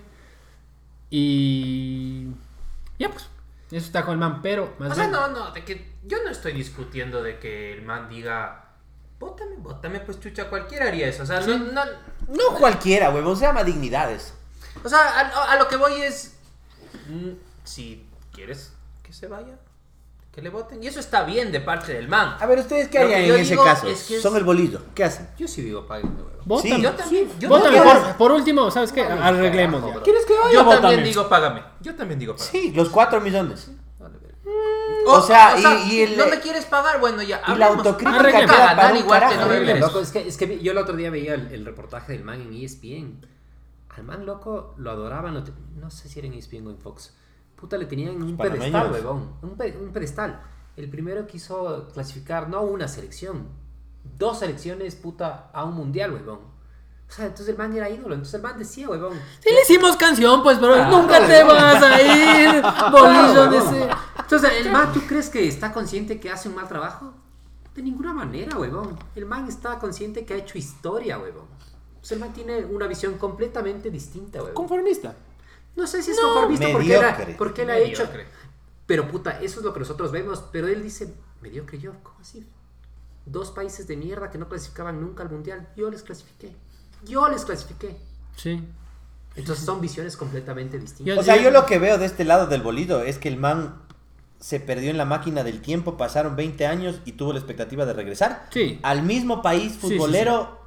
Y. 1.11 2.26
Ya, 2.99 3.11
pues. 3.11 3.28
Eso 3.70 3.86
está 3.86 4.05
con 4.05 4.12
el 4.14 4.18
man, 4.18 4.41
pero. 4.43 4.74
Más 4.78 4.93
O 4.93 4.95
sea, 4.95 5.05
bien- 5.09 5.12
no, 5.12 5.28
no, 5.28 5.51
de 5.53 5.64
que 5.64 5.93
yo 6.09 6.18
no 6.24 6.30
estoy 6.30 6.52
discutiendo 6.52 7.22
de 7.22 7.38
que 7.38 7.72
el 7.72 7.82
man 7.82 8.09
diga, 8.09 8.64
bótame, 9.20 9.56
bótame, 9.59 10.00
pues 10.00 10.18
chucha, 10.20 10.48
cualquiera 10.48 10.86
haría 10.88 11.06
eso. 11.09 11.22
O 11.22 11.26
sea, 11.26 11.40
no, 11.40 11.56
no, 11.59 11.82
No 12.28 12.54
cualquiera, 12.59 13.11
huevón, 13.11 13.36
se 13.36 13.44
llama 13.46 13.62
dignidades. 13.64 14.34
o 14.84 14.88
sea 14.88 14.98
a, 15.20 15.52
a 15.52 15.56
lo 15.59 15.68
que 15.68 15.76
voy 15.76 16.00
es, 16.02 16.36
mm, 17.09 17.30
si 17.64 18.06
quieres 18.32 18.72
que 19.02 19.12
se 19.12 19.26
vaya, 19.26 19.54
que 20.32 20.42
le 20.42 20.50
voten. 20.50 20.82
Y 20.82 20.86
eso 20.86 21.00
está 21.00 21.24
bien 21.24 21.50
de 21.52 21.61
parte 21.61 21.92
del 21.94 22.09
man. 22.09 22.36
A 22.40 22.46
ver, 22.46 22.61
¿ustedes 22.61 22.88
qué 22.88 22.98
harían 23.00 23.22
en 23.22 23.34
ese 23.40 23.56
caso? 23.56 23.88
es 23.88 24.04
que 24.04 24.16
es- 24.16 24.22
Son 24.22 24.36
el 24.36 24.44
bolillo. 24.44 24.80
¿Qué 24.94 25.04
hacen? 25.04 25.28
Yo 25.36 25.48
sí 25.48 25.62
digo, 25.62 25.84
huevón. 25.88 26.02
Vótame. 26.44 26.76
Sí. 26.76 26.82
Yo 26.82 26.92
también, 26.94 27.30
yo 27.40 27.61
también, 27.61 27.82
por, 27.82 28.16
por 28.16 28.32
último, 28.32 28.70
¿sabes 28.70 28.92
qué? 28.92 29.02
Arreglemos 29.02 29.82
ya. 29.84 30.00
¿Quieres 30.02 30.24
que 30.24 30.34
vaya? 30.38 30.52
yo 30.54 30.64
Bótame. 30.64 30.80
también 30.82 31.04
digo 31.04 31.28
págame. 31.28 31.62
Yo 31.80 31.94
también 31.96 32.18
digo 32.20 32.34
págame. 32.36 32.50
Sí, 32.52 32.72
los 32.72 32.88
4 32.88 33.20
millones. 33.20 33.70
Vale, 33.98 34.16
ver. 34.18 34.34
O 35.12 35.22
sea, 35.22 35.56
y- 35.84 35.90
y 35.94 36.00
el- 36.02 36.16
no 36.16 36.26
me 36.28 36.40
quieres 36.40 36.64
pagar, 36.66 37.00
bueno, 37.00 37.22
ya. 37.22 37.42
y 37.48 37.54
la 37.56 37.66
autocrítica 37.68 38.24
que 38.24 38.30
queda 38.32 38.46
ganar 38.46 38.76
para 38.76 38.90
un 38.92 38.96
igual 38.98 39.20
que 39.28 39.36
no. 39.74 39.86
Loco, 39.86 40.00
es 40.00 40.11
que, 40.12 40.26
es 40.28 40.36
que 40.36 40.59
yo 40.61 40.72
el 40.72 40.78
otro 40.78 40.96
día 40.96 41.11
veía 41.11 41.34
el, 41.34 41.52
el 41.52 41.64
reportaje 41.64 42.12
del 42.12 42.24
man 42.24 42.40
en 42.40 42.52
ESPN. 42.52 43.20
Al 43.96 44.04
man, 44.04 44.26
loco, 44.26 44.74
lo 44.76 44.90
adoraban. 44.90 45.34
lo 45.34 45.42
te- 45.44 45.52
No 45.76 45.90
sé 45.90 46.09
si 46.09 46.18
era 46.18 46.28
en 46.28 46.34
ESPN 46.34 46.66
o 46.66 46.70
en 46.70 46.78
Fox. 46.78 47.14
Puta, 47.56 47.76
le 47.76 47.86
tenían 47.86 48.22
un 48.22 48.36
panameños. 48.36 48.64
pedestal, 48.70 48.92
huevón. 48.92 49.32
Un, 49.42 49.56
pe- 49.56 49.76
un 49.80 49.92
pedestal. 49.92 50.40
El 50.76 50.88
primero 50.88 51.26
quiso 51.26 51.88
clasificar, 51.92 52.48
no 52.48 52.62
una 52.62 52.86
selección, 52.86 53.48
dos 54.16 54.38
selecciones, 54.38 54.94
puta, 54.94 55.50
a 55.52 55.64
un 55.64 55.74
mundial, 55.74 56.12
huevón. 56.14 56.38
O 57.09 57.12
sea, 57.12 57.24
entonces 57.26 57.48
el 57.48 57.56
man 57.56 57.74
era 57.74 57.88
ídolo. 57.88 58.14
Entonces 58.14 58.34
el 58.34 58.42
man 58.42 58.59
decía, 58.59 58.88
huevón. 58.88 59.18
Sí 59.40 59.50
le 59.50 59.62
hicimos 59.62 59.96
canción, 59.96 60.42
pues, 60.42 60.59
pero 60.59 60.74
Ah, 60.74 60.88
nunca 60.90 61.26
te 61.26 61.42
vas 61.42 61.82
a 61.82 62.02
ir, 62.02 62.62
bolillo 62.92 63.50
de 63.50 63.59
ese. 63.59 63.88
Entonces, 64.18 64.50
¿el 64.61 64.70
man 64.70 64.92
tú 64.92 65.00
crees 65.09 65.30
que 65.30 65.48
está 65.48 65.72
consciente 65.72 66.20
que 66.20 66.30
hace 66.30 66.48
un 66.50 66.54
mal 66.54 66.68
trabajo? 66.68 67.14
De 67.74 67.82
ninguna 67.82 68.12
manera, 68.12 68.59
huevón. 68.59 68.98
El 69.14 69.24
man 69.24 69.48
está 69.48 69.78
consciente 69.78 70.26
que 70.26 70.34
ha 70.34 70.36
hecho 70.36 70.59
historia, 70.59 71.18
huevón. 71.18 71.46
Entonces, 71.90 72.12
el 72.12 72.18
man 72.20 72.32
tiene 72.34 72.64
una 72.66 72.86
visión 72.86 73.14
completamente 73.16 73.90
distinta, 73.90 74.38
huevón. 74.40 74.54
Conformista. 74.54 75.14
No 75.76 75.86
sé 75.86 76.02
si 76.02 76.11
es 76.11 76.20
conformista 76.20 76.66
porque, 76.72 76.94
él 76.94 77.04
ha- 77.04 77.11
mediocre. 77.12 77.34
porque 77.38 77.62
él 77.62 77.70
ha 77.70 77.78
hecho. 77.78 78.02
Mediocre. 78.02 78.26
Pero 78.86 79.09
puta, 79.09 79.40
eso 79.40 79.61
es 79.61 79.64
lo 79.64 79.72
que 79.72 79.80
nosotros 79.80 80.12
vemos. 80.12 80.44
Pero 80.52 80.66
él 80.68 80.82
dice, 80.82 81.14
mediocre 81.40 81.78
yo, 81.78 81.92
¿cómo 82.02 82.18
así? 82.20 82.46
Dos 83.24 83.50
países 83.50 83.86
de 83.86 83.96
mierda 83.96 84.30
que 84.30 84.38
no 84.38 84.48
clasificaban 84.48 85.00
nunca 85.00 85.22
al 85.22 85.30
mundial. 85.30 85.68
Yo 85.76 85.90
les 85.90 86.02
clasifiqué. 86.02 86.54
Yo 87.07 87.28
les 87.28 87.44
clasifiqué. 87.44 87.96
Sí. 88.36 88.62
Entonces 89.36 89.64
son 89.64 89.80
visiones 89.80 90.16
completamente 90.16 90.78
distintas. 90.78 91.18
O 91.18 91.22
sea, 91.22 91.36
yo 91.40 91.51
lo 91.51 91.64
que 91.66 91.78
veo 91.78 91.96
de 91.99 92.07
este 92.07 92.24
lado 92.24 92.46
del 92.46 92.62
bolillo 92.62 93.03
es 93.03 93.18
que 93.18 93.28
el 93.28 93.36
man 93.36 93.76
se 94.40 94.59
perdió 94.61 94.90
en 94.90 94.96
la 94.99 95.05
máquina 95.05 95.42
del 95.44 95.61
tiempo, 95.61 95.96
pasaron 95.96 96.34
20 96.36 96.66
años 96.66 97.01
y 97.05 97.12
tuvo 97.12 97.32
la 97.32 97.38
expectativa 97.38 97.84
de 97.86 97.92
regresar 97.92 98.46
Sí. 98.53 98.78
al 98.82 99.03
mismo 99.03 99.42
país 99.42 99.72
sí, 99.72 99.78
futbolero 99.80 100.59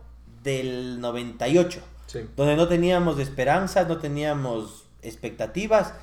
del 0.44 1.00
98, 1.02 1.80
Sí. 2.08 2.20
donde 2.36 2.56
no 2.58 2.68
teníamos 2.68 3.20
esperanzas, 3.20 3.88
no 3.88 3.98
teníamos 3.98 4.86
expectativas 5.02 5.94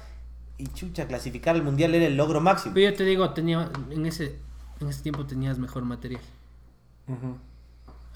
y 0.57 0.67
chucha, 0.69 1.07
clasificar 1.07 1.55
al 1.57 1.63
mundial 1.63 1.95
era 1.95 2.07
el 2.07 2.17
logro 2.17 2.41
máximo. 2.41 2.75
Pero 2.75 2.91
yo 2.91 2.97
te 2.97 3.05
digo, 3.05 3.31
tenía, 3.35 3.71
en, 3.91 4.07
ese, 4.07 4.37
en 4.81 4.89
ese 4.89 5.03
tiempo 5.03 5.25
tenías 5.27 5.59
mejor 5.59 5.85
material. 5.85 6.23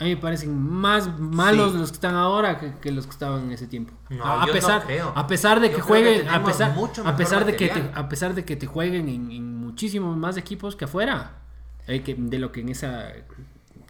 A 0.03 0.05
mí 0.05 0.17
me 0.17 0.21
parecen 0.21 0.59
más 0.59 1.17
malos 1.19 1.73
Sí. 1.73 1.79
los 1.79 1.91
que 1.91 1.95
están 1.95 2.17
ahora 2.17 2.59
que, 2.59 2.73
que 2.81 2.91
los 2.91 3.07
que 3.07 3.13
estaban 3.13 3.45
en 3.45 3.53
ese 3.53 3.69
tiempo. 3.69 3.93
No, 4.11 4.25
a, 4.25 4.41
yo 4.41 4.47
no 4.49 4.53
pesar, 4.53 4.83
creo. 4.85 5.13
a 5.15 5.27
pesar 5.29 5.61
de 5.61 5.69
Yo 5.69 5.77
que 5.77 5.83
creo 5.83 5.87
que 5.87 6.03
jueguen, 6.05 6.29
a 6.29 6.45
pesar, 6.45 6.75
mucho 6.75 7.07
a 7.07 7.17
pesar 7.17 7.45
de 7.45 7.55
que 7.57 7.69
te, 7.69 7.91
a 7.95 8.09
pesar 8.09 8.35
de 8.35 8.45
que 8.45 8.57
te 8.57 8.67
jueguen 8.67 9.09
en, 9.09 9.31
en 9.31 9.57
muchísimos 9.57 10.17
más 10.17 10.37
equipos 10.37 10.75
que 10.75 10.87
afuera, 10.87 11.33
eh, 11.87 12.03
que, 12.03 12.15
de 12.19 12.39
lo 12.41 12.51
que 12.51 12.61
en 12.63 12.71
esa 12.71 13.13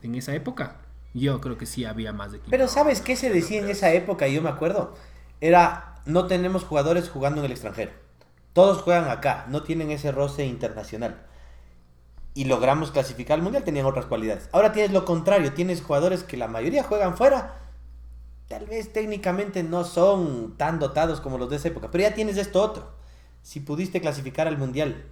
en 0.02 0.14
esa 0.16 0.34
época, 0.34 0.76
yo 1.14 1.40
creo 1.40 1.56
que 1.56 1.64
sí 1.66 1.84
había 1.86 2.12
más 2.12 2.28
equipos. 2.34 2.50
Pero 2.50 2.68
¿sabes 2.68 3.00
qué 3.00 3.16
se 3.16 3.30
decía 3.30 3.60
en 3.60 3.68
esa 3.70 3.92
época? 3.92 4.28
Yo 4.28 4.42
me 4.42 4.50
acuerdo. 4.50 4.94
Era, 5.40 5.94
no 6.04 6.26
tenemos 6.26 6.64
jugadores 6.64 7.08
jugando 7.08 7.40
en 7.40 7.46
el 7.46 7.52
extranjero. 7.52 7.92
Todos 8.52 8.82
juegan 8.82 9.08
acá, 9.08 9.46
no 9.48 9.62
tienen 9.62 9.90
ese 9.90 10.12
roce 10.12 10.44
internacional. 10.44 11.22
Y 12.34 12.44
logramos 12.46 12.90
clasificar 12.90 13.36
al 13.38 13.42
mundial, 13.42 13.62
tenían 13.64 13.84
otras 13.86 14.06
cualidades. 14.06 14.48
Ahora 14.52 14.72
tienes 14.72 14.92
lo 14.92 15.04
contrario, 15.04 15.52
tienes 15.52 15.82
jugadores 15.82 16.22
que 16.24 16.36
la 16.38 16.48
mayoría 16.48 16.82
juegan 16.82 17.16
fuera. 17.16 17.58
Tal 18.48 18.66
vez 18.66 18.92
técnicamente 18.92 19.62
no 19.62 19.84
son 19.84 20.54
tan 20.56 20.78
dotados 20.78 21.20
como 21.20 21.38
los 21.38 21.50
de 21.50 21.56
esa 21.56 21.68
época, 21.68 21.88
pero 21.90 22.02
ya 22.02 22.14
tienes 22.14 22.36
esto 22.36 22.62
otro. 22.62 22.90
Si 23.42 23.60
pudiste 23.60 24.00
clasificar 24.00 24.46
al 24.48 24.56
mundial 24.58 25.04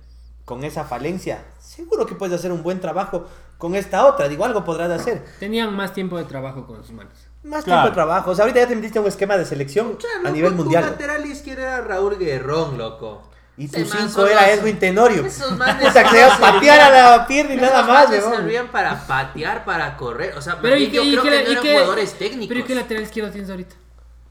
con 0.44 0.64
esa 0.64 0.84
falencia, 0.84 1.44
seguro 1.58 2.06
que 2.06 2.14
puedes 2.14 2.34
hacer 2.38 2.52
un 2.52 2.62
buen 2.62 2.80
trabajo 2.80 3.26
con 3.58 3.74
esta 3.74 4.06
otra. 4.06 4.28
Digo, 4.28 4.44
algo 4.44 4.64
podrás 4.64 4.90
hacer. 4.90 5.24
Tenían 5.38 5.74
más 5.74 5.92
tiempo 5.92 6.16
de 6.16 6.24
trabajo 6.24 6.66
con 6.66 6.78
sus 6.82 6.92
manos. 6.92 7.12
Más 7.42 7.64
Claro. 7.64 7.82
tiempo 7.82 7.88
de 7.90 7.94
trabajo. 7.94 8.30
O 8.30 8.34
sea, 8.34 8.44
ahorita 8.44 8.60
ya 8.60 8.66
te 8.68 8.76
metiste 8.76 8.98
un 9.00 9.06
esquema 9.06 9.36
de 9.36 9.44
selección 9.44 9.96
a 10.18 10.22
Loco, 10.22 10.34
nivel 10.34 10.50
tu 10.56 10.56
mundial. 10.62 10.84
lateral 10.84 11.24
izquierdo 11.26 11.62
era 11.62 11.80
Raúl 11.82 12.18
Guerrón, 12.18 12.76
loco. 12.78 13.22
Y 13.61 13.68
tu 13.68 13.76
Ese 13.78 13.94
man 13.94 14.08
5 14.08 14.12
solo 14.12 14.28
era 14.28 14.50
Edwin 14.50 14.78
Tenorio. 14.78 15.26
Esos 15.26 15.56
manes 15.58 15.86
Puta, 15.88 16.02
que 16.04 16.16
se 16.16 16.40
patear 16.40 16.80
a 16.80 17.16
la 17.18 17.26
pierna 17.26 17.54
y 17.54 17.56
nada 17.58 17.82
más, 17.82 18.08
weón. 18.08 18.34
servían 18.36 18.68
para 18.68 19.06
patear, 19.06 19.64
para 19.66 19.96
correr. 19.98 20.34
O 20.36 20.40
sea, 20.40 20.58
Pero 20.62 20.76
más 20.76 20.82
¿y 20.82 20.86
bien 20.86 20.90
qué, 20.92 20.96
yo 20.96 21.02
y 21.04 21.11
creo 21.11 21.22
que 21.22 21.28
y 21.28 21.44
no 21.54 21.61
eran 21.61 21.62
jugadores 21.74 22.12
técnicos. 22.14 22.48
pero 22.48 22.61
¿y 22.61 22.62
qué 22.62 22.74
lateral 22.74 23.02
izquierdo 23.02 23.30
tienes 23.30 23.50
ahorita? 23.50 23.74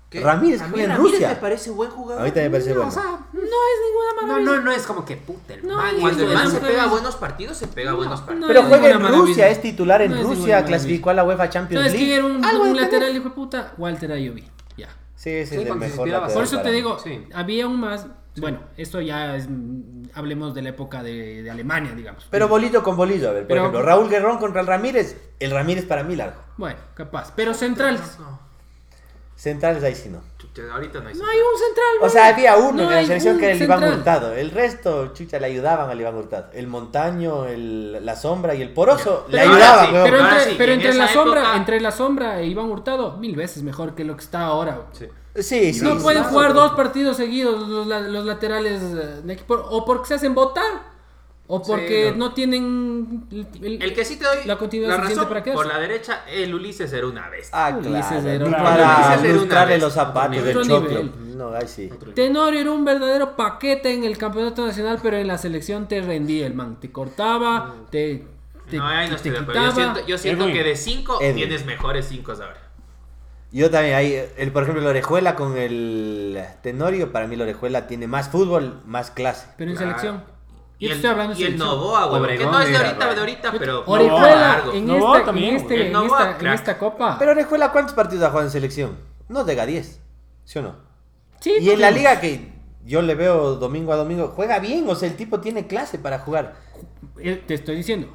¿Qué? 0.09 0.21
Ramírez 0.21 0.61
A 0.61 0.63
mí 0.65 0.71
juega 0.71 0.85
en 0.85 0.89
Ramírez 0.97 1.11
Rusia. 1.13 1.27
me 1.29 1.35
parece 1.35 1.69
buen 1.69 1.91
jugador. 1.91 2.21
Ahorita 2.21 2.39
me 2.41 2.49
parece 2.49 2.69
No, 2.71 2.75
bueno. 2.77 2.89
o 2.89 2.91
sea, 2.91 3.03
no 3.03 3.19
es 3.41 3.79
ninguna 3.85 4.09
No, 4.15 4.27
maravilla. 4.27 4.51
no, 4.51 4.61
no 4.63 4.71
es 4.71 4.81
como 4.87 5.05
que 5.05 5.17
puta. 5.17 5.53
El 5.53 5.67
No, 5.67 5.75
man, 5.77 5.95
Cuando 5.99 6.23
el 6.23 6.33
man 6.33 6.51
se 6.51 6.57
pega 6.61 6.87
buenos 6.87 7.15
partidos, 7.15 7.57
se 7.57 7.67
pega 7.67 7.93
buenos 7.93 8.21
partidos. 8.21 8.41
no 8.41 8.47
Pero 8.47 8.63
juega 8.63 8.87
en 8.89 8.93
Rusia, 8.99 9.09
maravilla. 9.11 9.47
es 9.49 9.61
titular 9.61 10.01
en 10.01 10.11
No 10.15 10.23
Rusia, 10.23 10.65
clasificó 10.65 11.11
a 11.11 11.13
la 11.13 11.23
UEFA 11.23 11.49
Champions 11.51 11.85
¿Sabes 11.85 11.95
quién 11.95 12.09
League. 12.09 12.41
era 12.47 12.63
un, 12.65 12.75
lateral, 12.75 13.15
hijo 13.15 13.25
de 13.25 13.35
puta? 13.35 13.73
Walter 13.77 14.11
Ayoví. 14.11 14.49
Ya. 14.75 14.87
Sí, 15.15 15.29
Sí, 15.29 15.29
es 15.29 15.51
el 15.51 15.75
mejor 15.75 16.07
lateral 16.07 16.33
Por 16.33 16.43
eso 16.43 16.59
te 16.61 16.71
digo, 16.71 16.97
había 17.35 17.67
un 17.67 17.79
más. 17.79 18.07
Bueno, 18.39 18.59
esto 18.77 19.01
ya 19.01 19.35
es. 19.35 19.47
mm, 19.49 20.09
Hablemos 20.15 20.55
de 20.55 20.61
la 20.63 20.69
época 20.69 21.03
de, 21.03 21.43
de 21.43 21.51
Alemania, 21.51 21.91
digamos. 21.95 22.25
Pero 22.31 22.47
bolillo 22.47 22.81
con 22.83 22.95
bolillo, 22.97 23.29
a 23.29 23.33
ver, 23.33 23.43
por 23.43 23.47
Pero- 23.49 23.61
ejemplo, 23.61 23.81
Raúl 23.83 24.09
Guerrón 24.09 24.37
contra 24.39 24.61
el 24.61 24.67
Ramírez, 24.67 25.17
el 25.39 25.51
Ramírez 25.51 25.85
para 25.85 26.03
mí 26.03 26.15
largo. 26.15 26.39
Bueno, 26.57 26.79
capaz. 26.95 27.31
Pero 27.35 27.53
centrales. 27.53 28.17
No, 28.19 28.39
Centrales 29.35 29.81
ahí 29.85 29.95
sí 29.95 30.09
no. 30.09 30.21
chucha, 30.37 30.63
ahorita 30.73 30.99
no 30.99 31.07
hay. 31.07 31.15
No 31.15 31.25
hay 31.25 31.37
un 31.37 31.57
central, 31.59 31.85
O 32.01 32.09
sea, 32.09 32.27
había 32.27 32.57
uno 32.57 32.83
No 32.83 32.89
en 32.89 32.95
la 32.97 33.05
selección 33.05 33.37
que 33.39 33.45
era 33.45 33.53
el 33.55 33.61
Iván 33.63 33.79
central. 33.79 33.99
Hurtado. 33.99 34.33
El 34.35 34.51
resto, 34.51 35.13
chucha, 35.13 35.39
le 35.39 35.45
ayudaban 35.45 35.89
al 35.89 36.01
Iván 36.01 36.15
Hurtado. 36.15 36.47
El 36.53 36.67
Montaño, 36.67 37.45
el, 37.45 38.05
la 38.05 38.15
Sombra 38.17 38.53
y 38.55 38.61
el 38.61 38.73
Poroso 38.73 39.25
le 39.29 39.39
ayudaban, 39.39 39.85
sí. 39.85 39.91
Pero 40.03 40.19
entre, 40.19 40.39
sí, 40.41 40.55
pero 40.57 40.71
en 40.73 40.79
entre 40.79 40.89
esa 40.89 40.99
la 40.99 41.07
sombra, 41.07 41.55
entre 41.55 41.79
la 41.79 41.91
sombra 41.91 42.41
e 42.41 42.47
Iván 42.47 42.65
Hurtado, 42.65 43.15
mil 43.15 43.33
veces 43.37 43.63
mejor 43.63 43.95
que 43.95 44.03
lo 44.03 44.17
que 44.17 44.23
está 44.23 44.41
ahora. 44.41 44.81
Sí, 44.91 45.05
sí. 45.43 45.79
no 45.81 45.97
pueden 45.97 46.23
jugar 46.23 46.53
dos 46.53 46.71
partidos 46.73 47.17
seguidos 47.17 47.67
los, 47.67 47.87
la- 47.87 47.99
los 48.01 48.25
laterales 48.25 48.81
eh, 48.81 49.21
de 49.23 49.33
equipo, 49.33 49.55
o 49.55 49.85
porque 49.85 50.07
se 50.07 50.13
hacen 50.15 50.33
votar, 50.35 50.89
o 51.47 51.61
porque 51.63 52.11
no. 52.15 52.27
no. 52.27 52.33
tienen 52.33 53.27
el, 53.31 53.81
El 53.81 53.93
que 53.93 54.05
sí 54.05 54.17
te 54.17 54.25
doy 54.25 54.37
la 54.45 54.57
continuidad 54.57 54.97
la 54.97 55.03
razón, 55.03 55.27
para 55.27 55.43
por 55.53 55.65
la 55.65 55.79
derecha, 55.79 56.23
el 56.31 56.53
Ulises 56.53 56.93
era 56.93 57.07
una 57.07 57.27
bestia. 57.29 57.65
Ah, 57.67 57.75
Ulises 57.77 58.05
claro. 58.21 58.29
era 58.29 58.45
para 58.51 58.75
nivel. 58.75 58.85
Ulises 58.85 59.23
era 59.23 59.31
una 59.31 59.33
lustrarle 59.39 59.73
vez. 59.73 59.83
los 59.83 59.93
zapatos 59.93 60.43
del 60.43 60.67
choclo. 60.67 61.03
No, 61.35 61.53
ahí 61.53 61.67
sí. 61.67 61.89
Tenorio 62.13 62.59
era 62.59 62.71
un 62.71 62.85
verdadero 62.85 63.35
paquete 63.35 63.93
en 63.93 64.03
el 64.03 64.17
campeonato 64.17 64.65
nacional, 64.65 64.99
pero 65.01 65.17
en 65.17 65.25
la 65.27 65.37
selección 65.37 65.87
te 65.87 66.01
rendía 66.01 66.45
el 66.45 66.53
man. 66.53 66.79
Te 66.79 66.91
cortaba, 66.91 67.75
te, 67.89 68.25
te, 68.69 68.77
no, 68.77 68.85
ahí 68.85 69.05
no 69.09 69.11
te 69.11 69.15
estoy 69.15 69.31
de 69.31 69.37
acuerdo. 69.39 69.63
Yo 69.63 69.71
siento, 69.71 70.05
yo 70.05 70.17
siento 70.19 70.43
Edwin. 70.43 70.55
que 70.55 70.63
de 70.63 70.75
5 70.75 71.17
Edwin. 71.21 71.35
tienes 71.35 71.65
mejores 71.65 72.05
5 72.09 72.31
ahora. 72.33 72.68
Yo 73.51 73.71
también, 73.71 73.95
ahí, 73.95 74.15
el, 74.37 74.51
por 74.51 74.63
ejemplo, 74.63 74.81
el 74.81 74.87
Orejuela 74.87 75.35
con 75.35 75.57
el 75.57 76.39
Tenorio, 76.61 77.11
para 77.11 77.25
mí 77.27 77.33
el 77.35 77.41
Orejuela 77.41 77.87
tiene 77.87 78.07
más 78.07 78.29
fútbol, 78.29 78.81
más 78.85 79.09
clase. 79.09 79.47
Pero 79.57 79.71
en 79.71 79.77
Claro. 79.77 79.91
selección. 79.97 80.23
Y 80.77 80.85
Yo 80.85 80.91
el, 80.91 80.95
estoy 80.97 81.11
hablando 81.11 81.37
y 81.39 81.43
el. 81.43 81.57
Novoa, 81.57 82.05
güey. 82.05 82.37
Que 82.37 82.45
no 82.45 82.59
es 82.61 82.69
de 82.69 82.77
ahorita, 82.77 83.13
de 83.13 83.19
ahorita, 83.19 83.51
pero. 83.57 83.83
Orejuela 83.87 84.63
en, 84.73 84.85
Novoa 84.85 85.17
esta, 85.17 85.25
también, 85.25 85.49
en, 85.49 85.61
este, 85.61 85.87
en, 85.87 85.91
Novoa, 85.93 86.31
esta, 86.31 86.39
en 86.47 86.53
esta 86.53 86.77
copa. 86.77 87.15
Pero 87.17 87.31
Orejuela, 87.31 87.71
¿cuántos 87.71 87.93
partidos 87.95 88.23
ha 88.25 88.29
jugado 88.29 88.47
en 88.47 88.51
selección? 88.51 88.97
No 89.27 89.45
llega 89.45 89.63
a 89.63 89.65
10, 89.65 89.99
¿sí 90.45 90.59
o 90.59 90.61
no? 90.61 90.75
sí, 91.39 91.53
Y 91.59 91.69
en 91.71 91.81
la 91.81 91.91
liga 91.91 92.19
que 92.21 92.53
yo 92.85 93.01
le 93.01 93.15
veo 93.15 93.55
domingo 93.55 93.91
a 93.93 93.95
domingo, 93.95 94.31
juega 94.35 94.59
bien, 94.59 94.87
o 94.87 94.95
sea, 94.95 95.09
el 95.09 95.15
tipo 95.15 95.39
tiene 95.41 95.67
clase 95.67 95.97
para 95.99 96.19
jugar. 96.19 96.55
Eh, 97.19 97.43
Te 97.45 97.55
estoy 97.55 97.75
diciendo, 97.75 98.07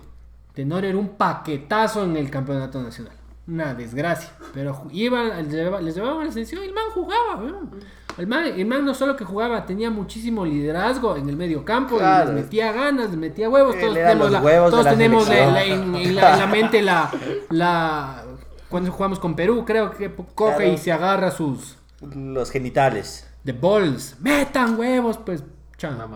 Tenorio 0.55 0.91
era 0.91 0.99
un 0.99 1.11
paquetazo 1.17 2.05
en 2.05 2.17
el 2.17 2.31
campeonato 2.31 2.81
nacional. 2.83 3.15
Una 3.47 3.75
desgracia. 3.75 4.31
Pero 4.55 4.87
iba, 4.91 5.23
les 5.25 5.49
llevaba, 5.53 5.81
llevaban 5.83 6.27
la 6.27 6.33
selección 6.33 6.63
y 6.63 6.67
el 6.67 6.73
man 6.73 6.85
jugaba, 6.95 7.37
weón. 7.37 7.71
El 8.17 8.27
man, 8.29 8.45
el 8.47 8.65
man 8.67 8.85
no 8.85 8.95
solo 8.95 9.17
que 9.17 9.25
jugaba, 9.25 9.67
tenía 9.67 9.91
muchísimo 9.91 10.47
liderazgo 10.47 11.17
en 11.17 11.29
el 11.29 11.37
medio 11.37 11.65
campo, 11.65 11.97
y 11.97 11.99
Claro. 11.99 12.33
les 12.33 12.45
metía 12.45 12.73
ganas, 12.73 13.11
les 13.11 13.19
metía 13.19 13.51
huevos. 13.51 13.77
Todos 13.79 13.93
tenemos, 13.95 14.31
la, 14.31 14.41
huevos 14.41 14.71
todos 14.71 14.85
la 14.85 14.91
tenemos 14.93 15.29
la- 15.29 15.35
selección. 15.35 15.55
la- 15.55 15.65
en, 15.65 15.95
en 16.09 16.15
la, 16.15 16.33
en 16.35 16.39
la 16.41 16.47
mente 16.47 16.81
la, 16.83 17.11
la. 17.51 18.25
Cuando 18.69 18.91
jugamos 18.93 19.19
con 19.19 19.35
Perú, 19.37 19.65
creo 19.67 19.91
que 19.91 20.15
coge 20.35 20.57
Claro. 20.57 20.73
y 20.73 20.79
se 20.79 20.93
agarra 20.93 21.31
sus. 21.33 21.77
Los 22.01 22.51
genitales, 22.51 23.27
The 23.45 23.53
balls. 23.53 24.17
Metan 24.21 24.79
huevos, 24.79 25.19
pues. 25.19 25.43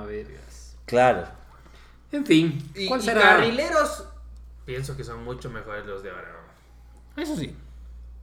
Vergas. 0.06 0.76
claro. 0.86 1.24
En 2.10 2.24
fin, 2.24 2.70
Y, 2.74 2.86
¿cuál 2.86 3.00
y 3.00 3.02
será? 3.04 3.20
carrileros, 3.20 4.04
pienso 4.64 4.96
que 4.96 5.04
son 5.04 5.24
mucho 5.24 5.50
mejores 5.50 5.84
los 5.84 6.02
de 6.02 6.08
ahora. 6.10 6.37
Eso 7.18 7.36
sí. 7.36 7.54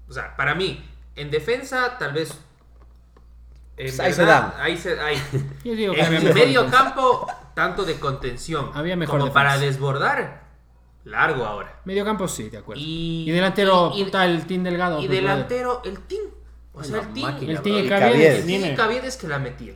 O 0.07 0.13
sea, 0.13 0.35
para 0.35 0.55
mí, 0.55 0.83
en 1.15 1.31
defensa, 1.31 1.97
tal 1.97 2.13
vez. 2.13 2.31
En 3.77 3.87
Pues 3.87 3.99
ahí 3.99 4.13
se 4.13 4.25
dan. 4.25 4.53
Ahí 4.59 4.77
se. 4.77 4.99
Ahí. 4.99 5.17
Yo 5.63 5.75
digo 5.75 5.93
que 5.93 5.99
En 5.99 6.05
había 6.07 6.19
medio 6.21 6.61
defensa. 6.63 6.71
campo, 6.85 7.27
tanto 7.53 7.83
de 7.83 7.99
contención 7.99 8.71
Había 8.73 8.95
mejor 8.95 9.19
como 9.19 9.25
defensa. 9.25 9.33
para 9.49 9.57
desbordar, 9.59 10.43
largo 11.03 11.43
ahora. 11.45 11.81
Medio 11.85 12.05
campo 12.05 12.27
sí, 12.27 12.49
de 12.49 12.57
acuerdo. 12.59 12.81
Y- 12.81 13.25
Y, 13.27 13.31
delantero, 13.31 13.91
y- 13.93 14.01
y- 14.01 14.05
puta, 14.05 14.25
el 14.25 14.45
Team 14.47 14.63
Delgado. 14.63 14.99
Y 15.01 15.07
pues, 15.07 15.19
delantero, 15.19 15.81
el 15.83 15.99
team. 16.01 16.21
O 16.73 16.83
sea, 16.83 17.01
el 17.01 17.13
team. 17.13 17.31
máquina, 17.31 17.51
El 17.53 17.61
team 17.61 17.75
Y 17.75 17.79
y 17.79 17.89
Caviedes. 17.89 18.39
El 18.45 18.61
team. 18.61 18.75
Caviedes 18.75 19.17
que 19.17 19.27
la 19.27 19.39
metían. 19.39 19.75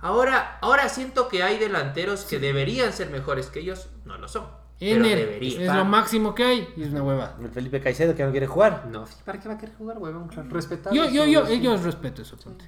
Ahora, 0.00 0.58
ahora 0.60 0.88
siento 0.88 1.28
que 1.28 1.42
hay 1.44 1.56
delanteros 1.58 2.24
que 2.24 2.38
deberían 2.40 2.92
ser 2.92 3.10
mejores 3.10 3.46
que 3.46 3.60
ellos, 3.60 3.88
no 4.04 4.18
lo 4.18 4.28
son. 4.28 4.46
Ener 4.78 5.38
es 5.42 5.58
lo 5.58 5.84
máximo 5.84 6.34
que 6.34 6.44
hay 6.44 6.68
y 6.76 6.82
es 6.82 6.90
una 6.90 7.02
hueva. 7.02 7.36
El 7.40 7.48
Felipe 7.48 7.80
Caicedo 7.80 8.14
que 8.14 8.24
no 8.24 8.30
quiere 8.30 8.46
jugar. 8.46 8.86
No, 8.90 9.06
¿para 9.24 9.40
qué 9.40 9.48
va 9.48 9.54
a 9.54 9.58
querer 9.58 9.74
jugar, 9.76 9.98
huevón? 9.98 10.30
Respetar. 10.50 10.92
Yo, 10.92 11.08
yo, 11.08 11.24
yo, 11.24 11.48
yo 11.48 11.76
respeto 11.78 12.22
eso, 12.22 12.36
ponte. 12.36 12.64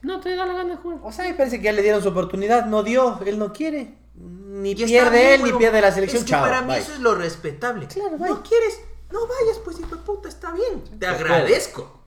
No 0.00 0.20
te 0.20 0.34
da 0.34 0.46
la 0.46 0.54
gana 0.54 0.70
de 0.70 0.76
jugar. 0.76 1.00
O 1.02 1.12
sea, 1.12 1.24
me 1.26 1.34
parece 1.34 1.58
que 1.58 1.64
ya 1.64 1.72
le 1.72 1.82
dieron 1.82 2.02
su 2.02 2.08
oportunidad, 2.08 2.66
no 2.66 2.82
dio, 2.82 3.18
él 3.26 3.38
no 3.38 3.52
quiere. 3.52 3.94
Ni 4.14 4.70
Y 4.70 4.74
pierde 4.86 5.18
bien, 5.18 5.40
él, 5.40 5.42
ni 5.44 5.52
pierde 5.58 5.80
la 5.80 5.92
selección. 5.92 6.20
Es 6.20 6.24
que 6.24 6.30
Chao, 6.30 6.42
para 6.42 6.62
mí 6.62 6.68
bye. 6.68 6.78
eso 6.78 6.92
es 6.92 7.00
lo 7.00 7.14
respetable. 7.14 7.86
Claro, 7.86 8.16
bye. 8.16 8.28
no 8.30 8.42
quieres, 8.42 8.80
no 9.12 9.20
vayas, 9.26 9.58
pues 9.62 9.78
hijo 9.80 9.96
de 9.96 10.02
puta, 10.02 10.28
está 10.28 10.52
bien. 10.52 10.82
Te 10.98 11.06
acuerdo. 11.06 11.34
agradezco. 11.34 12.00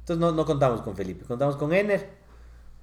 Entonces 0.00 0.20
no, 0.20 0.32
no 0.32 0.44
contamos 0.44 0.82
con 0.82 0.96
Felipe, 0.96 1.24
contamos 1.26 1.56
con 1.56 1.72
Ener, 1.72 2.10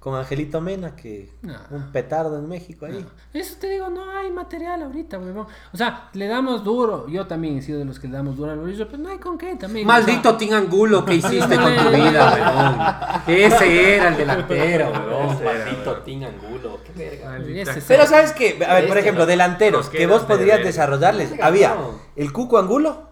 con 0.00 0.14
Angelito 0.14 0.62
Mena, 0.62 0.96
que 0.96 1.28
No. 1.42 1.54
un 1.70 1.92
petardo 1.92 2.38
en 2.38 2.48
México 2.48 2.86
ahí. 2.86 3.04
Eso 3.34 3.56
te 3.60 3.68
digo, 3.68 3.90
no 3.90 4.10
hay 4.10 4.30
material 4.30 4.82
ahorita, 4.82 5.18
huevón. 5.18 5.46
O 5.74 5.76
sea, 5.76 6.08
le 6.14 6.26
damos 6.26 6.64
duro. 6.64 7.06
Yo 7.06 7.26
también 7.26 7.58
he 7.58 7.62
sido 7.62 7.78
de 7.78 7.84
los 7.84 8.00
que 8.00 8.08
le 8.08 8.14
damos 8.14 8.34
duro 8.34 8.50
al 8.50 8.56
Mauricio, 8.56 8.86
pero 8.88 9.02
no 9.02 9.10
hay 9.10 9.18
con 9.18 9.36
qué 9.36 9.56
también. 9.56 9.86
Maldito 9.86 10.36
Team 10.38 10.54
Angulo 10.54 11.04
que 11.04 11.14
hiciste 11.16 11.54
con 11.54 11.76
tu 11.76 11.88
vida, 11.90 13.20
huevón. 13.26 13.38
Ese 13.38 13.96
era 13.96 14.08
el 14.08 14.16
delantero, 14.16 14.90
huevón. 14.90 15.44
Maldito 15.44 15.96
Team 15.98 16.22
Angulo. 16.24 16.78
Qué 16.82 16.92
verga. 17.20 17.36
O 17.38 17.64
sea, 17.64 17.74
ese 17.76 17.82
Pero 17.86 18.06
sabes 18.06 18.32
que, 18.32 18.64
a 18.66 18.74
ver, 18.74 18.88
por 18.88 18.96
ejemplo, 18.96 19.24
¿no? 19.24 19.26
delanteros 19.26 19.90
que 19.90 20.06
vos 20.06 20.22
podrías 20.22 20.64
desarrollarles. 20.64 21.34
Había 21.42 21.74
no. 21.74 21.90
el 22.16 22.32
Cuco 22.32 22.56
Angulo, 22.58 23.09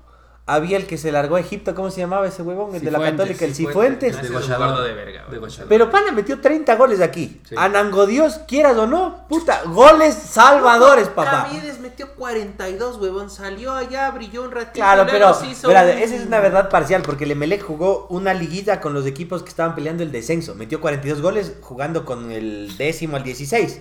había 0.49 0.77
el 0.79 0.87
que 0.87 0.99
se 0.99 1.13
largó 1.13 1.37
a 1.37 1.41
Egipto, 1.41 1.75
¿cómo 1.75 1.91
se 1.91 2.01
llamaba 2.01 2.27
ese 2.27 2.43
huevón? 2.43 2.75
El 2.75 2.83
de 2.83 2.91
la 2.91 2.99
Católica, 2.99 3.45
el 3.45 3.55
Cifuentes. 3.55 4.17
Cifuentes. 4.17 4.23
Degollador. 4.23 4.69
gordo 4.71 4.83
de 4.85 4.93
verga. 4.95 5.25
Degollador. 5.31 5.67
Pero 5.69 5.91
Pana 5.91 6.11
metió 6.13 6.41
30 6.41 6.75
goles 6.77 7.01
aquí. 7.01 7.41
Sí. 7.49 7.55
Anango 7.59 8.07
Dios, 8.07 8.41
quieras 8.49 8.77
o 8.79 8.87
no, 8.87 9.27
puta, 9.29 9.63
goles 9.67 10.15
salvadores, 10.15 11.09
papá. 11.09 11.45
Caviedes 11.49 11.79
metió 11.81 12.09
42, 12.15 12.97
huevón. 12.97 13.31
Salió 13.31 13.73
allá, 13.75 14.11
brilló 14.11 14.43
un 14.43 14.51
ratito. 14.51 14.73
Claro, 14.75 15.07
pero 15.11 15.29
un- 15.39 15.47
esa 15.47 16.15
es 16.17 16.27
una 16.27 16.41
verdad 16.41 16.69
parcial, 16.71 17.03
porque 17.03 17.25
el 17.25 17.33
Emelec 17.33 17.63
jugó 17.63 18.07
una 18.09 18.33
liguilla 18.35 18.81
con 18.81 18.95
los 18.95 19.05
equipos 19.07 19.43
que 19.43 19.51
estaban 19.51 19.75
peleando 19.75 20.03
el 20.03 20.11
descenso. 20.13 20.55
Metió 20.55 20.81
42 20.81 21.21
goles 21.21 21.55
jugando 21.61 22.05
con 22.05 22.31
el 22.33 22.75
décimo 22.79 23.17
al 23.17 23.23
16. 23.23 23.81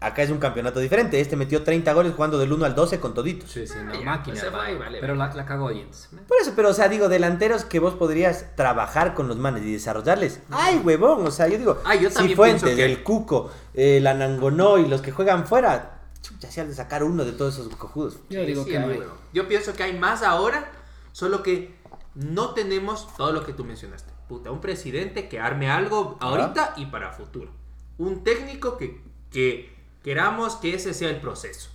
Acá 0.00 0.22
es 0.22 0.30
un 0.30 0.38
campeonato 0.38 0.80
diferente. 0.80 1.18
Este 1.20 1.34
metió 1.34 1.62
30 1.62 1.92
goles 1.94 2.12
jugando 2.14 2.38
del 2.38 2.52
1 2.52 2.66
al 2.66 2.74
12 2.74 3.00
con 3.00 3.14
toditos. 3.14 3.50
Sí, 3.50 3.66
sí, 3.66 3.74
no, 3.82 3.94
ya, 3.94 4.00
máquina. 4.02 4.38
pues 4.38 4.52
vale. 4.52 4.72
y 4.72 4.76
vale, 4.78 4.98
Pero 5.00 5.14
la, 5.14 5.32
la 5.32 5.46
cagó 5.46 5.68
Jens. 5.70 6.10
Por 6.28 6.36
eso, 6.42 6.52
pero 6.54 6.68
o 6.70 6.72
sea, 6.74 6.88
digo, 6.88 7.08
delanteros 7.08 7.64
que 7.64 7.78
vos 7.78 7.94
podrías 7.94 8.54
trabajar 8.54 9.14
con 9.14 9.28
los 9.28 9.38
manes 9.38 9.62
y 9.64 9.72
desarrollarles. 9.72 10.40
¡Ay, 10.50 10.76
huevón! 10.84 11.26
O 11.26 11.30
sea, 11.30 11.48
yo 11.48 11.56
digo, 11.56 11.80
Ah, 11.86 11.94
yo 11.94 12.10
también 12.10 12.30
Cifuentes, 12.32 12.62
pienso 12.64 12.76
que- 12.76 12.84
el 12.84 13.02
Cuco, 13.02 13.50
el 13.72 14.06
Anangonó 14.06 14.76
y 14.78 14.86
los 14.86 15.00
que 15.00 15.10
juegan 15.10 15.46
fuera, 15.46 16.02
chucha, 16.20 16.50
se 16.50 16.60
han 16.60 16.68
de 16.68 16.74
sacar 16.74 17.02
uno 17.02 17.24
de 17.24 17.32
todos 17.32 17.54
esos 17.58 17.74
cojudos. 17.76 18.18
Yo 18.28 18.40
Sí, 18.40 18.46
digo 18.46 18.64
sí 18.64 18.70
que 18.72 18.78
no 18.80 18.88
hay. 18.88 18.98
huevón. 18.98 19.16
Yo 19.32 19.48
pienso 19.48 19.72
que 19.72 19.84
hay 19.84 19.98
más 19.98 20.22
ahora, 20.22 20.70
solo 21.12 21.42
que 21.42 21.74
no 22.14 22.50
tenemos 22.52 23.08
todo 23.16 23.32
lo 23.32 23.42
que 23.44 23.54
tú 23.54 23.64
mencionaste. 23.64 24.12
Puta, 24.28 24.50
un 24.50 24.60
presidente 24.60 25.28
que 25.30 25.40
arme 25.40 25.70
algo 25.70 26.18
ahorita 26.20 26.74
y 26.76 26.86
para 26.86 27.10
futuro. 27.12 27.50
Un 27.96 28.22
técnico 28.22 28.76
que, 28.76 29.02
que 29.30 29.73
queramos 30.04 30.56
que 30.56 30.74
ese 30.74 30.94
sea 30.94 31.08
el 31.08 31.20
proceso. 31.20 31.70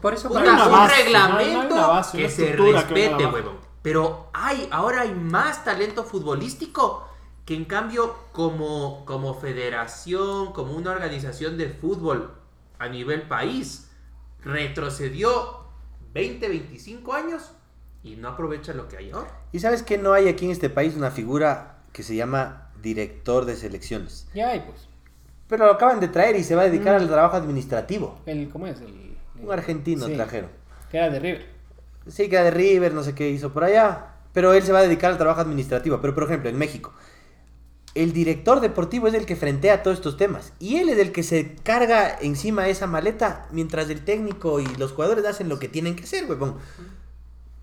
Por 0.00 0.14
eso 0.14 0.30
una 0.30 0.66
un 0.66 0.72
base, 0.72 1.04
reglamento 1.04 1.74
hay 1.74 1.80
base, 1.88 2.18
que 2.18 2.30
se 2.30 2.52
respete, 2.56 3.26
huevón. 3.26 3.58
Pero 3.82 4.30
hay, 4.32 4.66
ahora 4.72 5.02
hay 5.02 5.14
más 5.14 5.62
talento 5.62 6.04
futbolístico 6.04 7.06
que 7.44 7.54
en 7.54 7.66
cambio 7.66 8.16
como, 8.32 9.04
como 9.04 9.34
federación, 9.34 10.54
como 10.54 10.72
una 10.72 10.90
organización 10.92 11.58
de 11.58 11.68
fútbol 11.68 12.34
a 12.78 12.88
nivel 12.88 13.28
país, 13.28 13.90
retrocedió 14.42 15.66
20, 16.14 16.48
25 16.48 17.12
años 17.12 17.50
y 18.02 18.16
no 18.16 18.28
aprovecha 18.28 18.72
lo 18.72 18.88
que 18.88 18.96
hay 18.96 19.10
ahora. 19.10 19.38
¿Y 19.52 19.60
sabes 19.60 19.82
que 19.82 19.98
no 19.98 20.14
hay 20.14 20.28
aquí 20.28 20.46
en 20.46 20.50
este 20.50 20.70
país 20.70 20.94
una 20.96 21.10
figura 21.10 21.82
que 21.92 22.02
se 22.02 22.16
llama 22.16 22.70
director 22.80 23.44
de 23.44 23.56
selecciones? 23.56 24.28
Ya 24.34 24.48
hay, 24.48 24.60
pues. 24.60 24.93
Pero 25.48 25.66
lo 25.66 25.72
acaban 25.72 26.00
de 26.00 26.08
traer 26.08 26.36
y 26.36 26.44
se 26.44 26.54
va 26.54 26.62
a 26.62 26.64
dedicar 26.66 26.94
Mm. 26.98 27.02
al 27.02 27.08
trabajo 27.08 27.36
administrativo. 27.36 28.18
El, 28.26 28.48
¿Cómo 28.48 28.66
es? 28.66 28.80
El, 28.80 29.16
Un 29.42 29.52
argentino 29.52 30.06
sí, 30.06 30.14
trajeron. 30.14 30.50
Que 30.90 30.96
era 30.98 31.10
de 31.10 31.18
River. 31.20 31.46
Sí, 32.08 32.28
que 32.28 32.36
era 32.36 32.44
de 32.44 32.50
River, 32.50 32.94
no 32.94 33.02
sé 33.02 33.14
qué 33.14 33.28
hizo 33.30 33.52
por 33.52 33.64
allá. 33.64 34.06
pero 34.32 34.52
él 34.52 34.62
se 34.64 34.72
va 34.72 34.80
a 34.80 34.82
dedicar 34.82 35.12
al 35.12 35.18
trabajo 35.18 35.40
administrativo. 35.42 36.00
Pero, 36.00 36.12
por 36.14 36.24
ejemplo, 36.24 36.50
en 36.50 36.58
México, 36.58 36.92
el 37.94 38.12
director 38.12 38.60
deportivo 38.60 39.06
es 39.06 39.14
el 39.14 39.26
que 39.26 39.36
frentea 39.36 39.84
todos 39.84 39.98
estos 39.98 40.16
temas. 40.16 40.52
Y 40.58 40.78
él 40.78 40.88
es 40.88 40.98
el 40.98 41.12
que 41.12 41.22
se 41.22 41.54
carga 41.62 42.18
encima 42.20 42.66
esa 42.68 42.88
maleta 42.88 43.46
mientras 43.52 43.88
el 43.90 44.04
técnico 44.04 44.58
y 44.58 44.66
los 44.76 44.90
jugadores 44.90 45.24
hacen 45.24 45.48
lo 45.48 45.60
que 45.60 45.68
tienen 45.68 45.94
que 45.94 46.02
hacer, 46.02 46.24
huevón. 46.28 46.56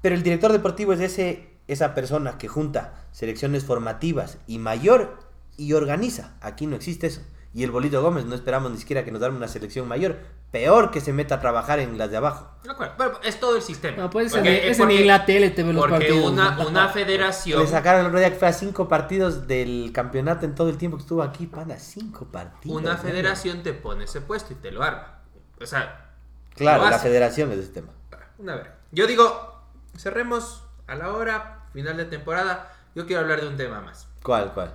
Pero 0.01 0.15
el 0.15 0.23
director 0.23 0.51
deportivo 0.53 0.93
es 0.93 1.01
ese, 1.01 1.49
esa 1.67 1.93
persona 1.93 2.37
que 2.37 2.47
junta 2.47 2.93
selecciones 3.11 3.65
formativas 3.65 4.37
y 4.47 4.57
mayor 4.57 5.19
y 5.57 5.73
organiza. 5.73 6.35
Aquí 6.39 6.67
no 6.67 6.77
existe 6.77 7.07
eso. 7.07 7.21
Y 7.53 7.63
el 7.65 7.71
Bolito 7.71 8.01
Gómez 8.01 8.25
no 8.25 8.33
esperamos 8.35 8.71
ni 8.71 8.77
siquiera 8.77 9.03
que 9.03 9.11
nos 9.11 9.19
dan 9.19 9.35
una 9.35 9.47
selección 9.47 9.85
mayor. 9.87 10.17
Peor 10.51 10.89
que 10.91 11.01
se 11.01 11.11
meta 11.11 11.35
a 11.35 11.39
trabajar 11.41 11.79
en 11.79 11.97
las 11.97 12.09
de 12.09 12.17
abajo. 12.17 12.49
De 12.63 12.71
acuerdo, 12.71 12.93
pero 12.97 13.19
es 13.23 13.39
todo 13.39 13.55
el 13.57 13.61
sistema. 13.61 13.97
No, 13.97 14.09
pues 14.09 14.31
Porque- 14.33 14.69
ese 14.69 14.85
ni 14.85 14.97
en 14.97 15.07
la 15.07 15.25
tele 15.25 15.49
te 15.49 15.63
ve 15.63 15.73
los 15.73 15.81
Porque 15.81 16.05
partidos. 16.07 16.31
una, 16.31 16.59
una 16.65 16.87
federación... 16.89 17.59
Le 17.61 17.67
sacaron 17.67 18.01
el 18.01 18.07
otro 18.07 18.19
día 18.19 18.29
que 18.29 18.35
fue 18.37 18.47
a 18.47 18.53
cinco 18.53 18.87
partidos 18.87 19.47
del 19.47 19.91
campeonato 19.93 20.45
en 20.45 20.55
todo 20.55 20.69
el 20.69 20.77
tiempo 20.77 20.97
que 20.97 21.01
estuvo 21.03 21.23
aquí, 21.23 21.45
pana, 21.47 21.77
cinco 21.77 22.25
partidos. 22.25 22.77
Una 22.81 22.93
¿no? 22.93 22.99
federación 22.99 23.63
te 23.63 23.73
pone 23.73 24.05
ese 24.05 24.21
puesto 24.21 24.53
y 24.53 24.55
te 24.57 24.71
lo 24.71 24.81
arma. 24.83 25.19
O 25.61 25.65
sea, 25.65 26.09
Claro, 26.55 26.89
la 26.89 26.99
federación 26.99 27.51
es 27.51 27.59
ese 27.59 27.69
tema. 27.73 27.89
una 28.37 28.55
vez. 28.55 28.67
Yo 28.91 29.07
digo, 29.07 29.61
cerremos 29.97 30.63
a 30.87 30.95
la 30.95 31.11
hora, 31.11 31.65
final 31.73 31.95
de 31.97 32.05
temporada. 32.05 32.73
Yo 32.95 33.05
quiero 33.05 33.21
hablar 33.21 33.39
de 33.41 33.47
un 33.47 33.55
tema 33.57 33.79
más. 33.81 34.07
¿Cuál, 34.23 34.51
cuál? 34.53 34.73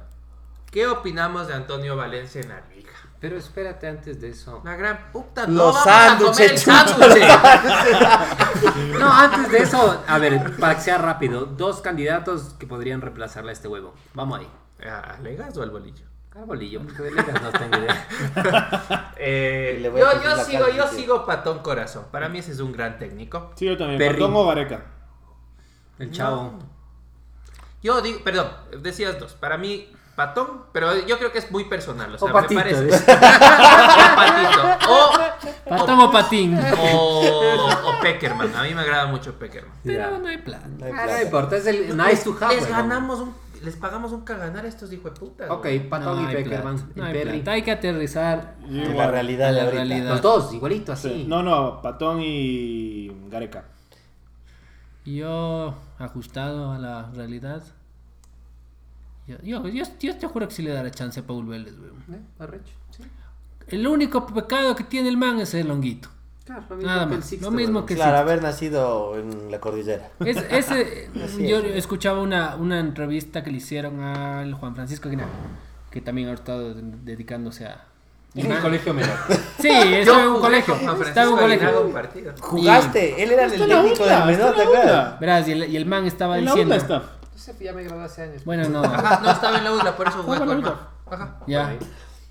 ¿Qué 0.77 0.87
opinamos 0.87 1.49
de 1.49 1.55
Antonio 1.55 1.97
Valencia 1.97 2.39
en 2.43 2.51
la 2.51 2.61
liga? 2.69 2.91
Pero 3.19 3.39
espérate 3.39 3.89
antes 3.89 4.21
de 4.21 4.29
eso. 4.29 4.61
La 4.63 4.77
gran 4.77 5.11
puta, 5.11 5.47
Los 5.47 5.51
no 5.57 5.73
vamos 5.73 5.87
a 5.87 6.19
comer 6.19 6.51
el 6.51 6.59
sándwiches, 6.59 7.31
sándwich. 7.31 8.99
No, 9.01 9.11
antes 9.11 9.51
de 9.53 9.59
eso, 9.61 10.05
a 10.07 10.19
ver, 10.19 10.55
para 10.59 10.75
que 10.75 10.83
sea 10.83 10.99
rápido, 10.99 11.47
dos 11.47 11.81
candidatos 11.81 12.57
que 12.59 12.67
podrían 12.67 13.01
reemplazarle 13.01 13.53
a 13.53 13.55
este 13.55 13.69
huevo. 13.69 13.95
Vamos 14.13 14.39
ahí. 14.41 14.51
¿A 14.87 15.17
Legas 15.23 15.57
o 15.57 15.63
al 15.63 15.71
bolillo? 15.71 16.05
Al 16.35 16.45
bolillo, 16.45 16.83
porque 16.83 17.05
de 17.05 17.11
Legas 17.13 17.41
no 17.41 17.51
tengo 17.53 17.79
idea. 17.79 19.13
Eh, 19.17 19.81
yo 19.97 20.45
sigo, 20.45 20.69
yo 20.69 20.91
que- 20.91 20.97
sigo 20.97 21.25
Patón 21.25 21.61
Corazón. 21.61 22.05
Para 22.13 22.29
mí 22.29 22.41
ese 22.41 22.53
es 22.53 22.61
un 22.61 22.73
gran 22.73 22.99
técnico. 22.99 23.51
Sí, 23.57 23.65
yo 23.65 23.79
también. 23.79 23.97
Perrin. 23.99 24.19
Patón 24.27 24.37
o 24.37 24.47
Gareca. 24.47 24.85
El 25.99 26.11
chavo. 26.11 26.59
Yo 27.83 28.03
digo, 28.03 28.21
perdón, 28.23 28.49
decías 28.83 29.19
dos. 29.19 29.33
Para 29.33 29.57
mí, 29.57 29.91
Patón, 30.17 30.63
pero 30.73 31.07
yo 31.07 31.19
creo 31.19 31.31
que 31.31 31.39
es 31.39 31.51
muy 31.51 31.65
personal. 31.65 32.15
O 32.15 32.19
sea, 32.19 32.25
O 32.25 32.29
me 32.29 32.33
Patito, 32.43 32.61
parece. 32.61 32.85
dice. 32.87 33.05
O 33.13 34.17
Patito. 34.17 34.91
O, 34.91 35.11
Patón 35.69 36.01
o 36.01 36.11
patín. 36.11 36.59
o, 36.81 37.21
o 37.85 38.01
Peckerman. 38.01 38.55
A 38.57 38.63
mí 38.63 38.75
me 38.75 38.81
agrada 38.81 39.07
mucho 39.07 39.35
Peckerman. 39.39 39.73
Pero 39.85 40.19
no 40.19 40.27
hay 40.29 40.39
plan. 40.39 40.79
No 40.79 40.87
hay 40.87 40.93
Ah, 40.93 41.03
plata. 41.05 41.17
no 41.19 41.23
importa, 41.23 41.57
es 41.57 41.67
el 41.67 41.97
nice 41.97 42.25
to 42.25 42.37
have. 42.41 42.55
Les 42.55 42.67
ganamos 42.69 43.21
un, 43.21 43.35
les 43.63 43.77
pagamos 43.77 44.13
un 44.13 44.23
caganar 44.23 44.65
a 44.65 44.69
estos 44.69 44.91
hijos 44.93 45.13
de 45.13 45.21
puta. 45.21 45.53
Ok. 45.53 45.67
Patón 45.91 46.23
No 46.25 46.31
y 46.31 46.35
Peckerman. 46.35 46.93
No 46.95 47.05
hay 47.05 47.13
Perry. 47.13 47.45
Hay 47.47 47.63
que 47.63 47.73
aterrizar 47.73 48.55
Yo 48.63 48.69
En 48.69 48.91
igual. 48.93 48.97
la 48.97 49.11
realidad 49.11 49.53
la 49.53 49.67
realidad. 49.71 50.09
Los 50.13 50.23
dos, 50.23 50.55
igualito 50.55 50.93
así. 50.93 51.09
Sí. 51.11 51.25
No, 51.29 51.43
no, 51.43 51.83
Patón 51.83 52.21
y 52.23 53.13
Gareca. 53.29 53.65
Yo, 55.05 55.75
ajustado 55.99 56.73
a 56.73 56.79
la 56.79 57.11
realidad. 57.15 57.63
Yo, 59.27 59.37
yo, 59.43 59.67
yo, 59.69 59.85
yo 60.01 60.17
te 60.17 60.27
juro 60.27 60.47
que 60.49 60.55
sí 60.55 60.63
le 60.63 60.71
daré 60.71 60.91
chance 60.91 61.19
a 61.21 61.23
Paul 61.27 61.47
Vélez, 61.47 61.75
weón. 61.79 61.97
¿Eh? 62.13 62.23
Arrecho, 62.39 62.73
sí. 62.97 63.03
El 63.69 63.87
único 63.87 64.25
pecado 64.27 64.77
que 64.77 64.85
tiene 64.85 65.09
el 65.09 65.17
man 65.17 65.41
es 65.41 65.53
el 65.55 65.67
longuito. 65.67 66.09
Claro, 66.45 66.63
lo 66.71 66.77
mismo 66.77 66.89
Nada 66.91 67.07
que 67.09 67.13
el 67.15 67.19
más. 67.19 67.29
Sixto, 67.29 67.51
Lo 67.51 67.57
mismo 67.57 67.87
que 67.87 67.95
Claro, 67.97 68.17
sí. 68.19 68.21
haber 68.23 68.43
nacido 68.43 69.19
en 69.19 69.51
la 69.51 69.59
cordillera. 69.59 70.11
Es- 70.21 70.37
ese, 70.51 71.11
yo 71.41 71.59
es. 71.59 71.77
escuchaba 71.77 72.21
una, 72.23 72.55
una 72.55 72.79
entrevista 72.79 73.43
que 73.43 73.51
le 73.51 73.57
hicieron 73.57 73.99
al 74.01 74.55
Juan 74.55 74.77
Francisco 74.77 75.09
Aguilar, 75.09 75.27
que 75.91 76.01
también 76.01 76.29
ha 76.29 76.33
estado 76.35 76.73
de- 76.75 76.83
dedicándose 77.03 77.67
a... 77.67 77.85
En 78.37 78.53
el 78.53 78.61
colegio 78.61 78.93
menor. 78.95 79.17
Sí, 79.59 79.69
estaba 79.71 80.23
en 80.23 80.29
un 80.29 80.41
colegio. 80.41 80.75
Estaba 80.77 81.27
en 81.27 81.33
un 81.33 81.39
colegio. 81.39 81.83
un. 81.87 82.41
Jugaste, 82.41 83.23
él 83.23 83.33
era 83.33 83.47
el 83.47 83.51
técnico 83.53 84.05
del 84.05 84.25
menor, 84.27 84.55
¿te 84.55 84.63
acuerdas? 84.63 85.19
Verás, 85.19 85.49
y 85.49 85.53
el, 85.53 85.71
y 85.71 85.77
el 85.77 85.87
man 85.87 86.05
estaba 86.07 86.39
En 86.39 86.45
la 86.45 86.51
diciendo... 86.55 87.03
Entonces 87.37 87.59
ya 87.61 87.73
me 87.75 87.85
gradué 87.85 88.05
hace 88.05 88.23
años. 88.23 88.45
Bueno, 88.47 88.67
no. 88.71 88.83
Ajá, 88.83 89.21
no 89.23 89.31
estaba 89.31 89.59
en 89.59 89.65
la 89.65 89.73
UDLA, 89.75 89.95
por 89.95 90.09
eso 90.09 90.23
Juan. 90.23 90.65
Ajá. 91.11 91.41
Ya. 91.47 91.79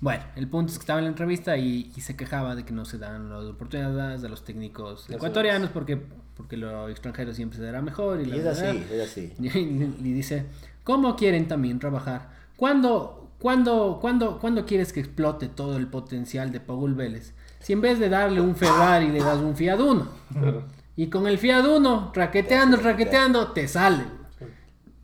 Bueno, 0.00 0.24
el 0.34 0.48
punto 0.48 0.72
es 0.72 0.78
que 0.78 0.82
estaba 0.82 0.98
en 0.98 1.04
la 1.04 1.10
entrevista 1.10 1.56
y, 1.56 1.92
y 1.94 2.00
se 2.00 2.16
quejaba 2.16 2.56
de 2.56 2.64
que 2.64 2.72
no 2.72 2.84
se 2.84 2.98
dan 2.98 3.30
las 3.30 3.44
oportunidades 3.44 4.24
a 4.24 4.28
los 4.28 4.44
técnicos 4.44 5.08
ecuatorianos 5.08 5.70
porque, 5.70 5.96
porque 6.36 6.56
lo 6.56 6.88
extranjero 6.88 7.32
siempre 7.32 7.58
se 7.58 7.64
dará 7.64 7.82
mejor. 7.82 8.20
Y, 8.20 8.24
Y 8.24 8.26
la 8.26 8.36
es 8.36 8.46
así, 8.46 8.86
es 8.92 9.08
así. 9.08 9.32
Y, 9.38 9.46
y 9.48 10.12
dice, 10.12 10.46
¿cómo 10.82 11.14
quieren 11.14 11.46
también 11.46 11.78
trabajar? 11.78 12.30
¿Cuándo, 12.56 13.30
cuándo, 13.38 13.98
cuándo, 14.00 14.40
cuándo 14.40 14.66
quieres 14.66 14.92
que 14.92 15.00
explote 15.00 15.48
todo 15.48 15.76
el 15.76 15.86
potencial 15.86 16.50
de 16.50 16.58
Paul 16.58 16.94
Vélez? 16.94 17.32
Si 17.60 17.72
en 17.72 17.80
vez 17.80 18.00
de 18.00 18.08
darle 18.08 18.40
un 18.40 18.56
Ferrari 18.56 19.12
le 19.12 19.20
das 19.20 19.38
un 19.38 19.54
Fiat 19.54 19.78
Uno. 19.78 20.08
Y 20.96 21.06
con 21.06 21.28
el 21.28 21.38
Fiat 21.38 21.64
Uno, 21.64 22.10
raqueteando, 22.12 22.76
raqueteando, 22.78 23.52
te 23.52 23.68
sale. 23.68 24.04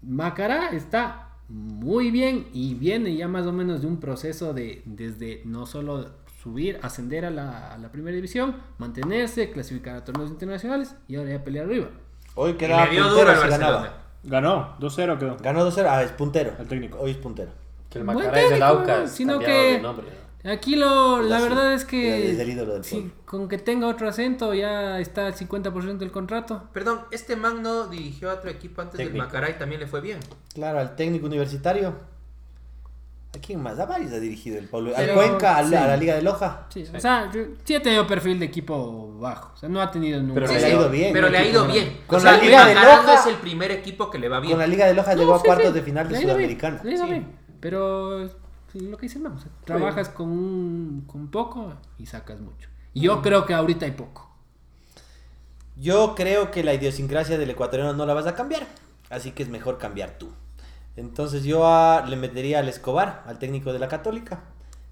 Macará 0.02 0.70
está 0.70 1.28
muy 1.48 2.10
bien 2.10 2.48
y 2.52 2.74
viene 2.74 3.14
ya 3.14 3.28
más 3.28 3.46
o 3.46 3.52
menos 3.52 3.82
de 3.82 3.86
un 3.86 3.98
proceso 4.00 4.52
de 4.52 4.82
desde 4.84 5.42
no 5.44 5.66
solo 5.66 6.10
subir, 6.42 6.78
ascender 6.82 7.24
a 7.24 7.30
la, 7.30 7.72
a 7.74 7.78
la 7.78 7.92
primera 7.92 8.14
división, 8.14 8.56
mantenerse, 8.78 9.50
clasificar 9.50 9.96
a 9.96 10.04
torneos 10.04 10.30
internacionales 10.30 10.96
y 11.06 11.16
ahora 11.16 11.30
ya 11.30 11.44
pelear 11.44 11.66
arriba. 11.66 11.88
Hoy 12.34 12.54
dio 12.54 12.68
puntero 13.08 13.48
ganaba. 13.48 13.98
Ganó, 14.24 14.76
2-0 14.78 15.18
quedó. 15.18 15.36
Ganó 15.38 15.68
2-0, 15.70 15.86
ah, 15.88 16.02
es 16.02 16.12
puntero. 16.12 16.52
El 16.58 16.66
técnico. 16.68 16.98
Hoy 17.00 17.10
es 17.12 17.16
puntero. 17.16 17.50
Que 17.90 17.98
el 17.98 18.04
Macará 18.04 18.28
es 18.40 18.50
del 18.50 18.60
técnico, 18.60 18.64
Aucas, 18.66 19.10
sino 19.12 19.38
que- 19.38 19.46
de 19.46 19.80
nombre. 19.80 20.06
¿no? 20.06 20.21
Aquí 20.44 20.74
lo, 20.74 21.22
la 21.22 21.36
Sí, 21.38 21.42
verdad 21.44 21.72
es 21.72 21.84
que 21.84 22.32
es 22.32 22.38
el 22.40 22.50
ídolo 22.50 22.72
del 22.74 22.82
sí, 22.84 23.12
con 23.24 23.48
que 23.48 23.58
tenga 23.58 23.86
otro 23.86 24.08
acento 24.08 24.52
ya 24.54 24.98
está 24.98 25.28
el 25.28 25.34
50% 25.34 25.98
del 25.98 26.10
contrato. 26.10 26.64
Perdón, 26.72 27.02
este 27.12 27.36
man 27.36 27.62
no 27.62 27.86
dirigió 27.86 28.28
a 28.30 28.34
otro 28.34 28.50
equipo 28.50 28.82
antes 28.82 28.98
del 28.98 29.08
Técnico. 29.08 29.24
Macará 29.26 29.50
y 29.50 29.54
también 29.54 29.80
le 29.80 29.86
fue 29.86 30.00
bien. 30.00 30.18
Claro, 30.54 30.80
al 30.80 30.96
técnico 30.96 31.26
universitario. 31.26 31.94
¿A 33.34 33.38
quién 33.38 33.62
más? 33.62 33.78
A 33.78 33.86
varios 33.86 34.12
ha 34.12 34.18
dirigido 34.20 34.58
el 34.58 34.66
Pablo. 34.68 34.92
Al 34.94 35.14
Cuenca, 35.14 35.56
al- 35.56 35.68
sí. 35.68 35.74
a 35.74 35.86
la 35.86 35.96
Liga 35.96 36.14
de 36.16 36.22
Loja. 36.22 36.66
Sí, 36.68 36.84
o 36.94 37.00
sea, 37.00 37.30
sí 37.64 37.74
ha 37.74 37.80
tenido 37.82 38.06
perfil 38.06 38.38
de 38.38 38.44
equipo 38.46 39.16
bajo, 39.20 39.52
o 39.54 39.56
sea, 39.56 39.68
no 39.70 39.80
ha 39.80 39.90
tenido 39.90 40.20
nunca. 40.20 40.34
Pero 40.34 40.46
Sí, 40.48 40.54
le 40.54 40.58
ha 40.58 40.68
sí, 40.68 40.74
ido 40.74 40.90
bien. 40.90 41.12
Pero 41.14 41.28
le 41.30 41.38
ha 41.38 41.46
ido 41.46 41.66
bien. 41.66 42.00
Con 42.06 42.18
o 42.18 42.20
sea, 42.20 42.32
la 42.32 42.42
Liga 42.42 42.66
de 42.66 42.74
no 42.74 42.82
Loja- 42.82 43.14
es 43.14 43.26
el 43.26 43.36
primer 43.36 43.70
equipo 43.70 44.10
que 44.10 44.18
le 44.18 44.28
va 44.28 44.40
bien. 44.40 44.52
Con 44.52 44.58
la 44.58 44.66
Liga 44.66 44.86
de 44.86 44.92
Loja 44.94 45.14
No, 45.14 45.20
llegó 45.20 45.34
a 45.36 45.38
sí, 45.38 45.44
cuartos 45.46 45.68
sí, 45.68 45.72
de 45.74 45.82
final 45.82 46.08
de 46.08 46.20
Sudamericana. 46.20 46.80
le 46.82 46.90
ha 46.90 46.94
ido 46.94 47.04
Sí. 47.04 47.10
bien, 47.10 47.38
Pero 47.60 48.28
sí, 48.28 48.34
lo 48.80 48.96
que 48.96 49.06
dice 49.06 49.18
el 49.18 49.24
man, 49.24 49.32
o 49.34 49.38
sea, 49.38 49.50
trabajas 49.64 50.08
con, 50.08 50.28
un, 50.30 51.04
con 51.06 51.28
poco 51.30 51.74
y 51.98 52.06
sacas 52.06 52.40
mucho. 52.40 52.68
Y 52.94 53.02
yo 53.02 53.22
creo 53.22 53.44
que 53.46 53.54
ahorita 53.54 53.84
hay 53.86 53.92
poco. 53.92 54.30
Yo 55.76 56.14
creo 56.14 56.50
que 56.50 56.62
la 56.62 56.74
idiosincrasia 56.74 57.38
del 57.38 57.50
ecuatoriano 57.50 57.92
no 57.94 58.06
la 58.06 58.14
vas 58.14 58.26
a 58.26 58.34
cambiar. 58.34 58.66
Así 59.10 59.32
que 59.32 59.42
es 59.42 59.48
mejor 59.48 59.78
cambiar 59.78 60.18
tú. 60.18 60.30
Entonces 60.96 61.44
yo 61.44 61.66
a- 61.66 62.04
le 62.06 62.16
metería 62.16 62.58
al 62.58 62.68
Escobar, 62.68 63.22
al 63.26 63.38
técnico 63.38 63.72
de 63.72 63.78
la 63.78 63.88
Católica. 63.88 64.42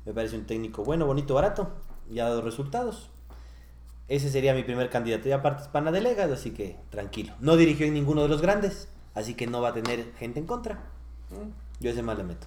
Me 0.07 0.13
parece 0.15 0.37
un 0.37 0.47
técnico 0.47 0.83
bueno, 0.85 1.07
bonito, 1.07 1.35
barato. 1.35 1.71
Y 2.11 2.19
ha 2.21 2.25
dado 2.25 2.41
resultados. 2.43 3.11
Ese 4.09 4.31
sería 4.31 4.55
mi 4.55 4.63
primer 4.63 4.89
candidato. 4.91 5.29
Y 5.29 5.33
aparte 5.33 5.63
es 5.63 5.69
pana 5.69 5.93
de 5.93 6.01
Legas, 6.01 6.31
así 6.31 6.51
que 6.53 6.79
tranquilo. 6.91 7.35
No 7.41 7.57
dirigió 7.57 7.87
en 7.87 7.95
ninguno 7.95 8.23
de 8.23 8.29
los 8.29 8.41
grandes. 8.43 8.89
Así 9.15 9.35
que 9.35 9.47
no 9.47 9.61
va 9.61 9.69
a 9.69 9.73
tener 9.75 10.13
gente 10.19 10.41
en 10.41 10.47
contra. 10.47 10.81
Yo 11.81 11.91
ese 11.91 12.03
más 12.03 12.17
le 12.17 12.25
meto. 12.25 12.47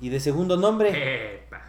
Y 0.00 0.08
de 0.08 0.20
segundo 0.20 0.56
nombre... 0.56 1.34
Epa. 1.44 1.62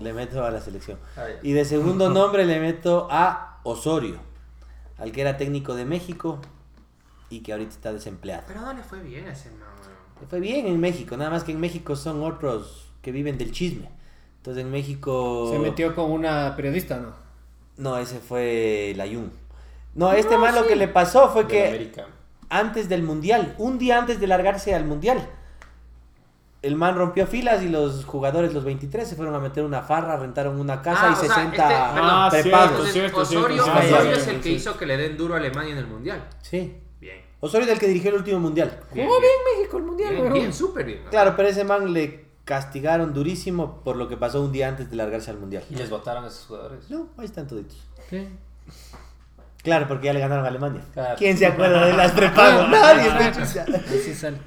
Le 0.00 0.12
meto 0.12 0.44
a 0.44 0.50
la 0.50 0.60
selección. 0.60 0.98
Ay. 1.16 1.34
Y 1.42 1.52
de 1.52 1.64
segundo 1.64 2.08
nombre 2.10 2.44
le 2.44 2.60
meto 2.60 3.08
a 3.10 3.60
Osorio, 3.62 4.16
al 4.98 5.12
que 5.12 5.20
era 5.20 5.36
técnico 5.36 5.74
de 5.74 5.84
México 5.84 6.40
y 7.28 7.40
que 7.40 7.52
ahorita 7.52 7.72
está 7.72 7.92
desempleado. 7.92 8.44
Pero 8.46 8.60
no 8.62 8.72
le 8.72 8.82
fue 8.82 9.00
bien 9.00 9.26
a 9.26 9.32
ese 9.32 9.50
weón. 9.50 9.60
Le 10.20 10.26
fue 10.26 10.40
bien 10.40 10.66
en 10.66 10.80
México, 10.80 11.16
nada 11.16 11.30
más 11.30 11.44
que 11.44 11.52
en 11.52 11.60
México 11.60 11.94
son 11.96 12.22
otros 12.22 12.90
que 13.02 13.12
viven 13.12 13.36
del 13.36 13.52
chisme. 13.52 13.90
Entonces 14.38 14.64
en 14.64 14.70
México... 14.70 15.50
Se 15.52 15.58
metió 15.58 15.94
con 15.94 16.10
una 16.10 16.54
periodista, 16.56 16.98
¿no? 16.98 17.12
No, 17.76 17.98
ese 17.98 18.20
fue 18.20 18.94
Layun. 18.96 19.30
No, 19.94 20.12
este 20.12 20.38
man 20.38 20.54
lo 20.54 20.66
que 20.66 20.76
le 20.76 20.88
pasó 20.88 21.28
fue 21.30 21.42
Del 21.42 21.50
que 21.50 21.68
América. 21.68 22.06
antes 22.48 22.88
del 22.88 23.02
Mundial, 23.02 23.54
un 23.58 23.78
día 23.78 23.98
antes 23.98 24.20
de 24.20 24.26
largarse 24.26 24.74
al 24.74 24.84
Mundial, 24.84 25.26
el 26.62 26.74
man 26.76 26.96
rompió 26.96 27.26
filas 27.26 27.62
y 27.62 27.68
los 27.68 28.04
jugadores, 28.04 28.52
los 28.54 28.64
23, 28.64 29.06
se 29.08 29.14
fueron 29.16 29.34
a 29.34 29.38
meter 29.38 29.64
una 29.64 29.82
farra, 29.82 30.16
rentaron 30.16 30.58
una 30.58 30.82
casa 30.82 31.02
Ah, 31.04 31.10
y 31.10 31.12
o 31.12 31.16
sea, 31.16 31.28
60 31.34 31.50
este-. 31.50 31.64
Ah, 31.68 32.28
cierto, 32.32 32.86
cierto, 32.86 33.20
Osorio, 33.20 33.62
cierto. 33.64 33.78
Osorio 33.80 34.14
Sí, 34.14 34.20
es 34.20 34.26
el 34.28 34.36
que 34.36 34.42
sí. 34.42 34.52
hizo 34.54 34.76
que 34.76 34.86
le 34.86 34.96
den 34.96 35.16
duro 35.16 35.34
a 35.34 35.36
Alemania 35.36 35.72
en 35.72 35.78
el 35.78 35.86
Mundial. 35.86 36.28
Sí. 36.42 36.76
Bien. 37.00 37.20
Osorio 37.40 37.66
del 37.66 37.78
que 37.78 37.86
dirigió 37.86 38.10
el 38.10 38.16
último 38.16 38.40
mundial. 38.40 38.80
Bien, 38.92 39.06
Jugó 39.06 39.20
bien. 39.20 39.32
bien 39.44 39.58
México 39.58 39.76
el 39.76 39.82
mundial, 39.84 40.14
Bien, 40.14 40.32
bien, 40.32 40.52
súper 40.52 40.84
bien. 40.86 41.02
Claro, 41.10 41.34
pero 41.36 41.48
ese 41.48 41.64
man 41.64 41.92
le 41.92 42.24
castigaron 42.44 43.12
durísimo 43.12 43.82
por 43.84 43.96
lo 43.96 44.08
que 44.08 44.16
pasó 44.16 44.40
un 44.42 44.50
día 44.52 44.68
antes 44.68 44.88
de 44.90 44.96
largarse 44.96 45.30
al 45.30 45.38
mundial. 45.38 45.62
Y 45.70 45.74
les 45.74 45.90
votaron 45.90 46.24
a 46.24 46.28
esos 46.28 46.46
jugadores. 46.46 46.88
No, 46.90 47.08
ahí 47.18 47.26
están 47.26 47.46
toditos. 47.46 47.76
Sí. 48.08 48.26
Claro, 49.66 49.88
porque 49.88 50.06
ya 50.06 50.12
le 50.12 50.20
ganaron 50.20 50.44
a 50.44 50.48
Alemania. 50.48 50.80
Claro. 50.94 51.16
¿Quién 51.18 51.36
se 51.36 51.44
acuerda 51.44 51.84
de 51.86 51.92
las 51.92 52.12
prepago? 52.20 52.68
Nadie. 52.68 53.10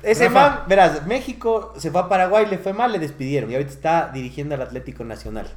Ese 0.01 0.29
Rafa, 0.29 0.49
man, 0.49 0.59
verás, 0.67 1.05
México 1.05 1.73
se 1.77 1.91
fue 1.91 2.01
a 2.01 2.07
Paraguay, 2.09 2.45
le 2.45 2.57
fue 2.57 2.71
mal, 2.73 2.91
le 2.91 2.99
despidieron. 2.99 3.51
Y 3.51 3.55
ahorita 3.55 3.71
está 3.71 4.09
dirigiendo 4.13 4.55
al 4.55 4.61
Atlético 4.61 5.03
Nacional. 5.03 5.47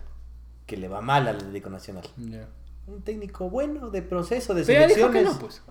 Que 0.66 0.76
le 0.76 0.88
va 0.88 1.00
mal 1.00 1.28
al 1.28 1.36
Atlético 1.36 1.70
Nacional. 1.70 2.04
Ya. 2.16 2.46
Un 2.88 3.02
técnico 3.02 3.48
bueno, 3.48 3.90
de 3.90 4.02
proceso, 4.02 4.52
de 4.54 4.64
Pero 4.64 4.80
ya 4.80 4.86
dijo 4.88 4.96
que 5.10 5.18
selecciones. 5.20 5.34
no, 5.34 5.38
pues. 5.40 5.62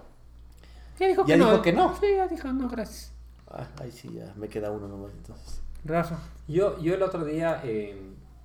Ya 1.00 1.08
dijo 1.08 1.22
Ya 1.26 1.36
que 1.36 1.39
dijo 1.42 1.52
no. 1.52 1.62
que 1.62 1.74
no. 1.74 1.96
Sí, 2.00 2.06
ya 2.16 2.28
dijo 2.28 2.54
no, 2.54 2.70
gracias. 2.70 3.12
Ah, 3.50 3.68
ahí 3.82 3.92
sí, 3.92 4.10
ya 4.14 4.32
me 4.38 4.48
queda 4.48 4.72
uno 4.72 4.88
nomás 4.88 5.12
entonces. 5.14 5.62
Rafa. 5.84 6.18
Yo, 6.48 6.80
yo 6.80 6.94
el 6.96 7.04
otro 7.04 7.26
día 7.26 7.60
eh, 7.66 8.02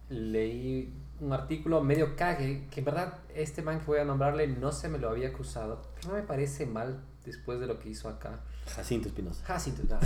leí 0.09 0.92
un 1.20 1.32
artículo 1.32 1.82
medio 1.82 2.14
cague, 2.16 2.66
que 2.70 2.80
en 2.80 2.84
verdad 2.84 3.18
este 3.34 3.62
man 3.62 3.80
que 3.80 3.86
voy 3.86 3.98
a 4.00 4.04
nombrarle 4.04 4.46
no 4.48 4.72
se 4.72 4.88
me 4.88 4.98
lo 4.98 5.08
había 5.10 5.28
acusado, 5.28 5.82
pero 5.94 6.08
no 6.08 6.14
me 6.14 6.22
parece 6.22 6.66
mal 6.66 7.00
después 7.24 7.58
de 7.60 7.66
lo 7.66 7.78
que 7.78 7.88
hizo 7.88 8.08
acá. 8.08 8.40
Jacinto 8.74 9.08
Espinosa. 9.08 9.44
Jacinto, 9.44 9.82
no. 9.88 9.98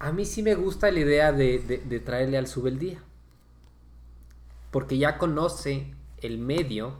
A 0.00 0.12
mí 0.12 0.24
sí 0.24 0.42
me 0.42 0.54
gusta 0.54 0.90
la 0.90 1.00
idea 1.00 1.32
de, 1.32 1.58
de- 1.58 1.78
de 1.78 2.00
traerle 2.00 2.38
al 2.38 2.46
Subeldía. 2.46 3.02
Porque 4.70 4.96
ya 4.98 5.18
conoce 5.18 5.92
el 6.18 6.38
medio 6.38 6.94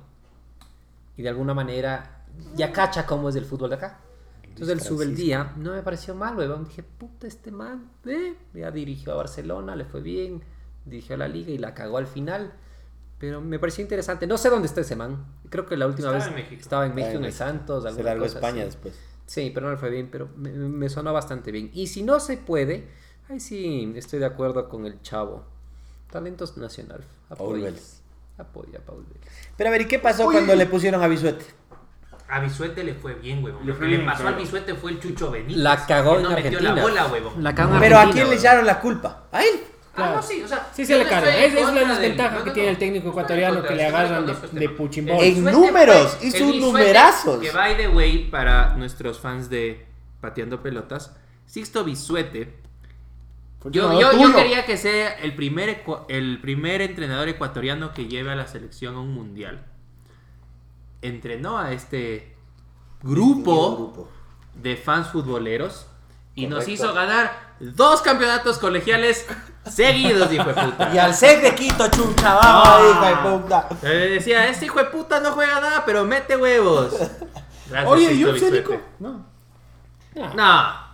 y 1.16 1.22
de 1.22 1.28
alguna 1.28 1.54
manera 1.54 2.24
ya 2.56 2.72
cacha 2.72 3.06
cómo 3.06 3.28
es 3.28 3.36
el 3.36 3.44
fútbol 3.44 3.70
de 3.70 3.76
acá. 3.76 4.00
Entonces 4.42 4.68
el 4.70 4.80
Francisco. 4.80 4.94
Subeldía 4.96 5.52
no 5.56 5.72
me 5.72 5.82
pareció 5.82 6.14
mal, 6.14 6.36
weón. 6.36 6.64
Dije, 6.64 6.82
puta, 6.82 7.26
este 7.26 7.50
man, 7.52 7.90
eh, 8.06 8.34
ya 8.54 8.70
dirigió 8.70 9.12
a 9.12 9.16
Barcelona, 9.16 9.76
le 9.76 9.84
fue 9.84 10.00
bien, 10.00 10.42
dirigió 10.88 11.14
a 11.14 11.18
la 11.18 11.28
liga 11.28 11.50
y 11.50 11.58
la 11.58 11.74
cagó 11.74 11.98
al 11.98 12.06
final. 12.06 12.52
Pero 13.18 13.40
me 13.40 13.58
pareció 13.58 13.82
interesante. 13.82 14.26
No 14.26 14.38
sé 14.38 14.48
dónde 14.48 14.66
está 14.68 14.80
ese 14.82 14.94
man. 14.96 15.26
Creo 15.50 15.66
que 15.66 15.76
la 15.76 15.86
última 15.86 16.08
Estaba 16.16 16.34
vez 16.36 16.48
en 16.48 16.58
estaba 16.58 16.86
en 16.86 16.94
México, 16.94 17.10
en 17.10 17.16
en 17.18 17.24
el 17.24 17.30
México. 17.30 17.44
Santos. 17.44 17.94
Se 17.94 18.02
largó 18.02 18.24
a 18.24 18.26
cosa 18.26 18.38
España 18.38 18.62
así. 18.62 18.64
después. 18.66 18.94
Sí, 19.26 19.50
pero 19.52 19.66
no 19.66 19.72
le 19.72 19.78
fue 19.78 19.90
bien, 19.90 20.08
pero 20.10 20.28
me, 20.36 20.50
me 20.52 20.88
sonó 20.88 21.12
bastante 21.12 21.50
bien. 21.52 21.70
Y 21.74 21.88
si 21.88 22.02
no 22.02 22.20
se 22.20 22.36
puede, 22.38 22.88
ahí 23.28 23.40
sí 23.40 23.92
estoy 23.96 24.20
de 24.20 24.26
acuerdo 24.26 24.68
con 24.68 24.86
el 24.86 25.02
chavo. 25.02 25.44
Talentos 26.10 26.56
nacional. 26.56 27.00
Paul 27.28 27.38
Apoya. 27.56 27.64
Vélez. 27.64 28.00
Apoya 28.38 28.78
a 28.78 28.82
Paul 28.82 29.04
Vélez. 29.04 29.28
Pero 29.56 29.68
a 29.68 29.72
ver, 29.72 29.82
¿y 29.82 29.86
qué 29.86 29.98
pasó 29.98 30.24
cuando 30.30 30.54
le 30.54 30.66
pusieron 30.66 31.02
a 31.02 31.08
Bisuete? 31.08 31.44
A 32.28 32.40
Bisuete 32.40 32.84
le 32.84 32.94
fue 32.94 33.14
bien, 33.14 33.42
huevón. 33.42 33.66
Le 33.66 33.72
Lo 33.72 33.78
que 33.78 33.86
le 33.86 33.98
pasó 34.04 34.22
claro. 34.22 34.36
al 34.36 34.42
Bisuete 34.42 34.74
fue 34.74 34.92
el 34.92 35.00
Chucho 35.00 35.30
Benítez. 35.30 35.56
La 35.56 35.84
cagó 35.86 36.16
en 36.18 36.22
no 36.22 36.28
metió 36.30 36.46
Argentina. 36.46 36.74
la 36.74 36.82
bola, 36.82 37.06
huevón. 37.08 37.42
La 37.42 37.54
cagó 37.54 37.74
en 37.74 37.80
Pero 37.80 37.96
¿a 37.96 38.00
Argentina, 38.00 38.24
quién 38.24 38.34
le 38.34 38.40
echaron 38.40 38.66
la 38.66 38.80
culpa? 38.80 39.26
¿A 39.32 39.42
él? 39.42 39.60
Ah, 40.04 40.12
no, 40.16 40.22
sí, 40.22 40.42
o 40.42 40.48
sea. 40.48 40.68
Sí, 40.72 40.84
se 40.86 40.96
le 40.96 41.06
carga. 41.06 41.36
Es, 41.36 41.54
es 41.54 41.72
la 41.72 41.84
desventaja 41.84 42.38
no, 42.38 42.44
que 42.44 42.50
no, 42.50 42.54
tiene 42.54 42.68
no. 42.68 42.72
el 42.72 42.78
técnico 42.78 43.08
ecuatoriano 43.10 43.62
que 43.62 43.74
le 43.74 43.86
agarran 43.86 44.26
de, 44.26 44.34
de 44.52 44.68
puchimbol. 44.68 45.22
En 45.22 45.44
números, 45.44 46.18
hizo 46.22 46.44
un 46.44 46.60
numerazos. 46.60 47.40
Que 47.40 47.50
by 47.50 47.76
the 47.76 47.88
way, 47.88 48.28
para 48.30 48.74
nuestros 48.76 49.18
fans 49.18 49.50
de 49.50 49.86
Pateando 50.20 50.62
Pelotas, 50.62 51.14
Sixto 51.46 51.84
Bisuete. 51.84 52.54
Yo, 53.64 54.00
yo, 54.00 54.12
yo 54.12 54.34
quería 54.34 54.64
que 54.64 54.76
sea 54.76 55.14
el 55.14 55.34
primer, 55.34 55.82
el 56.08 56.40
primer 56.40 56.80
entrenador 56.80 57.28
ecuatoriano 57.28 57.92
que 57.92 58.06
lleve 58.06 58.30
a 58.30 58.36
la 58.36 58.46
selección 58.46 58.94
a 58.94 59.00
un 59.00 59.12
mundial. 59.12 59.66
Entrenó 61.02 61.58
a 61.58 61.72
este 61.72 62.36
grupo 63.02 63.76
Grupo. 63.76 64.08
de 64.54 64.76
fans 64.76 65.08
futboleros 65.08 65.86
y 66.34 66.46
nos 66.46 66.68
hizo 66.68 66.94
ganar 66.94 67.56
dos 67.58 68.00
campeonatos 68.02 68.58
colegiales 68.58 69.26
seguidos, 69.70 70.32
hijo 70.32 70.44
de 70.44 70.54
puta. 70.54 70.90
Y 70.94 70.98
al 70.98 71.14
SEC 71.14 71.42
de 71.42 71.54
Quito, 71.54 71.88
chucha, 71.90 72.34
vamos, 72.34 72.90
hija 72.90 73.08
de 73.08 73.16
puta. 73.38 73.68
Eh, 73.82 74.10
decía, 74.14 74.46
este 74.48 74.66
hijo 74.66 74.78
de 74.78 74.86
puta 74.86 75.20
no 75.20 75.32
juega 75.32 75.60
nada, 75.60 75.82
pero 75.86 76.04
mete 76.04 76.36
huevos. 76.36 76.94
Gracias, 77.70 77.86
Oye, 77.92 78.12
¿y 78.14 78.24
un. 78.24 78.38
Célico? 78.38 78.76
No. 78.98 79.26
No, 80.14 80.34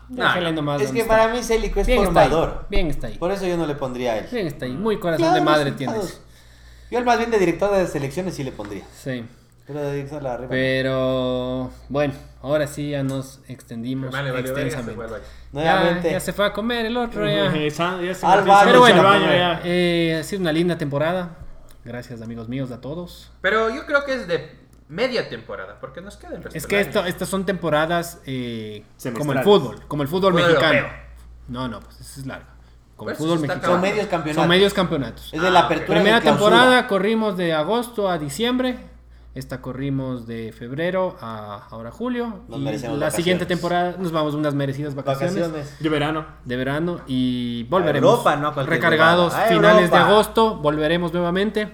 No, 0.09 0.25
déjale 0.25 0.51
no. 0.51 0.57
nomás 0.57 0.83
Es 0.83 0.91
que 0.93 1.01
está. 1.01 1.17
para 1.17 1.33
mí 1.33 1.43
Célico 1.43 1.81
es 1.81 1.87
Bien 1.87 2.03
está 2.05 2.21
ahí, 2.23 2.29
formador. 2.31 2.67
Bien 2.69 2.89
está 2.89 3.07
ahí. 3.07 3.17
Por 3.19 3.31
eso 3.33 3.47
yo 3.47 3.57
no 3.57 3.67
le 3.67 3.75
pondría 3.75 4.13
a 4.13 4.19
él. 4.19 4.29
Bien 4.31 4.47
está 4.47 4.67
ahí. 4.67 4.73
Muy 4.73 4.99
corazón 4.99 5.23
Claro, 5.25 5.35
de 5.37 5.41
madre 5.41 5.65
resultados. 5.71 6.01
tienes. 6.09 6.21
Yo 6.91 6.99
al 6.99 7.05
más 7.05 7.19
bien 7.19 7.31
de 7.31 7.39
director 7.39 7.73
de 7.73 7.87
selecciones 7.87 8.35
sí 8.35 8.45
le 8.45 8.53
pondría. 8.53 8.85
Sí. 9.03 9.25
Pero 9.67 9.81
de 9.81 9.95
director 9.95 10.19
de 10.19 10.25
la 10.25 10.35
arriba. 10.35 10.49
Pero 10.51 11.71
bueno, 11.89 12.13
ahora 12.45 12.67
sí 12.67 12.91
ya 12.91 13.03
nos 13.03 13.41
extendimos 13.49 14.11
Vale, 14.13 14.31
vale, 14.31 14.51
vale, 14.53 14.63
extensamente. 14.67 15.01
baño. 15.01 15.17
ya, 15.19 15.23
Nuevamente. 15.53 16.11
ya 16.11 16.21
se 16.21 16.33
fue 16.33 16.47
a 16.47 16.53
comer 16.53 16.87
el 16.87 16.97
otro 16.97 17.27
ya. 17.27 17.53
Ya 17.53 18.15
se 18.15 18.27
Al 18.27 18.45
baño, 18.45 18.67
Pero 18.67 18.81
bueno, 18.81 19.03
baño 19.03 19.27
ya. 19.27 19.61
eh, 19.65 20.19
ha 20.21 20.23
sido 20.25 20.43
una 20.43 20.53
linda 20.53 20.77
temporada. 20.79 21.39
Gracias 21.85 22.23
amigos 22.23 22.49
míos 22.49 22.71
a 22.71 22.81
todos. 22.81 23.31
Pero 23.41 23.75
yo 23.75 23.85
creo 23.87 24.05
que 24.05 24.15
es 24.15 24.27
de 24.29 24.59
media 24.89 25.29
temporada, 25.29 25.79
porque 25.81 26.01
nos 26.01 26.17
queda 26.17 26.37
el 26.37 26.43
resto 26.43 26.57
Es 26.57 26.67
que 26.67 26.81
esto, 26.81 27.05
estas 27.05 27.29
son 27.29 27.45
temporadas 27.47 28.21
eh, 28.27 28.85
como 29.17 29.33
el 29.33 29.41
fútbol, 29.41 29.87
como 29.89 30.03
el 30.03 30.09
fútbol 30.09 30.33
Fútbol 30.33 30.47
mexicano. 30.49 30.75
europeo. 30.79 30.99
No, 31.49 31.69
no, 31.69 31.81
pues 31.81 32.01
eso 32.01 32.21
es 32.21 32.27
largo. 32.27 32.47
Como 32.97 33.11
el 33.11 33.17
Pues 33.17 33.19
fútbol 33.19 33.37
eso 33.37 33.45
está 33.45 33.55
mexicano. 33.57 33.73
Son 33.75 33.81
medios 33.83 34.07
campeonatos. 34.07 34.43
Son 34.43 34.49
medios 34.49 34.75
campeonatos. 34.75 35.35
Es 35.35 35.43
de 35.43 35.51
la 35.51 35.61
Ah, 35.61 35.65
apertura 35.65 35.99
y 35.99 36.01
Primera 36.01 36.17
de 36.17 36.23
clausura. 36.23 36.51
temporada 36.57 36.87
corrimos 36.87 37.37
de 37.37 37.53
agosto 37.53 38.09
a 38.09 38.19
diciembre. 38.19 38.79
Esta 39.35 39.61
corrimos 39.61 40.27
de 40.29 40.53
febrero 40.53 41.17
a 41.21 41.67
ahora 41.71 41.91
julio. 41.91 42.45
Nos 42.49 42.61
y 42.61 42.63
la 42.63 42.71
vacaciones. 42.71 43.15
siguiente 43.15 43.47
temporada 43.47 43.97
nos 43.99 44.13
vamos 44.13 44.35
unas 44.35 44.55
merecidas 44.55 44.95
vacaciones, 44.95 45.35
Vacaciones. 45.35 45.79
De 45.81 45.89
verano. 45.89 46.25
de 46.45 46.57
verano 46.57 47.01
y 47.09 47.65
volveremos. 47.65 48.11
Europa, 48.11 48.37
no 48.37 48.49
a 48.49 48.63
recargados. 48.63 49.35
A 49.35 49.47
finales 49.47 49.91
de 49.91 49.97
agosto. 49.97 50.57
Volveremos 50.59 51.13
nuevamente. 51.13 51.73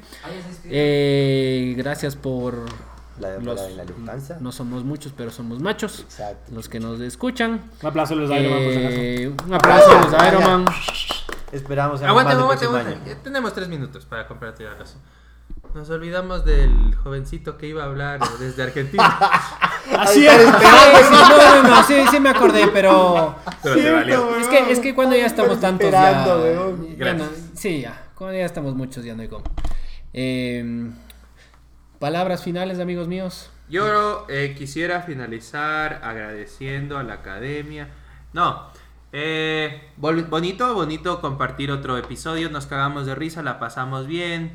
Eh, 0.64 1.74
gracias 1.76 2.16
por 2.16 2.54
La 3.18 3.36
los. 3.38 3.60
la 3.76 3.84
Lufthansa. 3.84 4.38
No 4.40 4.52
somos 4.52 4.82
muchos, 4.84 5.12
pero 5.14 5.30
somos 5.30 5.60
machos. 5.60 6.00
Exacto. 6.00 6.52
Los 6.54 6.68
que 6.70 6.80
nos 6.80 6.98
escuchan. 7.00 7.60
Un 7.82 7.86
aplauso 7.88 8.14
a 8.14 8.16
los 8.16 8.30
Iron 8.30 8.52
Man, 8.52 8.62
por 8.64 8.72
si 8.72 8.78
acaso. 8.78 8.96
Eh, 8.96 9.32
un 9.46 9.54
aplauso 9.54 9.90
a 9.90 10.00
los 10.00 10.14
Ah, 10.14 10.28
Iron 10.28 10.40
ya. 10.40 10.48
Man. 10.48 10.64
Esperamos 11.52 12.00
en 12.00 12.06
Aguante, 12.06 12.32
aguante, 12.32 12.64
aguante. 12.64 12.98
Ya 13.06 13.16
tenemos 13.22 13.52
tres 13.52 13.68
minutos 13.68 14.06
para 14.06 14.26
comprar 14.26 14.54
tiradas. 14.54 14.96
Nos 15.74 15.88
olvidamos 15.90 16.44
del 16.44 16.94
jovencito 16.96 17.56
que 17.56 17.68
iba 17.68 17.82
a 17.84 17.86
hablar 17.86 18.20
desde 18.38 18.62
Argentina. 18.62 19.04
Así 19.98 20.20
Sí, 20.20 20.26
es. 20.26 20.42
sí, 20.42 21.12
no, 21.12 21.62
no, 21.62 21.68
no, 21.68 21.82
sí, 21.84 21.94
sí 22.10 22.20
me 22.20 22.28
acordé, 22.30 22.68
pero 22.68 23.36
Pero 23.62 23.74
te 23.76 23.90
valió. 23.90 24.36
es 24.36 24.46
que, 24.48 24.72
es 24.72 24.78
que 24.80 24.94
cuando 24.94 25.16
ya 25.16 25.26
estamos 25.26 25.60
tantos 25.60 25.90
ya, 25.90 26.24
no- 27.14 27.24
sí, 27.54 27.80
ya, 27.80 28.08
cuando 28.14 28.36
ya 28.36 28.44
estamos 28.46 28.74
muchos 28.74 29.04
ya 29.04 29.14
no 29.14 29.22
hay 29.22 29.28
como. 29.28 29.44
Eh, 30.12 30.90
palabras 31.98 32.42
finales, 32.44 32.78
amigos 32.80 33.08
míos. 33.08 33.50
Yo 33.68 34.26
eh, 34.28 34.54
quisiera 34.58 35.02
finalizar 35.02 36.00
agradeciendo 36.02 36.98
a 36.98 37.02
la 37.04 37.14
academia. 37.14 37.88
No, 38.32 38.66
eh, 39.12 39.90
bonito, 39.96 40.74
bonito 40.74 41.20
compartir 41.20 41.70
otro 41.70 41.96
episodio. 41.96 42.50
Nos 42.50 42.66
cagamos 42.66 43.06
de 43.06 43.14
risa, 43.14 43.42
la 43.42 43.58
pasamos 43.60 44.06
bien. 44.06 44.52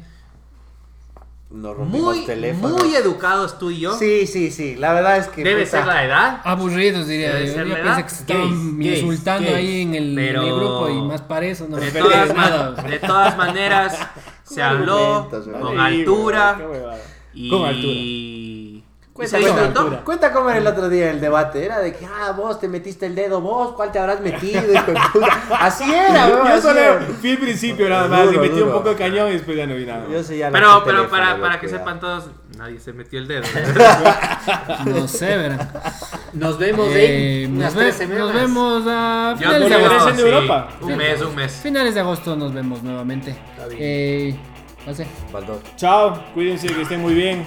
Nos 1.55 1.75
rompimos 1.77 2.15
Muy, 2.17 2.25
teléfonos. 2.25 2.83
muy 2.83 2.93
educados 2.95 3.57
tú 3.57 3.71
y 3.71 3.79
yo. 3.79 3.97
Sí, 3.97 4.27
sí, 4.27 4.51
sí. 4.51 4.75
La 4.75 4.91
verdad 4.93 5.17
es 5.17 5.27
que. 5.29 5.41
Debe 5.43 5.63
puta, 5.65 5.77
ser 5.77 5.87
la 5.87 6.03
edad. 6.03 6.41
Aburridos 6.43 7.07
diría 7.07 7.33
Debe 7.33 7.47
yo. 7.47 7.53
ser 7.53 7.65
Yo 7.67 7.69
la 7.69 7.75
pensé 7.75 7.89
edad. 7.91 8.03
que 8.03 8.09
se 8.09 8.21
estaban 8.21 8.79
Gays, 8.79 8.99
insultando 8.99 9.43
gays, 9.51 9.57
ahí 9.57 9.81
en 9.81 9.95
el, 9.95 10.03
en 10.03 10.19
el 10.19 10.25
pero- 10.33 10.55
grupo 10.57 10.89
y 10.89 11.01
más 11.01 11.21
para 11.21 11.45
eso 11.45 11.67
no 11.69 11.77
De 11.77 11.91
todas, 11.91 12.33
nada. 12.35 12.71
man- 12.75 12.89
de 12.91 12.99
todas 12.99 13.37
maneras, 13.37 13.97
se 14.43 14.61
habló 14.61 15.29
con 15.61 15.79
altura. 15.79 16.57
Y... 17.33 17.49
Con 17.49 17.65
altura. 17.65 17.93
Y 19.17 19.29
Cuenta, 19.29 20.01
cuenta, 20.03 20.33
cómo 20.33 20.49
era 20.49 20.59
el 20.59 20.67
otro 20.67 20.89
día 20.89 21.09
el 21.09 21.21
debate. 21.21 21.63
Era 21.63 21.79
de 21.79 21.93
que, 21.93 22.05
ah, 22.05 22.31
vos 22.33 22.59
te 22.59 22.67
metiste 22.67 23.05
el 23.05 23.15
dedo, 23.15 23.39
vos, 23.39 23.71
¿cuál 23.73 23.89
te 23.91 23.97
habrás 23.97 24.19
metido? 24.19 24.61
Así 25.57 25.85
era, 25.89 26.27
weón. 26.27 26.47
Yo 26.47 26.53
así 26.53 26.61
solo 26.61 26.79
era. 26.81 26.99
fui 27.21 27.31
al 27.31 27.37
principio 27.37 27.87
nada 27.87 28.09
más 28.09 28.23
y 28.23 28.27
Duro, 28.27 28.41
metí 28.41 28.59
un 28.61 28.71
poco 28.73 28.89
de 28.89 28.95
cañón 28.95 29.29
y 29.29 29.33
después 29.33 29.55
ya 29.55 29.65
no 29.67 29.75
vi 29.75 29.85
nada. 29.85 30.03
Yo 30.11 30.21
sé 30.21 30.37
ya 30.37 30.47
la 30.49 30.59
Pero, 30.59 30.83
pero 30.83 30.97
teléfono, 31.07 31.41
para, 31.41 31.59
que 31.61 31.69
sepan 31.69 31.99
todos, 32.01 32.25
nadie 32.57 32.77
se 32.77 32.91
metió 32.91 33.19
el 33.19 33.27
dedo. 33.29 33.43
No 34.85 35.07
sé, 35.07 35.25
verán. 35.37 35.71
Nos 36.33 36.57
vemos 36.59 36.87
Eh, 36.91 37.43
en 37.45 37.51
nos, 37.57 37.59
unas 37.59 37.75
ve- 37.75 37.81
tres 37.83 37.95
semanas. 37.95 38.19
nos 38.25 38.33
vemos 38.33 38.83
a 38.87 39.31
Yo 39.33 39.37
finales 39.37 39.69
de 39.69 39.75
agosto. 39.75 40.05
de 40.05 40.15
sí, 40.15 40.21
Europa. 40.21 40.67
Un 40.81 40.97
mes, 40.97 41.21
un 41.21 41.35
mes. 41.35 41.51
Finales 41.53 41.93
de 41.95 41.99
agosto 42.01 42.35
nos 42.35 42.53
vemos 42.53 42.83
nuevamente. 42.83 43.35
bien. 43.69 43.77
Eh, 43.79 44.35
no 44.85 44.93
sé. 44.93 45.07
Baldor. 45.31 45.59
Chao, 45.77 46.21
cuídense 46.33 46.67
que 46.67 46.81
estén 46.81 47.01
muy 47.01 47.13
bien. 47.13 47.45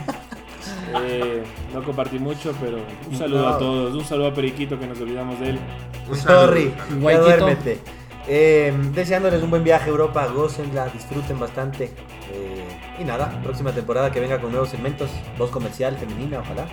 Eh, 1.02 1.42
no 1.74 1.82
compartí 1.82 2.18
mucho, 2.18 2.52
pero 2.60 2.78
un 3.10 3.16
saludo 3.16 3.42
No. 3.42 3.48
a 3.48 3.58
todos. 3.58 3.94
Un 3.94 4.04
saludo 4.04 4.28
a 4.28 4.34
Periquito 4.34 4.78
que 4.78 4.86
nos 4.86 5.00
olvidamos 5.00 5.38
de 5.40 5.50
él. 5.50 5.58
Un 6.08 6.16
saludo. 6.16 6.46
Sorry, 6.46 6.74
ya 7.00 7.18
duérmete. 7.18 7.78
Eh, 8.30 8.74
deseándoles 8.92 9.42
un 9.42 9.50
buen 9.50 9.64
viaje 9.64 9.86
a 9.86 9.88
Europa, 9.88 10.26
gócenla, 10.26 10.86
disfruten 10.88 11.38
bastante. 11.38 11.84
Eh, 12.32 12.64
y 13.00 13.04
nada, 13.04 13.40
próxima 13.42 13.72
temporada 13.72 14.10
que 14.10 14.20
venga 14.20 14.38
con 14.40 14.50
nuevos 14.50 14.68
segmentos, 14.68 15.10
voz 15.38 15.50
comercial, 15.50 15.96
femenina, 15.96 16.40
ojalá. 16.40 16.66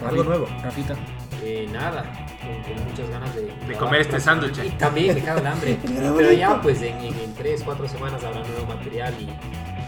Y 0.00 0.04
algo 0.04 0.22
Rafi- 0.22 0.26
nuevo. 0.26 0.46
Rafita. 0.62 0.94
Eh, 1.44 1.68
nada, 1.72 2.02
con, 2.40 2.74
con 2.74 2.84
muchas 2.88 3.08
ganas 3.10 3.34
de, 3.34 3.52
De 3.66 3.74
comer 3.74 4.02
este 4.02 4.20
sándwich. 4.20 4.58
Y 4.64 4.70
también 4.70 5.14
me 5.14 5.22
cago 5.22 5.40
en 5.40 5.46
hambre. 5.46 5.78
Pero 6.16 6.32
ya, 6.32 6.60
pues 6.60 6.82
en, 6.82 6.96
en, 6.98 7.18
en 7.18 7.34
3, 7.34 7.62
4 7.64 7.88
semanas 7.88 8.22
habrá 8.22 8.40
nuevo 8.46 8.66
material 8.66 9.14
y 9.18 9.26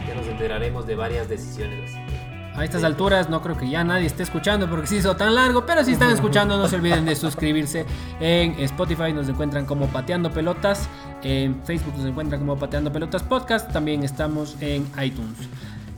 ya 0.08 0.14
nos 0.16 0.26
enteraremos 0.26 0.86
de 0.86 0.94
varias 0.96 1.28
decisiones. 1.28 1.92
Así 1.92 1.98
que 2.06 2.23
A 2.56 2.62
estas 2.64 2.84
alturas 2.84 3.28
no 3.28 3.42
creo 3.42 3.56
que 3.58 3.68
ya 3.68 3.82
nadie 3.82 4.06
esté 4.06 4.22
escuchando 4.22 4.70
porque 4.70 4.86
se 4.86 4.96
hizo 4.96 5.16
tan 5.16 5.34
largo, 5.34 5.66
pero 5.66 5.82
si 5.84 5.92
están 5.92 6.10
escuchando 6.12 6.56
no 6.56 6.68
se 6.68 6.76
olviden 6.76 7.04
de 7.04 7.16
suscribirse 7.16 7.84
en 8.20 8.52
Spotify, 8.60 9.12
nos 9.12 9.28
encuentran 9.28 9.66
como 9.66 9.88
Pateando 9.88 10.30
Pelotas, 10.30 10.88
en 11.22 11.60
Facebook 11.64 11.96
nos 11.96 12.06
encuentran 12.06 12.40
como 12.40 12.56
Pateando 12.56 12.92
Pelotas 12.92 13.24
Podcast, 13.24 13.72
también 13.72 14.04
estamos 14.04 14.56
en 14.60 14.86
iTunes. 15.02 15.36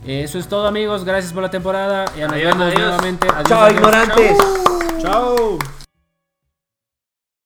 Eso 0.05 0.39
es 0.39 0.47
todo 0.47 0.65
amigos, 0.67 1.03
gracias 1.03 1.31
por 1.31 1.43
la 1.43 1.51
temporada, 1.51 2.05
ya 2.17 2.25
nos 2.25 2.33
Adiós, 2.37 2.51
vemos 2.57 2.67
adiós. 2.73 2.79
nuevamente. 2.87 3.27
Adiós, 3.27 3.47
Chao, 3.49 3.69
ignorantes. 3.69 4.37
Chao. 5.01 5.76